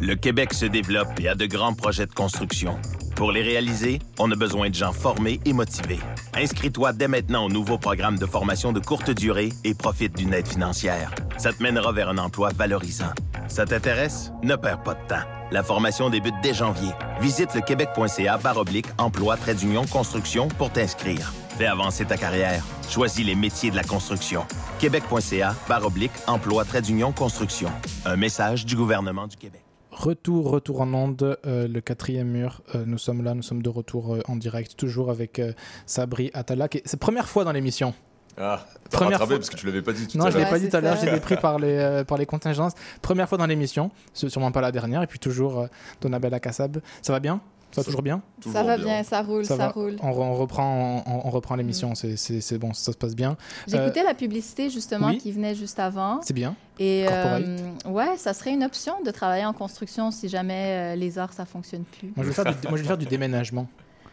[0.01, 2.79] Le Québec se développe et a de grands projets de construction.
[3.15, 6.01] Pour les réaliser, on a besoin de gens formés et motivés.
[6.35, 10.47] Inscris-toi dès maintenant au nouveau programme de formation de courte durée et profite d'une aide
[10.47, 11.15] financière.
[11.39, 13.13] Ça te mènera vers un emploi valorisant.
[13.49, 14.33] Ça t'intéresse?
[14.43, 15.25] Ne perds pas de temps.
[15.51, 16.93] La formation débute dès janvier.
[17.21, 21.33] Visite le québec.ca oblique emploi trait d'union construction pour t'inscrire.
[21.57, 22.63] Fais avancer ta carrière.
[22.91, 24.45] Choisis les métiers de la construction.
[24.79, 27.71] Québec.ca oblique emploi trait d'union construction.
[28.05, 29.66] Un message du gouvernement du Québec.
[30.01, 32.61] Retour, retour en onde, euh, le quatrième mur.
[32.75, 35.53] Euh, nous sommes là, nous sommes de retour euh, en direct, toujours avec euh,
[35.87, 36.77] Sabri Atalak.
[36.77, 37.95] Et C'est première fois dans l'émission.
[38.37, 40.37] Ah, t'as Première rattrapé fois- parce que tu l'avais pas dit tout Non, à je
[40.37, 40.51] l'ai l'heure.
[40.51, 42.75] pas dit tout à l'heure, j'ai été pris par les, euh, par les contingences.
[43.01, 45.03] Première fois dans l'émission, c'est sûrement pas la dernière.
[45.03, 45.67] Et puis toujours euh,
[46.03, 46.79] Donabella Kassab.
[47.01, 47.41] Ça va bien?
[47.77, 48.23] Ça va toujours bien
[48.53, 49.97] Ça va bien, ça roule, ça, roule.
[50.03, 53.15] On, re- on reprend, on, on reprend l'émission, c'est- c'est c'est bon, ça se passe
[53.15, 53.37] bien.
[53.69, 55.19] J'ai Euh, écouté la publicité justement oui.
[55.19, 56.21] qui venait juste avant.
[56.23, 56.55] C'est bien.
[56.79, 61.19] Et euh, ouais, ça serait une option de travailler en construction si jamais euh, les
[61.19, 62.13] arts ça fonctionne plus.
[62.17, 63.67] Moi, je vais faire du, moi, je vais faire du déménagement.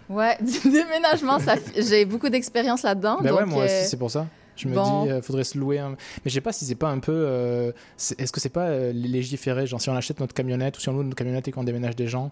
[0.09, 3.17] Ouais, du déménagement, ça, j'ai beaucoup d'expérience là-dedans.
[3.21, 4.27] Ben ouais, moi euh, aussi, c'est pour ça.
[4.55, 5.05] Je me bon.
[5.05, 5.89] dis, il faudrait se louer un.
[5.91, 7.11] Mais je sais pas si c'est pas un peu.
[7.11, 10.79] euh, c'est- Est-ce que c'est pas euh, légiféré Genre, si on achète notre camionnette ou
[10.81, 12.31] si on loue notre camionnette et qu'on déménage des gens.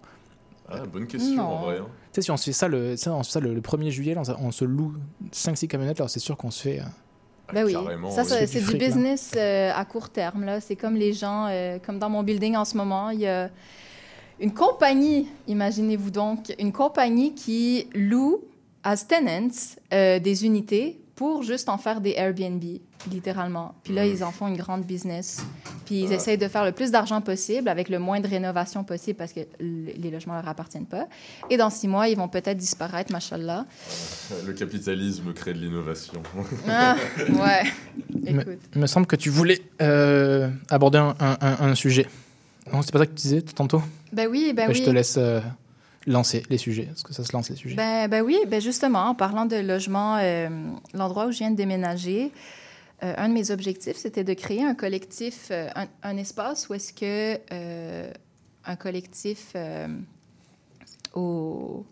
[0.74, 1.42] Ah, bonne question Non.
[1.42, 1.78] en vrai.
[1.78, 1.86] hein.
[2.12, 3.60] Tu sais, si on se fait ça le, sais, on se fait ça le, le
[3.60, 4.94] 1er juillet, là, on, se- on se loue
[5.32, 6.80] 5-6 camionnettes, alors c'est sûr qu'on se fait.
[6.80, 6.84] euh,
[7.52, 8.28] Ben oui, Carrément, ça, oui.
[8.28, 10.44] ça, C'est du fric, business euh, à court terme.
[10.44, 10.60] là.
[10.60, 13.50] C'est comme les gens, euh, comme dans mon building en ce moment, il y a
[14.40, 18.42] une compagnie, imaginez-vous donc, une compagnie qui loue
[18.82, 19.48] as tenants
[19.92, 22.62] euh, des unités pour juste en faire des Airbnb,
[23.10, 23.74] littéralement.
[23.84, 25.42] Puis là, ils en font une grande business.
[25.84, 26.16] Puis ils Ah.
[26.16, 29.40] essayent de faire le plus d'argent possible avec le moins de rénovation possible parce que
[29.60, 31.06] les logements leur appartiennent pas.
[31.50, 33.66] Et dans six mois, ils vont peut-être disparaître, machallah.
[34.46, 36.22] Le capitalisme crée de l'innovation.
[36.68, 36.96] Ah,
[37.28, 37.62] ouais.
[38.24, 38.58] Il me- Écoute.
[38.74, 42.06] Il me semble que tu voulais euh, aborder un, un- un- un sujet.
[42.72, 43.82] Non, c'est pas ça que tu disais tantôt?
[44.12, 44.78] Ben oui, ben Ben, oui.
[44.78, 45.40] Je te laisse euh,
[46.06, 47.76] lancer les sujets, parce que ça se lance les sujets?
[47.76, 50.48] Ben, ben oui, ben justement, en parlant de logement, euh,
[50.94, 52.32] l'endroit où je viens de déménager,
[53.02, 55.68] euh, un de mes objectifs, c'était de créer un collectif, euh,
[56.02, 57.38] un, espace où est-ce que
[58.64, 59.54] un collectif
[61.14, 61.84] au-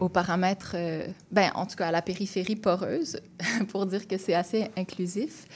[0.00, 0.74] aux paramètres,
[1.30, 3.20] ben, en tout cas à la périphérie poreuse,
[3.68, 5.46] pour dire que c'est assez inclusif,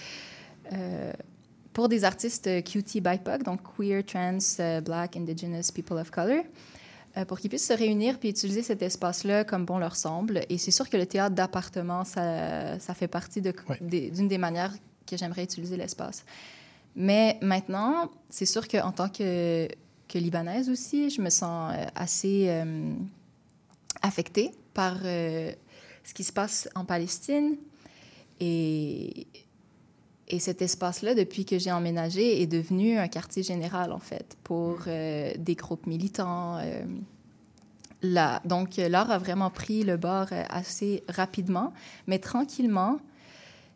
[1.72, 4.38] pour des artistes QT BIPOC, donc queer, trans,
[4.84, 6.42] black, indigenous, people of color,
[7.28, 10.42] pour qu'ils puissent se réunir puis utiliser cet espace-là comme bon leur semble.
[10.48, 13.54] Et c'est sûr que le théâtre d'appartement, ça, ça fait partie de-
[14.10, 14.72] d'une des manières
[15.06, 16.24] que j'aimerais utiliser l'espace.
[16.96, 19.68] Mais maintenant, c'est sûr qu'en tant que,
[20.08, 22.94] que Libanaise aussi, je me sens euh, assez euh,
[24.02, 25.52] affectée par euh,
[26.04, 27.56] ce qui se passe en Palestine.
[28.40, 29.26] Et,
[30.32, 34.78] et cet espace-là, depuis que j'ai emménagé, est devenu un quartier général, en fait, pour
[34.86, 36.56] euh, des groupes militants.
[36.56, 36.82] euh,
[38.00, 38.40] là.
[38.46, 41.74] Donc, euh, l'art a vraiment pris le bord assez rapidement,
[42.06, 42.98] mais tranquillement,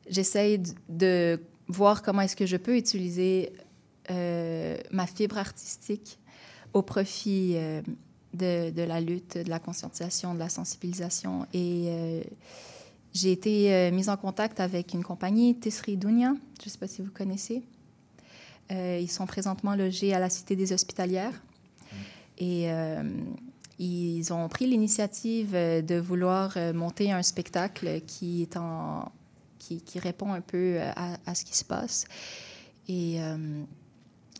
[0.08, 1.38] j'essaye de
[1.68, 3.52] voir comment est-ce que je peux utiliser
[4.10, 6.18] euh, ma fibre artistique
[6.72, 7.56] au profit
[8.32, 11.46] de, de la lutte, de la conscientisation, de la sensibilisation.
[11.52, 12.22] Et
[13.16, 16.86] j'ai été euh, mise en contact avec une compagnie, Tisri Dunia, je ne sais pas
[16.86, 17.62] si vous connaissez.
[18.70, 21.32] Euh, ils sont présentement logés à la Cité des Hospitalières.
[22.36, 23.02] Et euh,
[23.78, 29.10] ils ont pris l'initiative de vouloir monter un spectacle qui, est en,
[29.58, 32.04] qui, qui répond un peu à, à ce qui se passe.
[32.88, 33.18] Et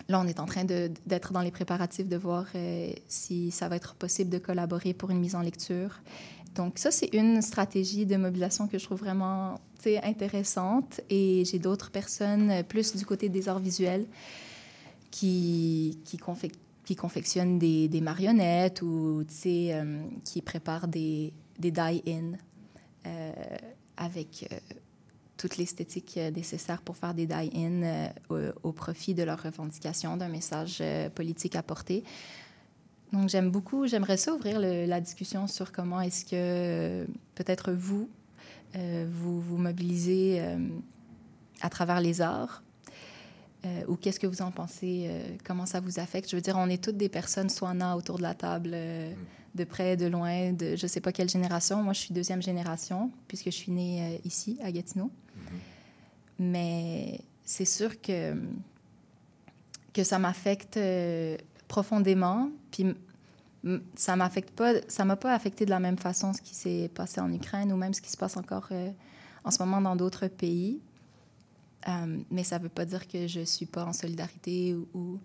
[0.09, 2.47] là, on est en train d'être dans les préparatifs de voir
[3.09, 6.01] si ça va être possible de collaborer pour une mise en lecture.
[6.57, 9.61] Donc ça, c'est une stratégie de mobilisation que je trouve vraiment
[10.03, 11.01] intéressante.
[11.11, 14.07] Et j'ai d'autres personnes euh, plus du côté des arts visuels
[15.13, 22.33] qui, qui, confec- qui confectionnent des, des marionnettes ou euh, qui préparent des, des die-in
[23.07, 23.33] euh,
[23.97, 24.59] avec euh,
[25.37, 30.83] toute l'esthétique nécessaire pour faire des die-in au, au profit de leurs revendications, d'un message
[31.15, 32.03] politique à porter.
[33.13, 38.09] Donc, j'aime beaucoup, j'aimerais ça ouvrir le- la discussion sur comment est-ce que peut-être vous,
[38.77, 40.59] euh, vous vous mobilisez euh,
[41.61, 42.63] à travers les arts.
[43.65, 45.11] Euh, ou qu'est-ce que vous en pensez?
[45.45, 46.31] comment ça vous affecte?
[46.31, 49.13] Je veux dire, on est toutes des personnes SWANA autour de la table, euh,
[49.55, 51.83] de près, de loin, de je ne sais pas quelle génération.
[51.83, 55.11] Moi, je suis deuxième génération, puisque je suis née ici, à Gatineau.
[56.39, 58.35] Mais c'est sûr que,
[59.95, 60.79] que ça m'affecte
[61.69, 62.51] profondément.
[62.71, 62.95] Puis
[63.97, 67.21] ça m'affecte pas, ça m'a pas affecté de la même façon ce qui s'est passé
[67.21, 68.91] en Ukraine ou même ce qui se passe encore euh,
[69.45, 70.81] en ce moment dans d'autres pays.
[71.89, 75.21] Euh, mais ça veut pas dire que je suis pas en solidarité ou,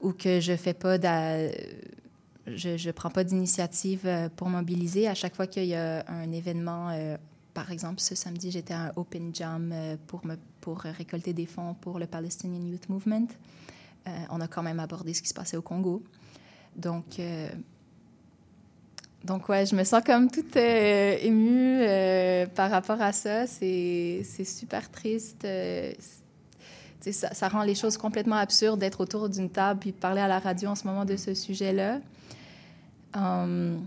[0.00, 0.98] ou, que je fais pas
[2.46, 5.06] je, je prends pas d'initiative euh, pour mobiliser.
[5.06, 6.90] À chaque fois qu'il y a un événement,
[7.54, 9.74] par exemple, ce samedi, j'étais à un Open Jam
[10.06, 13.28] pour, me, pour récolter des fonds pour le Palestinian Youth Movement.
[14.08, 16.02] Euh, on a quand même abordé ce qui se passait au Congo.
[16.78, 17.48] Donc, euh,
[19.24, 23.46] donc ouais, je me sens comme toute euh, émue euh, par rapport à ça.
[23.46, 25.46] C'est super triste.
[27.10, 30.38] ça, rend les choses complètement absurdes d'être autour d'une table puis de parler à la
[30.38, 32.00] radio en ce moment de ce sujet-là.
[33.14, 33.84] Hum,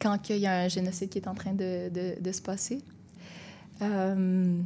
[0.00, 2.82] quand il y a un génocide qui est en train de se passer.
[3.80, 4.64] Hum,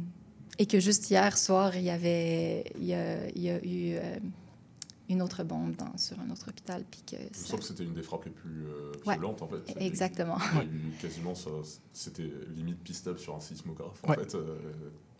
[0.59, 3.95] et que juste hier soir, il y avait il y a, il y a eu
[3.95, 4.17] euh,
[5.09, 6.83] une autre bombe dans, sur un autre hôpital.
[6.89, 9.47] Puis que ça- semble que c'était une des frappes les plus euh, Ouais, violentes en
[9.47, 9.61] fait.
[9.79, 10.37] Exactement.
[10.53, 11.49] Il y a eu quasiment ça,
[11.93, 14.17] c'était limite pistable sur un sismographe en Ouais.
[14.17, 14.57] fait, euh,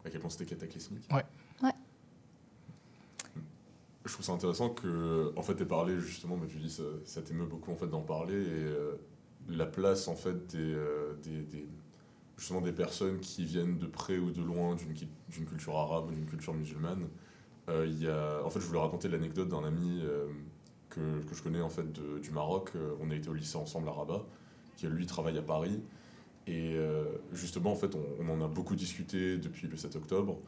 [0.05, 1.07] à quel point c'était cataclysmique.
[1.11, 1.23] Ouais.
[1.63, 1.71] Ouais.
[4.05, 7.21] Je trouve ça intéressant que, en fait, tu parlé justement, mais tu dis ça, ça
[7.21, 8.95] t'émeut beaucoup en fait d'en parler et euh,
[9.49, 11.67] la place en fait des, euh, des, des-
[12.37, 16.25] justement des personnes qui viennent de près ou de loin d'une culture arabe ou d'une
[16.27, 17.07] culture musulmane.
[17.69, 20.27] Euh, y a, en fait, je voulais raconter l'anecdote d'un ami euh,
[20.89, 21.91] que, que je connais en fait
[22.21, 22.71] du Maroc.
[22.75, 24.25] Euh, On a été au lycée ensemble à Rabat,
[24.77, 25.81] qui lui travaille à Paris.
[26.45, 27.03] Et euh,
[27.33, 30.39] justement, en fait, on, on en a beaucoup discuté depuis le 7 octobre,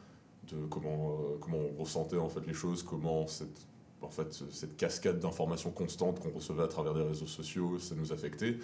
[0.50, 3.66] de comment, comment on ressentait en fait les choses, comment cette,
[4.00, 7.94] en fait, ce- cette cascade d'informations constantes qu'on recevait à travers des réseaux sociaux, ça
[7.96, 8.56] nous affectait.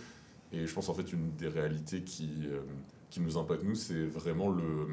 [0.53, 2.31] Et je pense en fait une des réalités qui,
[3.11, 4.87] qui nous impacte nous, c'est vraiment le,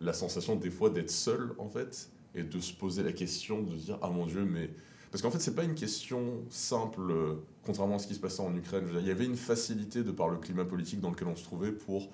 [0.00, 3.74] la sensation des fois d'être seul en fait et de se poser la question de
[3.74, 4.70] dire ah mon dieu mais
[5.10, 8.40] parce qu'en fait c'est pas une question simple euh, contrairement à ce qui se passait
[8.40, 8.86] en Ukraine.
[8.86, 11.44] Dire, il y avait une facilité de par le climat politique dans lequel on se
[11.44, 12.08] trouvait pour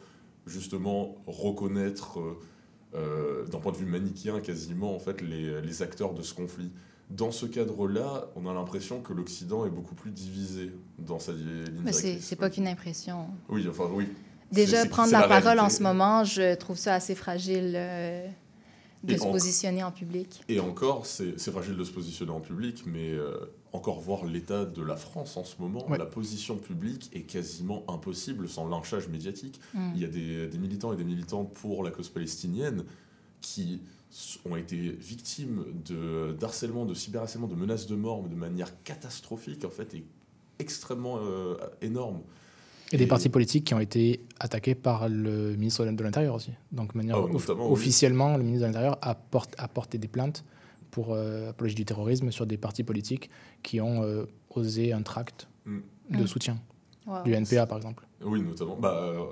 [0.47, 2.39] justement reconnaître euh,
[2.95, 6.73] euh, d'un point de vue manichéen quasiment en fait les, les acteurs de ce conflit.
[7.11, 11.65] Dans ce cadre-là, on a l'impression que l'Occident est beaucoup plus divisé dans sa ligne
[11.83, 13.29] Mais c'est pas qu'une impression.
[13.49, 14.09] Oui, enfin oui.
[14.53, 18.27] Déjà, prendre la, parole en ce moment, je trouve ça assez fragile euh,
[19.05, 20.41] de Et se en- positionner en public.
[20.49, 23.37] Et encore, c'est fragile de se positionner en public, mais euh,
[23.73, 25.99] encore voir l'état de la France en ce moment, Ouais.
[25.99, 29.61] la position publique est quasiment impossible sans lynchage médiatique.
[29.75, 29.91] Mm.
[29.95, 32.85] Il y a des, des militants et des militantes pour la cause palestinienne
[33.41, 33.83] qui
[34.51, 39.65] ont été victimes de d'harcèlement, de cyberharcèlement, de menaces de mort, mais de manière catastrophique
[39.67, 40.05] en fait, et
[40.59, 42.23] extrêmement euh, énorme.
[42.93, 46.53] Et des partis politiques qui ont été attaqués par le ministre de l'Intérieur aussi.
[46.73, 47.55] Donc, de manière Ah, off- oui.
[47.71, 49.17] officiellement, le ministre de l'Intérieur a,
[49.59, 50.43] a porté des plaintes
[50.91, 53.29] pour euh, apologie du terrorisme sur des partis politiques
[53.63, 54.25] qui ont euh,
[54.55, 55.79] osé un tract Mm.
[56.11, 56.27] de Mm.
[56.27, 56.59] soutien.
[57.07, 57.23] Wow.
[57.25, 58.07] Du NPA, par exemple.
[58.25, 58.77] Oui, notamment.
[58.77, 59.25] Bah, euh,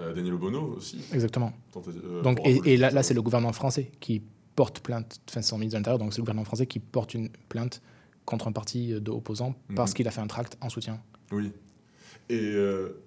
[0.00, 0.98] euh, Daniel Obono aussi.
[1.12, 1.52] Exactement.
[1.72, 4.22] Tenté- euh, Donc, et, là, c'est le gouvernement français qui
[4.56, 7.14] porte plainte, enfin, c'est son ministre de l'Intérieur, donc c'est le gouvernement français qui porte
[7.14, 7.80] une plainte
[8.24, 9.94] contre un parti de opposants parce Mhm.
[9.94, 11.00] qu'il a fait un tract en soutien.
[11.30, 11.52] Oui.
[12.28, 13.02] Et euh,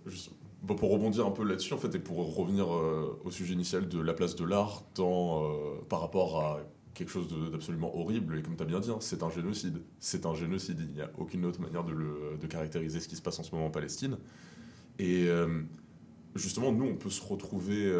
[0.65, 3.99] pour rebondir un peu là-dessus, en fait, et pour revenir euh, au sujet initial de
[3.99, 6.59] la place de l'art euh, par rapport à
[6.93, 9.81] quelque chose d'absolument horrible, et comme tu as bien dit, hein, c'est un génocide.
[9.99, 10.79] C'est un génocide.
[10.79, 13.67] Il n'y a aucune autre manière de, caractériser ce qui se passe en ce moment
[13.67, 14.17] en Palestine.
[14.97, 15.27] Et
[16.35, 17.93] justement, nous, on peut se retrouver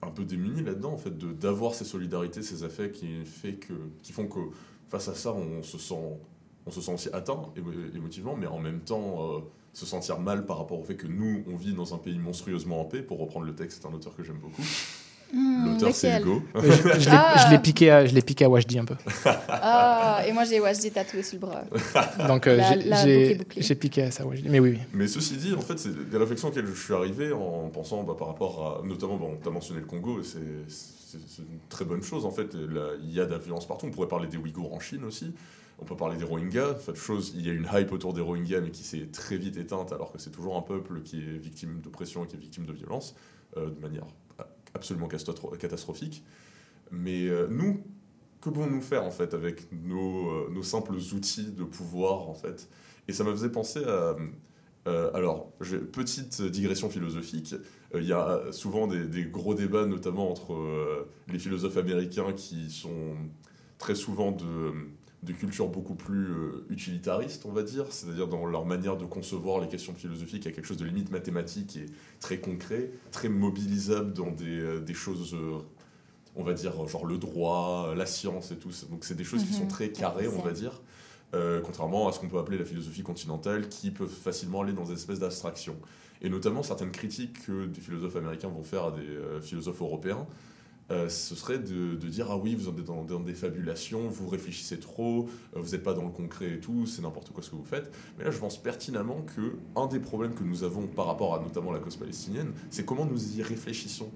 [0.00, 4.40] un peu démunis là-dedans, en fait, d'avoir ces solidarités, ces affects qui, font que
[4.88, 6.18] face à ça, on se sent,
[6.64, 9.42] on se sent aussi atteint émo- émotivement, mais en même temps
[9.72, 12.80] se sentir mal par rapport au fait que nous, on vit dans un pays monstrueusement
[12.80, 13.02] en paix.
[13.02, 14.62] Pour reprendre le texte, c'est un auteur que j'aime beaucoup.
[15.32, 16.42] Hmm, L'auteur, c'est Hugo.
[16.54, 17.58] Oui, je je l'ai Ah.
[17.62, 18.94] piqué, à- je l'ai piqué à Wajdi un peu.
[19.48, 21.64] Ah, et moi j'ai Wajdi tatoué sur le bras.
[22.26, 22.58] Donc euh,
[23.04, 24.48] j'ai- piqué à ça, Wajdi.
[24.48, 24.78] Mais oui, oui.
[24.94, 28.14] Mais ceci dit, en fait, c'est des réflexions auxquelles je suis arrivé en pensant bah,
[28.18, 28.86] par rapport à.
[28.86, 30.38] Notamment, bon, tu as mentionné le Congo, et c'est
[31.42, 32.54] une très bonne chose, en fait.
[32.54, 33.84] Il y a de la violence partout.
[33.86, 35.32] On pourrait parler des Ouïghours en Chine aussi.
[35.78, 36.92] On peut parler des Rohingyas.
[36.94, 39.92] Choses, il y a une hype autour des Rohingyas, mais qui s'est très vite éteinte,
[39.92, 43.14] alors que c'est toujours un peuple qui est victime d'oppression qui est victime de violence,
[43.56, 44.04] euh, de manière
[44.74, 46.24] absolument catastrophique.
[46.90, 47.84] Mais euh, nous,
[48.40, 52.68] que pouvons-nous faire en fait avec nos, euh, simples outils de pouvoir en fait?
[53.06, 54.16] Et ça me faisait penser à
[55.12, 55.52] alors
[55.92, 57.54] petite digression philosophique.
[57.94, 63.14] Il y a souvent des, gros débats, notamment entre les philosophes américains qui sont
[63.76, 64.72] très souvent de,
[65.24, 69.60] de culture beaucoup plus euh, utilitariste, on va dire, c'est-à-dire dans leur manière de concevoir
[69.60, 71.86] les questions philosophiques, il y a quelque chose de limite mathématique et
[72.20, 75.58] très concret, très mobilisable dans des, euh, des choses, euh,
[76.36, 78.70] on va dire, genre le droit, la science et tout.
[78.90, 79.58] Donc c'est des choses qui Mhm.
[79.58, 80.80] sont très carrées, on va dire.
[81.34, 84.84] Euh, contrairement à ce qu'on peut appeler la philosophie continentale, qui peuvent facilement aller dans
[84.84, 85.76] des espèces d'abstraction.
[86.22, 90.26] Et notamment certaines critiques que des philosophes américains vont faire à des philosophes européens,
[90.90, 95.28] euh, ce serait de, dire ah oui vous êtes dans, des fabulations, vous réfléchissez trop,
[95.54, 97.64] euh, vous n'êtes pas dans le concret et tout, c'est n'importe quoi ce que vous
[97.64, 97.92] faites.
[98.16, 101.40] Mais là je pense pertinemment que un des problèmes que nous avons par rapport à
[101.40, 104.10] notamment la cause palestinienne, c'est comment nous y réfléchissons.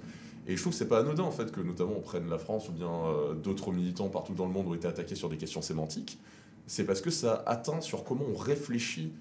[0.46, 2.68] Et je trouve que c'est pas anodin en fait que notamment on prenne la France
[2.68, 5.62] ou bien euh, d'autres militants partout dans le monde ont été attaqués sur des questions
[5.62, 6.18] sémantiques.
[6.66, 9.12] C'est parce que ça atteint sur comment on réfléchit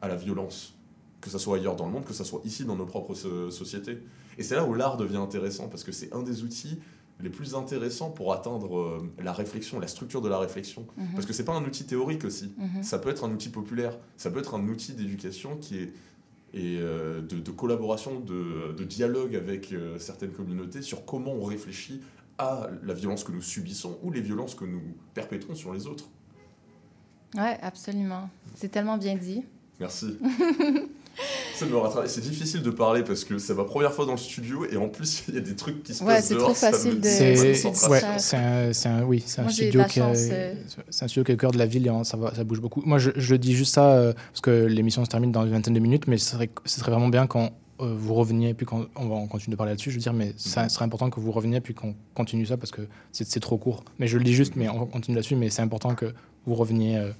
[0.00, 0.74] à la violence,
[1.20, 3.50] que ça soit ailleurs dans le monde, que ça soit ici dans nos propres so-
[3.50, 3.98] sociétés.
[4.38, 6.78] Et c'est là où l'art devient intéressant parce que c'est un des outils
[7.22, 10.86] les plus intéressants pour atteindre euh, la réflexion, la structure de la réflexion.
[10.96, 11.08] Mhm.
[11.14, 12.52] Parce que c'est pas un outil théorique aussi.
[12.56, 12.82] Mhm.
[12.82, 13.96] Ça peut être un outil populaire.
[14.16, 15.92] Ça peut être un outil d'éducation qui est
[16.52, 21.44] et euh, de, de collaboration, de, de dialogue avec euh, certaines communautés sur comment on
[21.44, 22.00] réfléchit
[22.38, 24.82] à la violence que nous subissons ou les violences que nous
[25.14, 26.08] perpétrons sur les autres.
[27.36, 28.28] Ouais, absolument.
[28.56, 29.44] C'est tellement bien dit.
[29.78, 30.18] Merci.
[32.06, 34.88] C'est difficile de parler parce que c'est ma première fois dans le studio et en
[34.88, 36.44] plus il y a des trucs qui se Ouais, passent c'est dehors.
[36.46, 37.34] trop facile de- C'est
[37.88, 40.54] ouais, un, un- oui, studio qui est, chance, euh.
[40.88, 42.60] c'est un studio qui est au cœur de la ville et ça, va, ça bouge
[42.60, 42.82] beaucoup.
[42.86, 45.74] Moi, je, je dis juste ça euh, parce que l'émission se termine dans une vingtaine
[45.74, 47.50] de minutes, mais ce serait, ce serait vraiment bien quand
[47.80, 49.90] euh, vous reveniez puis quand on va on continue de parler là-dessus.
[49.90, 52.70] Je veux dire, mais ça serait important que vous reveniez puis qu'on continue ça parce
[52.70, 52.82] que
[53.12, 53.84] c'est c'est trop court.
[53.98, 55.36] Mais je le dis juste, mais on continue là-dessus.
[55.36, 56.06] Mais c'est important que
[56.46, 57.10] vous reveniez euh,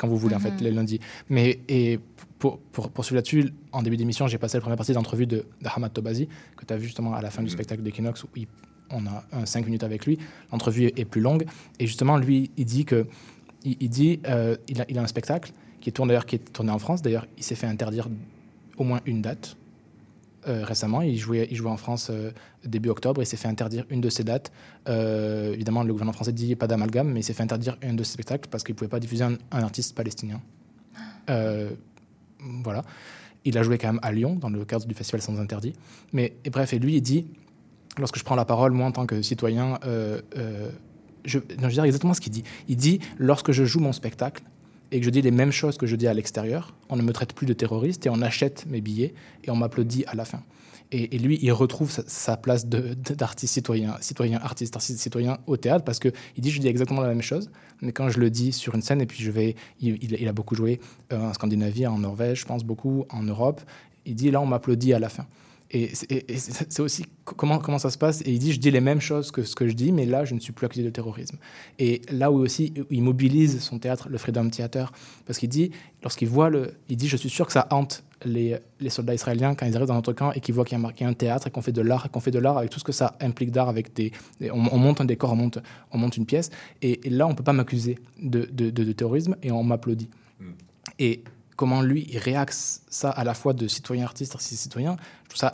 [0.00, 0.60] quand vous voulez en fait Mhm.
[0.62, 1.00] les lundis.
[1.28, 1.98] Mais et
[2.38, 5.68] pour, pour poursuivre là-dessus, en début d'émission, j'ai passé la première partie d'entrevue de, de
[5.76, 8.46] Hamad Tobazi que tu as vu justement à la fin du spectacle d'Equinox où il-
[8.92, 10.18] on a un 5 minutes avec lui.
[10.50, 11.44] L'entrevue est plus longue
[11.78, 13.06] et justement lui, il dit que
[13.64, 16.52] il, il dit euh, il, a, il a un spectacle qui tourne d'ailleurs qui est
[16.52, 17.02] tourné en France.
[17.02, 18.08] D'ailleurs, il s'est fait interdire
[18.78, 19.56] au moins une date.
[20.48, 22.30] Euh, récemment, il jouait, il jouait en France euh,
[22.64, 24.52] début octobre et s'est fait interdire une de ses dates.
[24.88, 28.02] Euh, évidemment, le gouvernement français dit pas d'amalgame, mais il s'est fait interdire un de
[28.02, 30.40] ses spectacles parce qu'il ne pouvait pas diffuser un, un artiste palestinien.
[31.28, 31.70] Euh,
[32.62, 32.82] voilà.
[33.44, 35.74] Il a joué quand même à Lyon dans le cadre du festival Sans Interdit.
[36.12, 37.26] Mais et bref, et lui, il dit
[37.98, 39.78] lorsque je prends la parole, moi en tant que citoyen,
[41.24, 42.44] je, non, je veux dire exactement ce qu'il dit.
[42.68, 44.42] Il dit lorsque je joue mon spectacle
[44.92, 47.12] et que je dis les mêmes choses que je dis à l'extérieur, on ne me
[47.12, 49.14] traite plus de terroriste et on achète mes billets
[49.44, 50.42] et on m'applaudit à la fin.
[50.92, 56.00] Et, lui, il retrouve sa, place d'artiste citoyen, citoyen, artiste, artiste citoyen au théâtre parce
[56.00, 57.48] que il dit je dis exactement la même chose,
[57.80, 60.56] mais quand je le dis sur une scène et puis je vais, il a beaucoup
[60.56, 60.80] joué
[61.12, 63.60] euh, en Scandinavie, en Norvège, je pense beaucoup en Europe.
[64.04, 65.26] Il dit là on m'applaudit à la fin.
[65.72, 68.22] Et c'est et- et c'est- c'est aussi co- comment, comment ça se passe?
[68.22, 70.24] Et il dit, je dis les mêmes choses que ce que je dis, mais là,
[70.24, 71.36] je ne suis plus accusé de terrorisme.
[71.78, 74.92] Et là où aussi, il mobilise son théâtre, le Freedom Theater,
[75.26, 75.70] parce qu'il dit,
[76.02, 76.74] lorsqu'il voit le...
[76.88, 79.86] Il dit, je suis sûr que ça hante les, les soldats israéliens quand ils arrivent
[79.88, 81.46] dans notre camp et qu'ils voient qu'il y, a un- qu'il y a un théâtre
[81.46, 83.16] et qu'on fait de l'art, et qu'on fait de l'art avec tout ce que ça
[83.20, 84.10] implique d'art, avec des...
[84.42, 85.58] on, on monte un décor, on monte,
[85.92, 86.50] on monte une pièce.
[86.82, 89.62] Et, et là, on ne peut pas m'accuser de, de- de- de terrorisme et on
[89.62, 90.10] m'applaudit.
[90.98, 91.22] Et
[91.60, 95.40] comment lui, il réaxe ça à la fois de citoyen artiste, artiste citoyen, je trouve
[95.40, 95.48] ça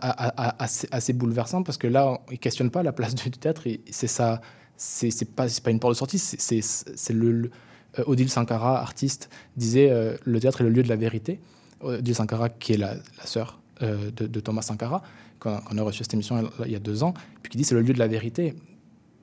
[0.57, 4.41] assez, assez bouleversant parce que là, il questionne pas la place du théâtre c'est ça,
[4.77, 7.51] c'est pas, pas une porte de sortie, c'est- le,
[7.99, 11.41] euh, Odile Sankara, artiste, disait euh, le théâtre est le lieu de la vérité.
[11.81, 15.03] Odile Sankara, qui est la, sœur euh, de, Thomas Sankara,
[15.41, 17.74] qu'on qu'on a reçu cette émission il- y a deux ans, puis qui dit c'est
[17.74, 18.55] le lieu de la vérité.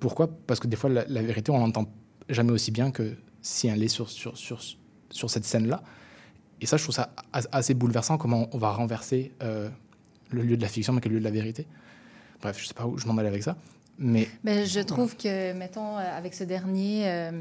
[0.01, 0.27] Pourquoi?
[0.47, 1.85] Parce que des fois, la, la vérité, on l'entend
[2.27, 4.59] jamais aussi bien que si elle est sur, sur, sur,
[5.11, 5.81] sur cette scène-là.
[6.61, 9.69] Et ça, je trouve ça as- assez bouleversant, comment on va renverser euh,
[10.31, 11.65] le lieu de la fiction, mais le lieu de la vérité.
[12.41, 13.55] Bref, je sais pas où je m'en allais avec ça.
[13.97, 17.31] Mais Ben, je trouve que, mettons, euh, avec ce dernier euh,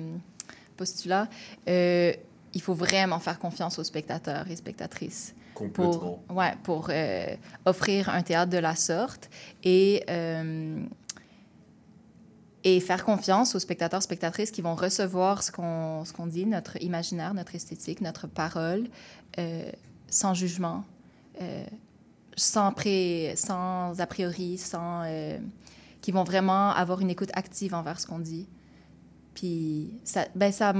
[0.76, 1.28] postulat,
[1.68, 2.12] euh,
[2.54, 5.34] il faut vraiment faire confiance aux spectateurs et spectatrices.
[5.54, 6.18] Complètement.
[6.28, 7.26] Pour, ouais, pour euh,
[7.66, 9.30] offrir un théâtre de la sorte
[9.64, 10.82] et, euh,
[12.64, 17.34] et faire confiance aux spectateurs, spectatrices qui vont recevoir ce qu'on qu'on dit, notre imaginaire,
[17.34, 18.88] notre esthétique, notre parole,
[19.38, 19.70] euh,
[20.08, 20.84] sans jugement,
[21.40, 21.64] euh,
[22.36, 25.02] sans, pré, sans a priori, sans...
[25.04, 25.38] euh,
[26.02, 28.46] qui vont vraiment avoir une écoute active envers ce qu'on dit.
[29.34, 29.94] Puis,
[30.34, 30.74] ben ça,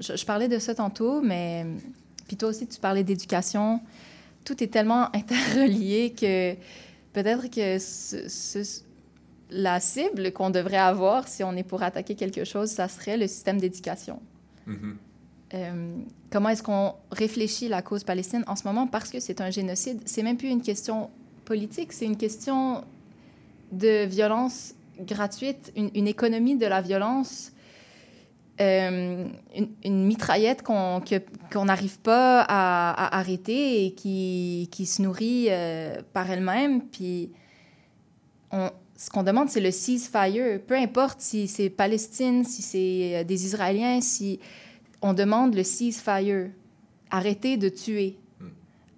[0.00, 1.66] je, parlais de ça tantôt, mais
[2.26, 3.80] puis toi aussi, tu parlais d'éducation.
[4.44, 6.54] Tout est tellement interrelié que
[7.12, 8.82] peut-être que ce-
[9.52, 13.26] la cible qu'on devrait avoir si on est pour attaquer quelque chose, ça serait le
[13.28, 14.20] système d'éducation.
[14.66, 14.96] Mhm.
[15.54, 15.96] Euh,
[16.30, 18.86] comment est-ce qu'on réfléchit la cause palestinienne en ce moment?
[18.86, 20.00] Parce que c'est un génocide.
[20.06, 21.10] C'est même plus une question
[21.44, 22.82] politique, c'est une question
[23.72, 27.52] de violence gratuite, une, une économie de la violence,
[28.60, 29.26] euh,
[29.56, 31.02] une, une mitraillette qu'on
[31.64, 36.82] n'arrive pas à, à arrêter et qui, qui se nourrit euh, par elle-même.
[36.82, 37.30] Puis
[38.52, 38.70] on-
[39.02, 40.60] ce qu'on demande, c'est le ceasefire.
[40.64, 44.38] Peu importe si c'est Palestine, si c'est euh, des Israéliens, si
[45.00, 46.50] on demande le ceasefire.
[47.10, 48.16] Arrêtez de tuer.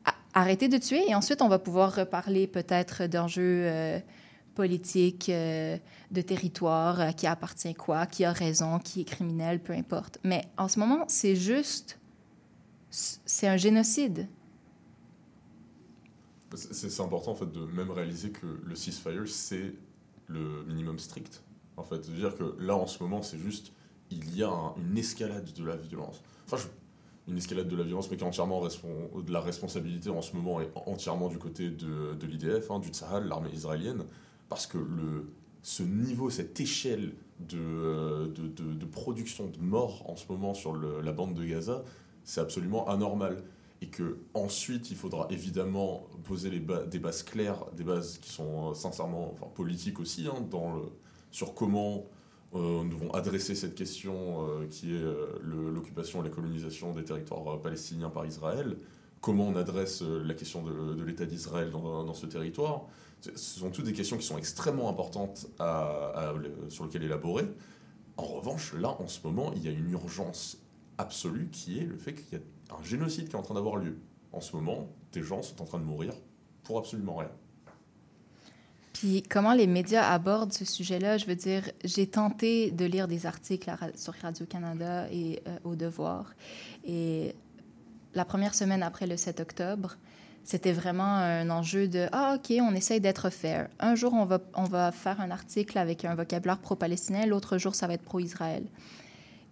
[0.04, 3.98] A- Arrêtez de tuer et ensuite on va pouvoir reparler peut-être d'enjeux euh,
[4.54, 5.78] politiques, euh,
[6.10, 10.18] de territoire, euh, qui appartient quoi, qui a raison, qui est criminel, peu importe.
[10.22, 11.98] Mais en ce moment, c'est juste,
[12.90, 14.28] c'est un génocide.
[16.54, 19.72] C'est c'est important en fait de même réaliser que le ceasefire c'est
[20.28, 21.42] le minimum strict.
[21.76, 23.72] En fait, de dire que là en ce moment c'est juste
[24.10, 26.22] il y a un- une escalade de la violence.
[26.46, 26.58] Enfin,
[27.26, 30.60] une escalade de la violence, mais qui est entièrement de la responsabilité en ce moment
[30.60, 34.04] est entièrement du côté de, l'IDF, hein, du Tsahal, l'armée israélienne,
[34.50, 35.32] parce que le,
[35.62, 40.76] ce niveau, cette échelle de, euh, de, de- production de morts en ce moment sur
[40.76, 41.82] la bande de Gaza,
[42.24, 43.42] c'est absolument anormal.
[43.84, 48.74] Et que ensuite, il faudra évidemment poser des bases claires, des bases qui sont euh,
[48.74, 50.42] sincèrement, politiques aussi, hein,
[51.30, 52.06] sur comment
[52.54, 55.02] euh, nous devons adresser cette question euh, qui est
[55.42, 58.78] l'occupation et la colonisation des territoires palestiniens par Israël,
[59.20, 62.86] comment on adresse la question de, l'État d'Israël dans, ce territoire.
[63.20, 65.46] Ce sont toutes des questions qui sont extrêmement importantes
[66.70, 67.44] sur lesquelles élaborer.
[68.16, 70.56] En revanche, là, en ce moment, il y a une urgence
[70.96, 72.44] absolue qui est le fait qu'il y a
[72.78, 73.98] un génocide qui est en train d'avoir lieu.
[74.32, 76.12] En ce moment, des gens sont en train de mourir
[76.64, 77.30] pour absolument rien.
[78.92, 83.26] Puis comment les médias abordent ce sujet-là, je veux dire, j'ai tenté de lire des
[83.26, 86.32] articles sur Radio-Canada et euh, au Devoir.
[86.84, 87.34] Et
[88.14, 89.96] la première semaine après le 7 octobre,
[90.44, 93.68] c'était vraiment un enjeu de Ah, OK, on essaye d'être fair.
[93.80, 97.74] Un jour, on va, on va faire un article avec un vocabulaire pro-palestinien, l'autre jour,
[97.74, 98.64] ça va être pro-Israël.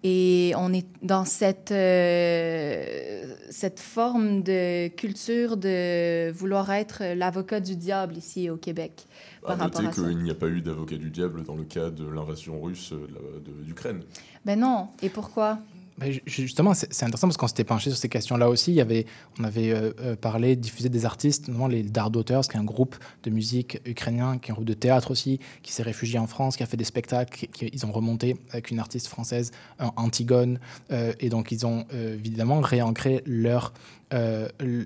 [0.04, 7.76] Et on est dans cette, euh, cette forme de culture de vouloir être l'avocat du
[7.76, 9.06] diable ici au Québec.
[9.42, 10.02] Par noter à ça.
[10.02, 13.40] qu'il n'y a pas eu d'avocat du diable dans le cas de l'invasion russe euh,
[13.64, 14.02] d'Ukraine.
[14.44, 14.88] Ben non.
[15.02, 15.58] Et pourquoi?
[16.00, 18.72] Ju- justement, c'est intéressant parce qu'on s'était penché sur ces questions-là aussi.
[18.72, 19.04] Il y avait,
[19.38, 22.64] on avait euh, euh, parlé, diffusé des artistes, notamment les Dard Daughters, qui est un
[22.64, 26.26] groupe de musique ukrainien, qui est un groupe de théâtre aussi, qui s'est réfugié en
[26.26, 27.46] France, qui a fait des spectacles.
[27.52, 29.50] qui- ils ont remonté avec une artiste française,
[29.96, 30.58] Antigone,
[30.90, 33.72] euh, et donc ils ont évidemment réancré leur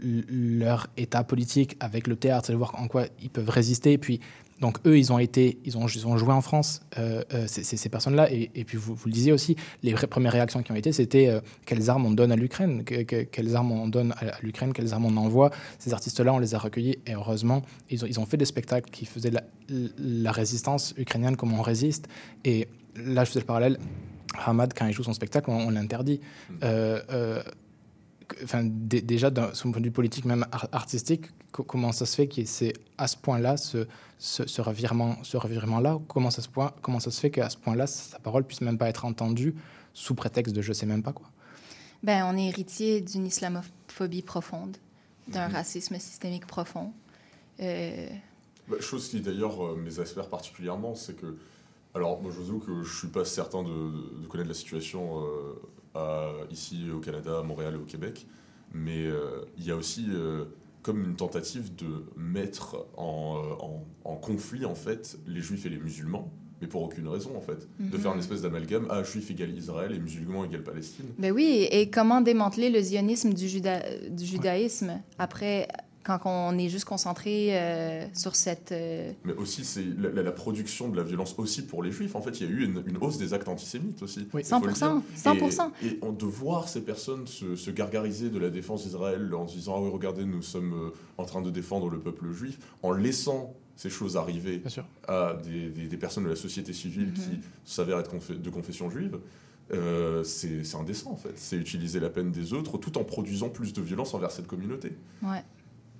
[0.05, 3.93] leur état politique avec le théâtre, de voir en quoi ils peuvent résister.
[3.93, 4.21] Et puis
[4.61, 7.89] donc eux, ils ont été, ils ont, ils ont joué en France, euh, euh, ces,
[7.89, 8.33] personnes-là.
[8.33, 11.29] Et, et puis vous, vous le disiez aussi, les premières réactions qui ont été, c'était
[11.29, 14.73] euh, quelles armes on donne à l'Ukraine, que- que- quelles armes on donne à, l'Ukraine,
[14.73, 15.51] quelles armes on envoie?
[15.79, 18.91] Ces artistes-là, on les a recueillis et heureusement, ils ont, ils ont fait des spectacles
[18.91, 19.43] qui faisaient la,
[19.99, 22.09] la résistance ukrainienne, comment on résiste.
[22.45, 22.67] Et
[22.97, 23.79] là, je faisais le parallèle.
[24.47, 26.21] Hamad, quand il joue son spectacle, on, on l'interdit.
[26.63, 27.51] Euh, que-
[28.43, 32.17] enfin, déjà, d'un son point de vue politique, même ar- artistique, co- comment ça se
[32.17, 33.87] fait que c'est à ce point-là, ce,
[34.19, 35.99] ce, ce revirement, ce revirement-là?
[36.09, 38.79] Comment ça, se point, comment ça se fait qu'à ce point-là, sa parole puisse même
[38.79, 39.55] pas être entendue
[39.95, 41.29] sous prétexte de je sais même pas quoi?
[42.03, 44.77] Ben, on est héritier d'une islamophobie profonde,
[45.29, 46.93] d'un racisme systémique profond.
[47.61, 48.09] Euh,
[48.69, 51.37] Bah, chose qui d'ailleurs euh, m'exaspère particulièrement, c'est que.
[51.95, 55.23] Alors, moi je vous avoue que je suis pas certain de, de connaître la situation
[55.23, 55.55] euh,
[56.51, 58.27] ici au Canada, à Montréal et au Québec,
[58.75, 60.45] mais euh, il y a aussi euh,
[60.83, 65.69] comme une tentative de mettre en, euh, en, en conflit en fait les juifs et
[65.69, 67.69] les musulmans, mais pour aucune raison en fait.
[67.79, 68.03] De Mhm.
[68.03, 71.07] faire une espèce d'amalgame, ah, juif égale Israël et musulman égale Palestine.
[71.19, 75.69] Ben oui, et comment démanteler le zionisme du, juda- du judaïsme après,
[76.07, 78.73] quand on est juste concentré euh, sur cette...
[78.73, 82.15] euh, Mais aussi, c'est la, production de la violence aussi pour les juifs.
[82.15, 84.29] En fait, il y a eu une, une hausse des actes antisémites aussi.
[84.33, 84.43] Oui.
[84.43, 85.33] il faut le 100%, dire.
[85.35, 85.71] 100%.
[85.83, 89.47] Et, et on- de voir ces personnes se, se gargariser de la défense d'Israël en
[89.49, 92.59] se disant Ah oui, regardez, nous sommes euh, en train de défendre le peuple juif,
[92.83, 94.63] en laissant ces choses arriver
[95.07, 97.13] à des, des- des personnes de la société civile Mhm.
[97.15, 99.19] qui s'avèrent être confé- de confession juive.
[99.73, 103.49] euh, c'est c'est indécent en fait, c'est utiliser la peine des autres tout en produisant
[103.49, 104.93] plus de violence envers cette communauté.
[105.25, 105.43] Ouais.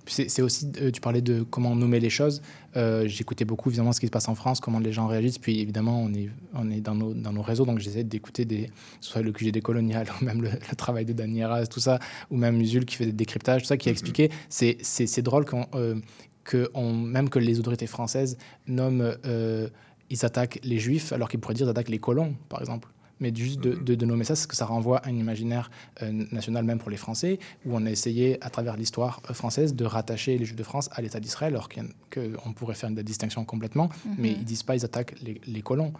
[0.07, 2.43] C'est aussi, euh, tu parlais de comment nommer les choses.
[2.77, 5.39] Euh, J'écoutais beaucoup évidemment ce qui se passe en France, comment les gens réagissent.
[5.39, 8.71] Puis évidemment, on est, on est dans, nos, dans nos réseaux, donc j'essaie d'écouter des,
[9.01, 11.99] soit le QG des coloniales, ou même le, le travail de Dani Eras, tout ça,
[12.31, 14.31] ou même Musul qui fait des décryptages, tout ça, qui a expliqué.
[14.49, 15.97] C'est drôle qu'on, euh,
[16.45, 19.69] que on, même que les autorités françaises nomment, euh,
[20.11, 22.89] ils attaquent les juifs, alors qu'ils pourraient dire ils attaquent les colons, par exemple.
[23.19, 25.71] Mais juste de, de- de nommer ça, c'est que ça renvoie à un imaginaire
[26.03, 29.75] euh, national, même pour les Français, où on a essayé, à travers l'histoire euh, française,
[29.75, 33.45] de rattacher les Juifs de France à l'État d'Israël, alors qu'on pourrait faire une distinction
[33.47, 33.89] complètement.
[34.05, 34.15] Mhm.
[34.19, 35.93] Mais ils disent pas ils attaquent les, les colons,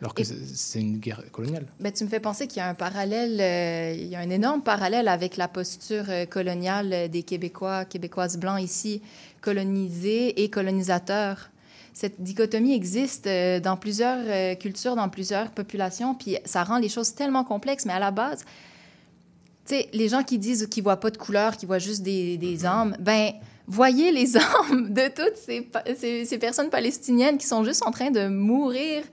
[0.00, 1.66] alors que c'est- une guerre coloniale.
[1.78, 4.30] Ben, tu me fais penser qu'il y a un parallèle, euh, il y a un
[4.30, 9.00] énorme parallèle avec la posture coloniale des Québécois, Québécoises blancs ici,
[9.40, 11.50] colonisés et colonisateurs.
[11.94, 16.88] Cette dichotomie existe euh, dans plusieurs euh, cultures, dans plusieurs populations, puis ça rend les
[16.88, 18.40] choses tellement complexes, mais à la base,
[19.66, 22.36] tu sais, les gens qui disent qu'ils voient pas de couleur, qui voient juste des,
[22.36, 23.30] des âmes, ben
[23.68, 24.36] voyez les
[24.68, 28.26] âmes de toutes ces, pa- ces, ces personnes palestiniennes qui sont juste en train de
[28.26, 29.04] mourir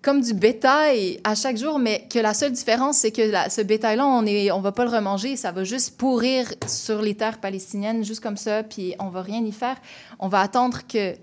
[0.00, 3.60] comme du bétail à chaque jour, mais que la seule différence, c'est que la- ce
[3.60, 7.40] bétail-là, on ne on va pas le remanger, ça va juste pourrir sur les terres
[7.40, 9.76] palestiniennes, juste comme ça, puis on va rien y faire.
[10.20, 11.14] On va attendre que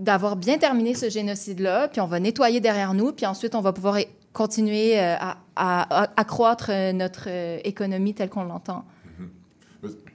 [0.00, 3.72] d'avoir bien terminé ce génocide-là, puis on va nettoyer derrière nous, puis ensuite on va
[3.72, 3.98] pouvoir
[4.32, 5.16] continuer euh,
[5.56, 8.84] à, accroître euh, notre euh, économie telle qu'on l'entend.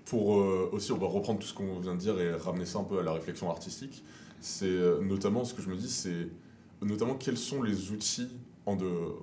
[0.06, 2.80] Pour euh, aussi, on va reprendre tout ce qu'on vient de dire et ramener ça
[2.80, 4.04] un peu à la réflexion artistique.
[4.40, 6.28] C'est notamment ce que je me dis, c'est
[6.84, 8.30] notamment quels sont les outils
[8.68, 8.78] en,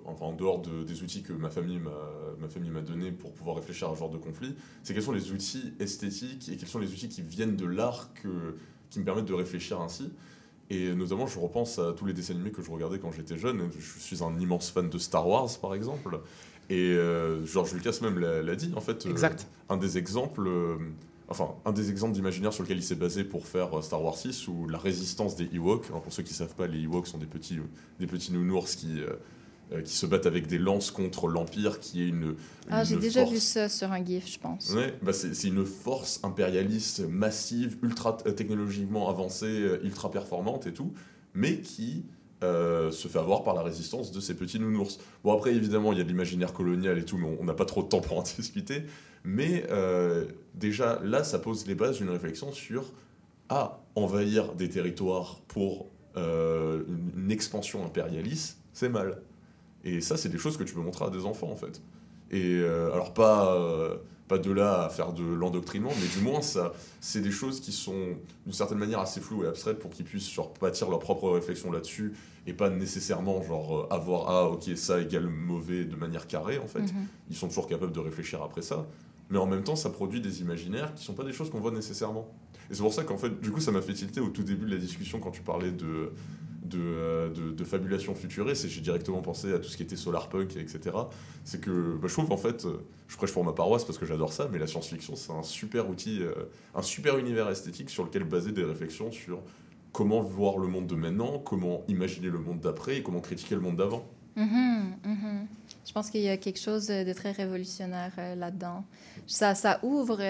[0.04, 1.90] enfin, en dehors de- des outils que ma famille m'a
[2.40, 4.56] ma famille m'a donné pour pouvoir réfléchir à ce genre de conflit.
[4.82, 8.10] C'est quels sont les outils esthétiques et quels sont les outils qui viennent de l'art
[8.90, 10.10] qui me permettent de réfléchir ainsi.
[10.74, 13.68] Et notamment, je repense à tous les dessins animés que je regardais quand j'étais jeune.
[13.78, 16.20] Je suis un immense fan de Star Wars, par exemple.
[16.70, 19.04] Et euh, George Lucas même l'a dit, en fait.
[19.04, 19.46] euh, Exact.
[19.68, 20.78] un des exemples, euh,
[21.28, 24.16] enfin, un des exemples d'imaginaire sur lequel il s'est basé pour faire euh, Star Wars
[24.16, 25.86] 6, ou la résistance des Ewoks.
[25.90, 27.58] Alors, pour ceux qui ne savent pas, les Ewoks sont des petits,
[28.00, 29.02] des petits nounours qui,
[29.80, 32.34] qui se battent avec des lances contre l'Empire, qui est une.
[32.70, 34.70] Ah, j'ai déjà force- vu ça sur un GIF, je pense.
[34.74, 40.72] Ouais, bah c'est une force impérialiste massive, ultra euh, technologiquement avancée, euh, ultra performante et
[40.72, 40.92] tout,
[41.34, 42.04] mais qui
[42.42, 44.98] euh, se fait avoir par la résistance de ces petits nounours.
[45.22, 47.64] Bon, après, évidemment, il y a de l'imaginaire colonial et tout, mais on- n'a pas
[47.64, 48.82] trop de temps pour en discuter.
[49.24, 50.26] Mais euh,
[50.56, 52.92] déjà, là, ça pose les bases d'une réflexion sur
[53.48, 55.86] ah, envahir des territoires pour
[56.16, 56.82] euh,
[57.16, 59.22] une expansion impérialiste, c'est mal.
[59.84, 61.82] Et ça, c'est des choses que tu peux montrer à des enfants, en fait.
[62.30, 63.96] Et euh, alors, pas, euh,
[64.28, 67.72] pas de là à faire de l'endoctrinement, mais du moins, ça, c'est des choses qui
[67.72, 71.30] sont d'une certaine manière assez floues et abstraites pour qu'ils puissent genre, bâtir leur propre
[71.30, 72.14] réflexion là-dessus
[72.46, 76.66] et pas nécessairement genre euh, avoir ah ok ça égale mauvais de manière carrée en
[76.66, 76.80] fait.
[76.80, 77.06] Mhm.
[77.30, 78.86] Ils sont toujours capables de réfléchir après ça,
[79.30, 81.70] mais en même temps ça produit des imaginaires qui sont pas des choses qu'on voit
[81.70, 82.28] nécessairement.
[82.70, 84.66] Et c'est pour ça qu'en fait du coup ça m'a fait tilter au tout début
[84.66, 86.12] de la discussion quand tu parlais de
[86.72, 90.56] de, euh, de, fabulation futuriste et j'ai directement pensé à tout ce qui était solarpunk
[90.56, 90.80] etc.
[91.44, 92.78] C'est que bah, je trouve en fait, euh,
[93.08, 95.88] je prêche pour ma paroisse parce que j'adore ça, mais la science-fiction c'est un super
[95.88, 96.32] outil, euh,
[96.74, 99.42] un super univers esthétique sur lequel baser des réflexions sur
[99.92, 103.60] comment voir le monde de maintenant, comment imaginer le monde d'après et comment critiquer le
[103.60, 104.06] monde d'avant.
[104.36, 105.46] Mhm, mhm.
[105.86, 108.84] Je pense qu'il y a quelque chose de très révolutionnaire là-dedans.
[109.26, 110.22] Ça, ça ouvre.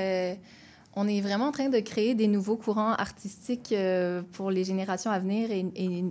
[0.95, 5.11] On est vraiment en train de créer des nouveaux courants artistiques euh, pour les générations
[5.11, 5.65] à venir et,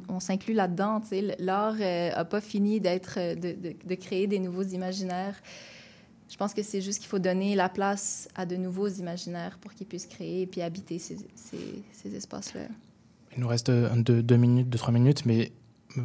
[0.09, 1.01] on s'inclut là-dedans.
[1.39, 5.35] L'art n'a pas fini d'être, euh, de, créer des nouveaux imaginaires.
[6.29, 9.73] Je pense que c'est juste qu'il faut donner la place à de nouveaux imaginaires pour
[9.73, 12.61] qu'ils puissent créer et puis habiter ces, ces- ces espaces-là.
[13.35, 15.51] Il nous reste euh, deux, minutes, deux, trois minutes, mais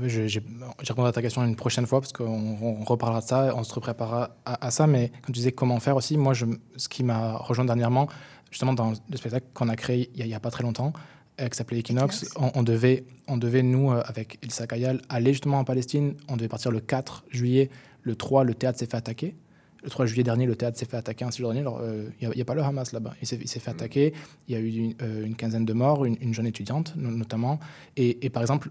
[0.07, 0.43] j'ai
[0.79, 3.79] répondu à ta question une prochaine fois parce qu'on on reparlera de ça, on se
[3.79, 4.87] préparera à, ça.
[4.87, 6.35] Mais quand tu disais comment faire aussi, moi,
[6.77, 8.09] ce qui m'a rejoint dernièrement,
[8.51, 10.93] justement dans le spectacle qu'on a créé il n'y a, pas très longtemps,
[11.41, 15.33] euh, qui s'appelait Equinox, on, on devait, on devait, nous, euh, avec Ilsa Kayal, aller
[15.33, 16.15] justement en Palestine.
[16.29, 17.69] On devait partir le 4 juillet.
[18.03, 19.35] Le 3, le théâtre s'est fait attaquer.
[19.83, 21.61] Le 3 juillet dernier, le théâtre s'est fait attaquer dernier.
[21.61, 23.15] Alors, euh, il n'y a, pas le Hamas là-bas.
[23.21, 24.15] Il s'est fait attaquer.
[24.49, 24.95] Il y a eu une,
[25.25, 27.61] une quinzaine de morts, une, une jeune étudiante no- notamment.
[27.97, 28.71] Et, et par exemple.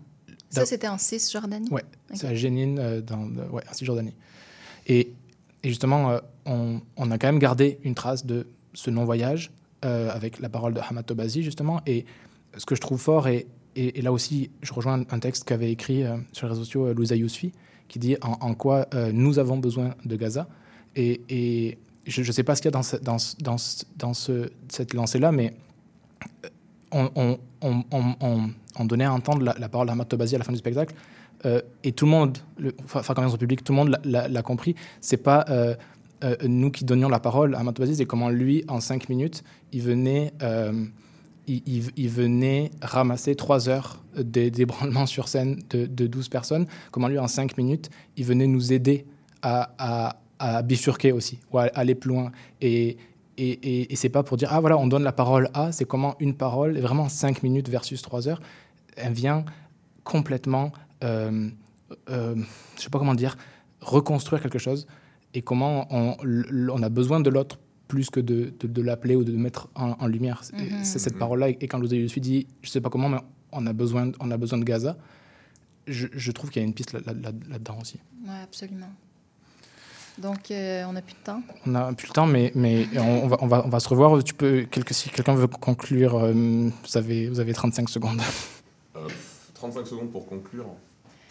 [0.49, 1.69] Ça, c'était en Cisjordanie?
[1.69, 2.17] Ouais, Ok.
[2.17, 4.15] c'est à Jénine, euh, dans, ouais, en Cisjordanie.
[4.87, 5.13] Et,
[5.63, 9.51] et justement, on, on a quand même gardé une trace de ce non-voyage
[9.85, 11.79] euh, avec la parole de Hamad Tobazi, justement.
[11.85, 12.05] Et
[12.57, 13.47] ce que je trouve fort, et,
[14.01, 17.15] là aussi, je rejoins un texte qu'avait écrit euh, sur les réseaux sociaux euh, Louisa
[17.15, 17.51] Yousfi,
[17.87, 20.47] qui dit en, quoi nous avons besoin de Gaza.
[20.95, 23.35] Et, je ne sais pas ce qu'il y a dans, ce-
[23.97, 25.53] dans, ce- cette lancée-là, mais
[26.91, 30.37] on, on, on, on- on- on donnait à entendre la, la parole d'Ahmad Tobazi à
[30.39, 30.95] la fin du spectacle,
[31.83, 32.37] et tout le monde,
[32.85, 34.73] enfin, quand même, au public, tout le monde l'a- l'a compris.
[34.99, 35.45] C'est pas
[36.25, 39.81] euh, nous qui donnions la parole à Ahmad c'est comment lui, en cinq minutes, il
[39.81, 40.85] venait, euh,
[41.47, 46.67] il, venait ramasser trois heures d'ébranlement sur scène de, de 12 personnes.
[46.91, 49.05] Comment lui, en cinq minutes, il venait nous aider
[49.41, 50.17] à,
[50.63, 52.31] bifurquer aussi, ou à aller plus loin.
[52.59, 52.97] Et,
[53.37, 55.85] et, et, et c'est pas pour dire, ah voilà, on donne la parole à, c'est
[55.85, 58.41] comment une parole, vraiment 5 minutes versus 3 heures,
[58.95, 59.45] elle vient
[60.03, 60.71] complètement,
[61.03, 61.49] euh,
[62.09, 62.35] euh,
[62.77, 63.37] je sais pas comment dire,
[63.81, 64.87] reconstruire quelque chose
[65.35, 67.57] et comment on, a besoin de l'autre
[67.87, 70.43] plus que de, de, de l'appeler ou de le mettre en, en lumière.
[70.43, 70.83] C'est- Mhm.
[70.83, 71.19] C'est cette Mhm.
[71.19, 71.49] parole-là.
[71.49, 73.19] Et quand je suis dit, je sais pas comment, mais
[73.51, 74.97] on a besoin, on a besoin de Gaza,
[75.87, 77.99] je, je trouve qu'il y a une piste là- là- là- là-dedans aussi.
[78.23, 78.89] Oui, absolument.
[80.17, 81.41] Donc, euh, on n'a plus de temps.
[81.67, 83.89] On n'a plus le temps, mais, mais on, on va, on, va, on va se
[83.89, 84.23] revoir.
[84.23, 88.21] Tu peux, quelque, si quelqu'un veut conclure, euh, vous, avez, vous avez 35 secondes.
[88.95, 89.07] Euh,
[89.53, 90.67] 35 secondes pour conclure.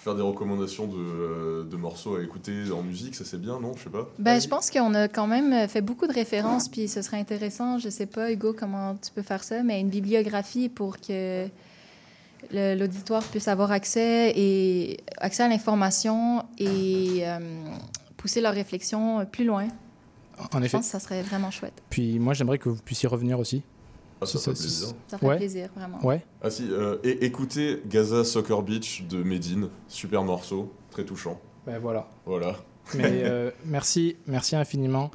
[0.04, 3.72] Faire des recommandations de, euh, de morceaux à écouter en musique, ça c'est bien, non?
[3.74, 4.06] Je sais pas.
[4.18, 7.78] Ben, je pense qu'on a quand même fait beaucoup de références, puis ce serait intéressant,
[7.78, 11.48] je sais pas, Hugo, comment tu peux faire ça, mais une bibliographie pour que
[12.52, 17.38] l'auditoire puisse avoir accès, et, accès à l'information et euh,
[18.18, 19.68] pousser leur réflexion plus loin.
[20.38, 20.76] En je effet.
[20.76, 21.82] pense que ça serait vraiment chouette.
[21.88, 23.62] Puis moi, j'aimerais que vous puissiez revenir aussi.
[24.20, 24.88] Ah, ça Si fait si- plaisir.
[25.08, 25.36] Ça fait Ouais.
[25.36, 26.04] plaisir, vraiment.
[26.04, 26.24] Ouais.
[26.42, 31.40] Ah si, euh, et écoutez Gaza Soccer Beach de Medine, super morceau, très touchant.
[31.66, 32.08] Ben voilà.
[32.24, 32.56] Voilà.
[32.94, 35.10] Mais euh, merci, merci infiniment,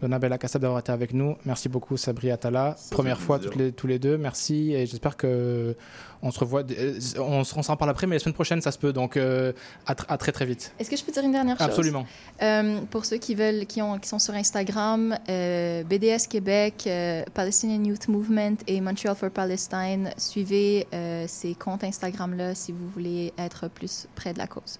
[0.00, 1.36] Donna Bella Kassab, d'avoir été avec nous.
[1.46, 2.76] Merci beaucoup, Sabri Atala.
[2.90, 3.52] Première fois plaisir.
[3.52, 4.18] toutes les, tous les deux.
[4.18, 5.74] Merci et j'espère que
[6.22, 6.62] on se revoit.
[6.70, 8.92] euh, On, on s'en parle après, mais la semaine prochaine, ça se peut.
[8.92, 9.52] Donc euh,
[9.86, 10.72] à, tr- à très très vite.
[10.78, 11.66] Est-ce que je peux dire une dernière chose?
[11.66, 12.06] Absolument.
[12.42, 17.22] Euh, pour ceux qui veulent, qui, ont, qui sont sur Instagram, euh, BDS Québec, euh,
[17.32, 23.32] Palestinian Youth Movement et Montreal for Palestine, suivez euh, ces comptes Instagram-là si vous voulez
[23.38, 24.78] être plus près de la cause.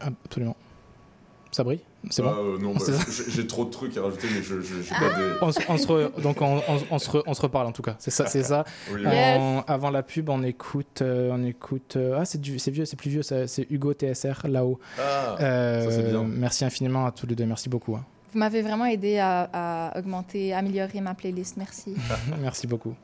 [0.00, 0.56] Absolument.
[1.52, 1.80] Sabri,
[2.10, 2.54] c'est Ah, bon.
[2.54, 2.84] euh, non, On bah,
[3.28, 5.24] j'ai- trop de trucs à rajouter, mais je je- j'ai pas des.
[5.42, 7.72] on, se- on se re- donc on, on- on se re- on se reparle en
[7.72, 7.96] tout cas.
[7.98, 8.64] C'est ça, c'est ça.
[8.92, 9.06] Oui, oui.
[9.06, 11.96] En- Avant la pub, on écoute, euh, on écoute.
[11.96, 13.22] euh, ah, c'est du- c'est vieux, c'est plus vieux.
[13.22, 14.78] C'est Hugo TSR là-haut.
[14.98, 16.24] Ah, Euh, ça, c'est bien.
[16.24, 17.46] Merci infiniment à tous les deux.
[17.46, 17.96] Merci beaucoup.
[17.96, 18.04] hein.
[18.32, 19.48] Vous m'avez vraiment aidé à,
[19.90, 21.56] à augmenter, améliorer ma playlist.
[21.56, 21.94] Merci.
[22.42, 22.94] Merci beaucoup.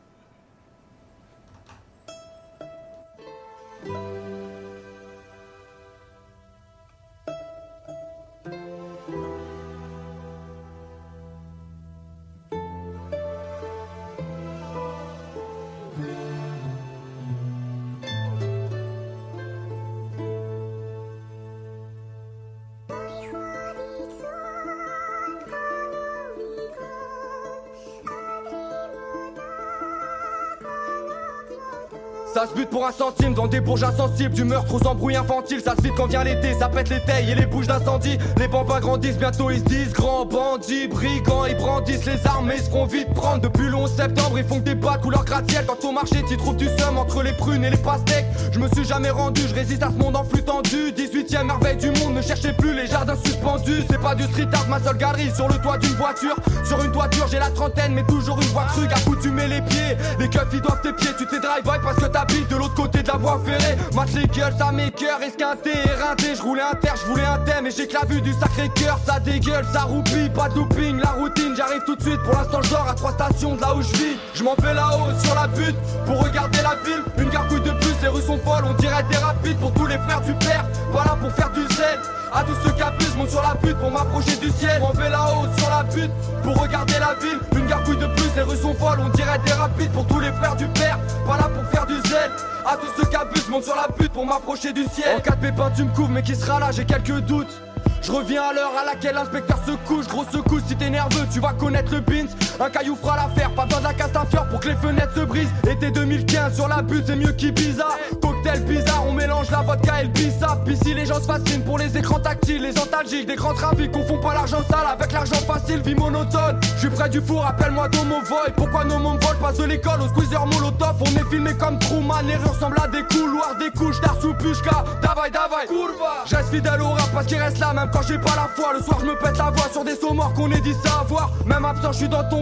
[32.42, 34.34] Ça se bute pour un centime dans des bourges insensibles.
[34.34, 35.60] Du meurtre aux embrouilles infantiles.
[35.60, 38.18] Ça se vide quand vient l'été Ça pète les tailles et les bouches d'incendie.
[38.36, 42.56] Les bambins grandissent Bientôt ils se disent Grands bandits, brigands Ils brandissent les armes et
[42.56, 43.42] ils se font vite prendre.
[43.42, 45.66] Depuis le 11 septembre Ils font que des bas couleur gratte-ciel.
[45.66, 48.26] Dans ton marché t'y trouves du seum Entre les prunes et les pastèques.
[48.50, 50.90] Je me suis jamais rendu Je résiste à ce monde en flux tendu.
[50.96, 53.84] 18ème merveille du monde Ne cherchez plus les jardins suspendus.
[53.88, 56.34] C'est pas du street art ma seule galerie Sur le toit d'une voiture.
[56.64, 59.96] Sur une toiture j'ai la trentaine Mais toujours une voix crue Accoutumé les pieds.
[60.18, 62.06] Les keufs ils doivent tes pieds Tu t'es drive-by parce que
[62.40, 63.76] de l'autre côté de la voie ferrée.
[63.94, 67.66] Mate les gueules ça m'écoeure Esquinté, éreinté Je roulais un terre, je voulais un thème
[67.66, 71.00] Et j'ai que la vue du sacré cœur Ça dégueule, ça roupille Pas de looping,
[71.00, 72.22] la routine J'arrive tout de suite.
[72.22, 74.16] Pour l'instant je à trois stations de là où je vis.
[74.34, 75.76] Je m'en vais là-haut sur la butte
[76.06, 77.02] Pour regarder la ville.
[77.18, 79.98] Une gargouille de plus Les rues sont folles On dirait des rapides Pour tous les
[79.98, 80.64] frères du père.
[80.90, 82.00] Voilà pour faire du zèle
[82.34, 84.82] à tous ceux qui abusent, monte sur la butte pour m'approcher du ciel.
[84.82, 86.10] On vais là-haut sur la butte
[86.42, 87.38] pour regarder la ville.
[87.54, 90.32] Une gargouille de plus, les rues sont folles, on dirait des rapides pour tous les
[90.32, 90.98] frères du père.
[91.26, 91.61] Pas là pour
[92.00, 92.46] du.
[92.64, 95.18] À tous ceux qui abusent, monte sur la butte pour m'approcher du ciel.
[95.18, 97.60] En cas de pépin, tu me couvres, mais qui sera là, j'ai quelques doutes.
[98.02, 100.08] Je reviens à l'heure à laquelle l'inspecteur se couche.
[100.08, 102.26] Grosse secousse, si t'es nerveux, tu vas connaître le bins.
[102.60, 105.50] Un caillou fera l'affaire, pas besoin de la fieur pour que les fenêtres se brisent.
[105.68, 107.86] Été 2015 sur la butte, c'est mieux qu'Ibiza.
[108.20, 110.68] Cocktail bizarre, on mélange la vodka et le bissap.
[110.68, 113.90] Ici, les gens se fascinent pour les écrans tactiles, les antalgiques, des grands trafics.
[113.90, 116.60] Confond pas l'argent sale avec l'argent facile, vie monotone.
[116.74, 118.52] Je suis près du four, appelle-moi Domo Void.
[118.56, 120.96] Pourquoi nos mômes volent Passe de l'école au squeezer molotov?
[121.00, 124.34] On est filmé comme Truman, les rues ressemblent à des couloirs, des couches d'art sous
[124.34, 124.84] pushka.
[125.02, 126.24] Davai, davai, kurva.
[126.26, 128.72] Je reste fidèle au rap parce qu'il reste là, même quand j'ai pas la foi.
[128.74, 131.30] Le soir, je me pète la voix sur des sauts morts qu'on est dit savoir.
[131.46, 132.41] Même absent, je suis dans ton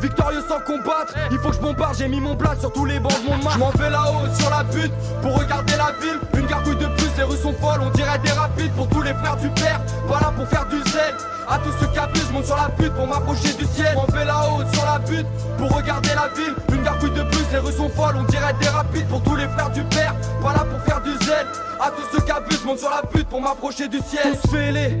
[0.00, 1.14] victorieux sans combattre.
[1.30, 3.50] Il faut que je bombarde, j'ai mis mon plat sur tous les bancs de mon.
[3.50, 4.92] Je m'en vais là-haut sur la butte
[5.22, 6.18] pour regarder la ville.
[6.38, 9.14] Une gargouille de plus, les rues sont folles, on dirait des rapides pour tous les
[9.14, 9.80] frères du père.
[10.08, 11.14] Pas là pour faire du zèle.
[11.50, 13.94] À tous ceux qui abusent, monte sur la butte pour m'approcher du ciel.
[13.94, 15.26] M'en là-haut sur la butte
[15.56, 16.54] pour regarder la ville.
[16.72, 19.48] Une gargouille de plus, les rues sont folles, on dirait des rapides pour tous les
[19.48, 20.14] frères du père.
[20.42, 21.46] Pas là pour faire du zèle.
[21.80, 24.36] À tous ceux qui abusent, monte sur la butte pour m'approcher du ciel.
[24.42, 24.98] Tous fêlés,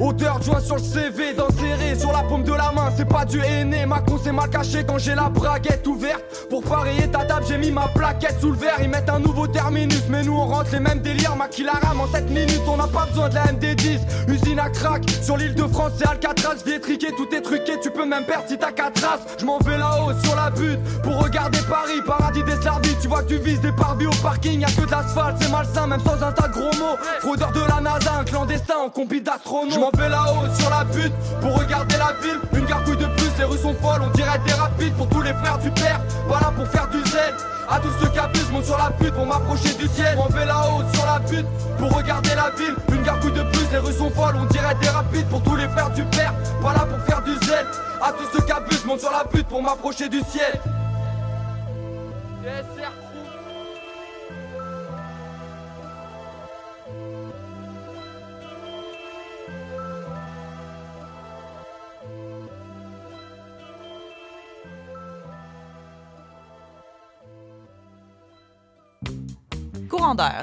[0.00, 3.40] odeur de sur le CV, serré sur la paume de la main, c'est pas du
[3.42, 3.84] aîné.
[3.84, 6.24] Ma con c'est mal caché quand j'ai la braguette ouverte.
[6.48, 8.78] Pour parier ta table, j'ai mis ma plaquette sous le verre.
[8.82, 11.36] Ils mettent un nouveau terminus, mais nous on rentre les mêmes délires.
[11.36, 14.00] Ma la rame en 7 minutes, on n'a pas besoin de la MD10.
[14.28, 16.56] Usine à crack, sur l'île de France, c'est Alcatraz.
[16.64, 19.20] Vietriqué, tout est truqué, tu peux même perdre si t'as 4 traces.
[19.38, 22.96] Je m'en vais là-haut sur la butte pour regarder Paris, paradis des Slardis.
[23.00, 25.50] Tu vois que tu vises des parvis au parking, y a que de l'asphalte, c'est
[25.50, 26.96] malsain, même sans un tas de gros mots.
[27.20, 29.74] Fraudeur de la NASA, un clandestin en combi d'astronautes.
[29.74, 32.40] Je m'en vais là-haut sur la butte pour regarder la ville.
[32.52, 35.34] Une gargouille de plus, les rues sont folles, on dirait des rapides pour tous les
[35.34, 36.00] frères du père.
[36.28, 37.34] Pas là pour faire du zèle.
[37.68, 40.12] À tous ceux qui abusent, monte sur la butte pour m'approcher du ciel.
[40.12, 41.46] Je m'en vais là-haut sur la butte
[41.78, 42.74] pour regarder la ville.
[42.92, 45.68] Une gargouille de plus, les rues sont folles, on dirait des rapides pour tous les
[45.68, 46.34] frères du père.
[46.62, 47.66] Pas là pour faire du zèle.
[48.02, 50.60] À tous ceux qui abusent, monte sur la butte pour m'approcher du ciel.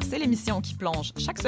[0.10, 1.40] C'est l'émission qui plonge chaque semaine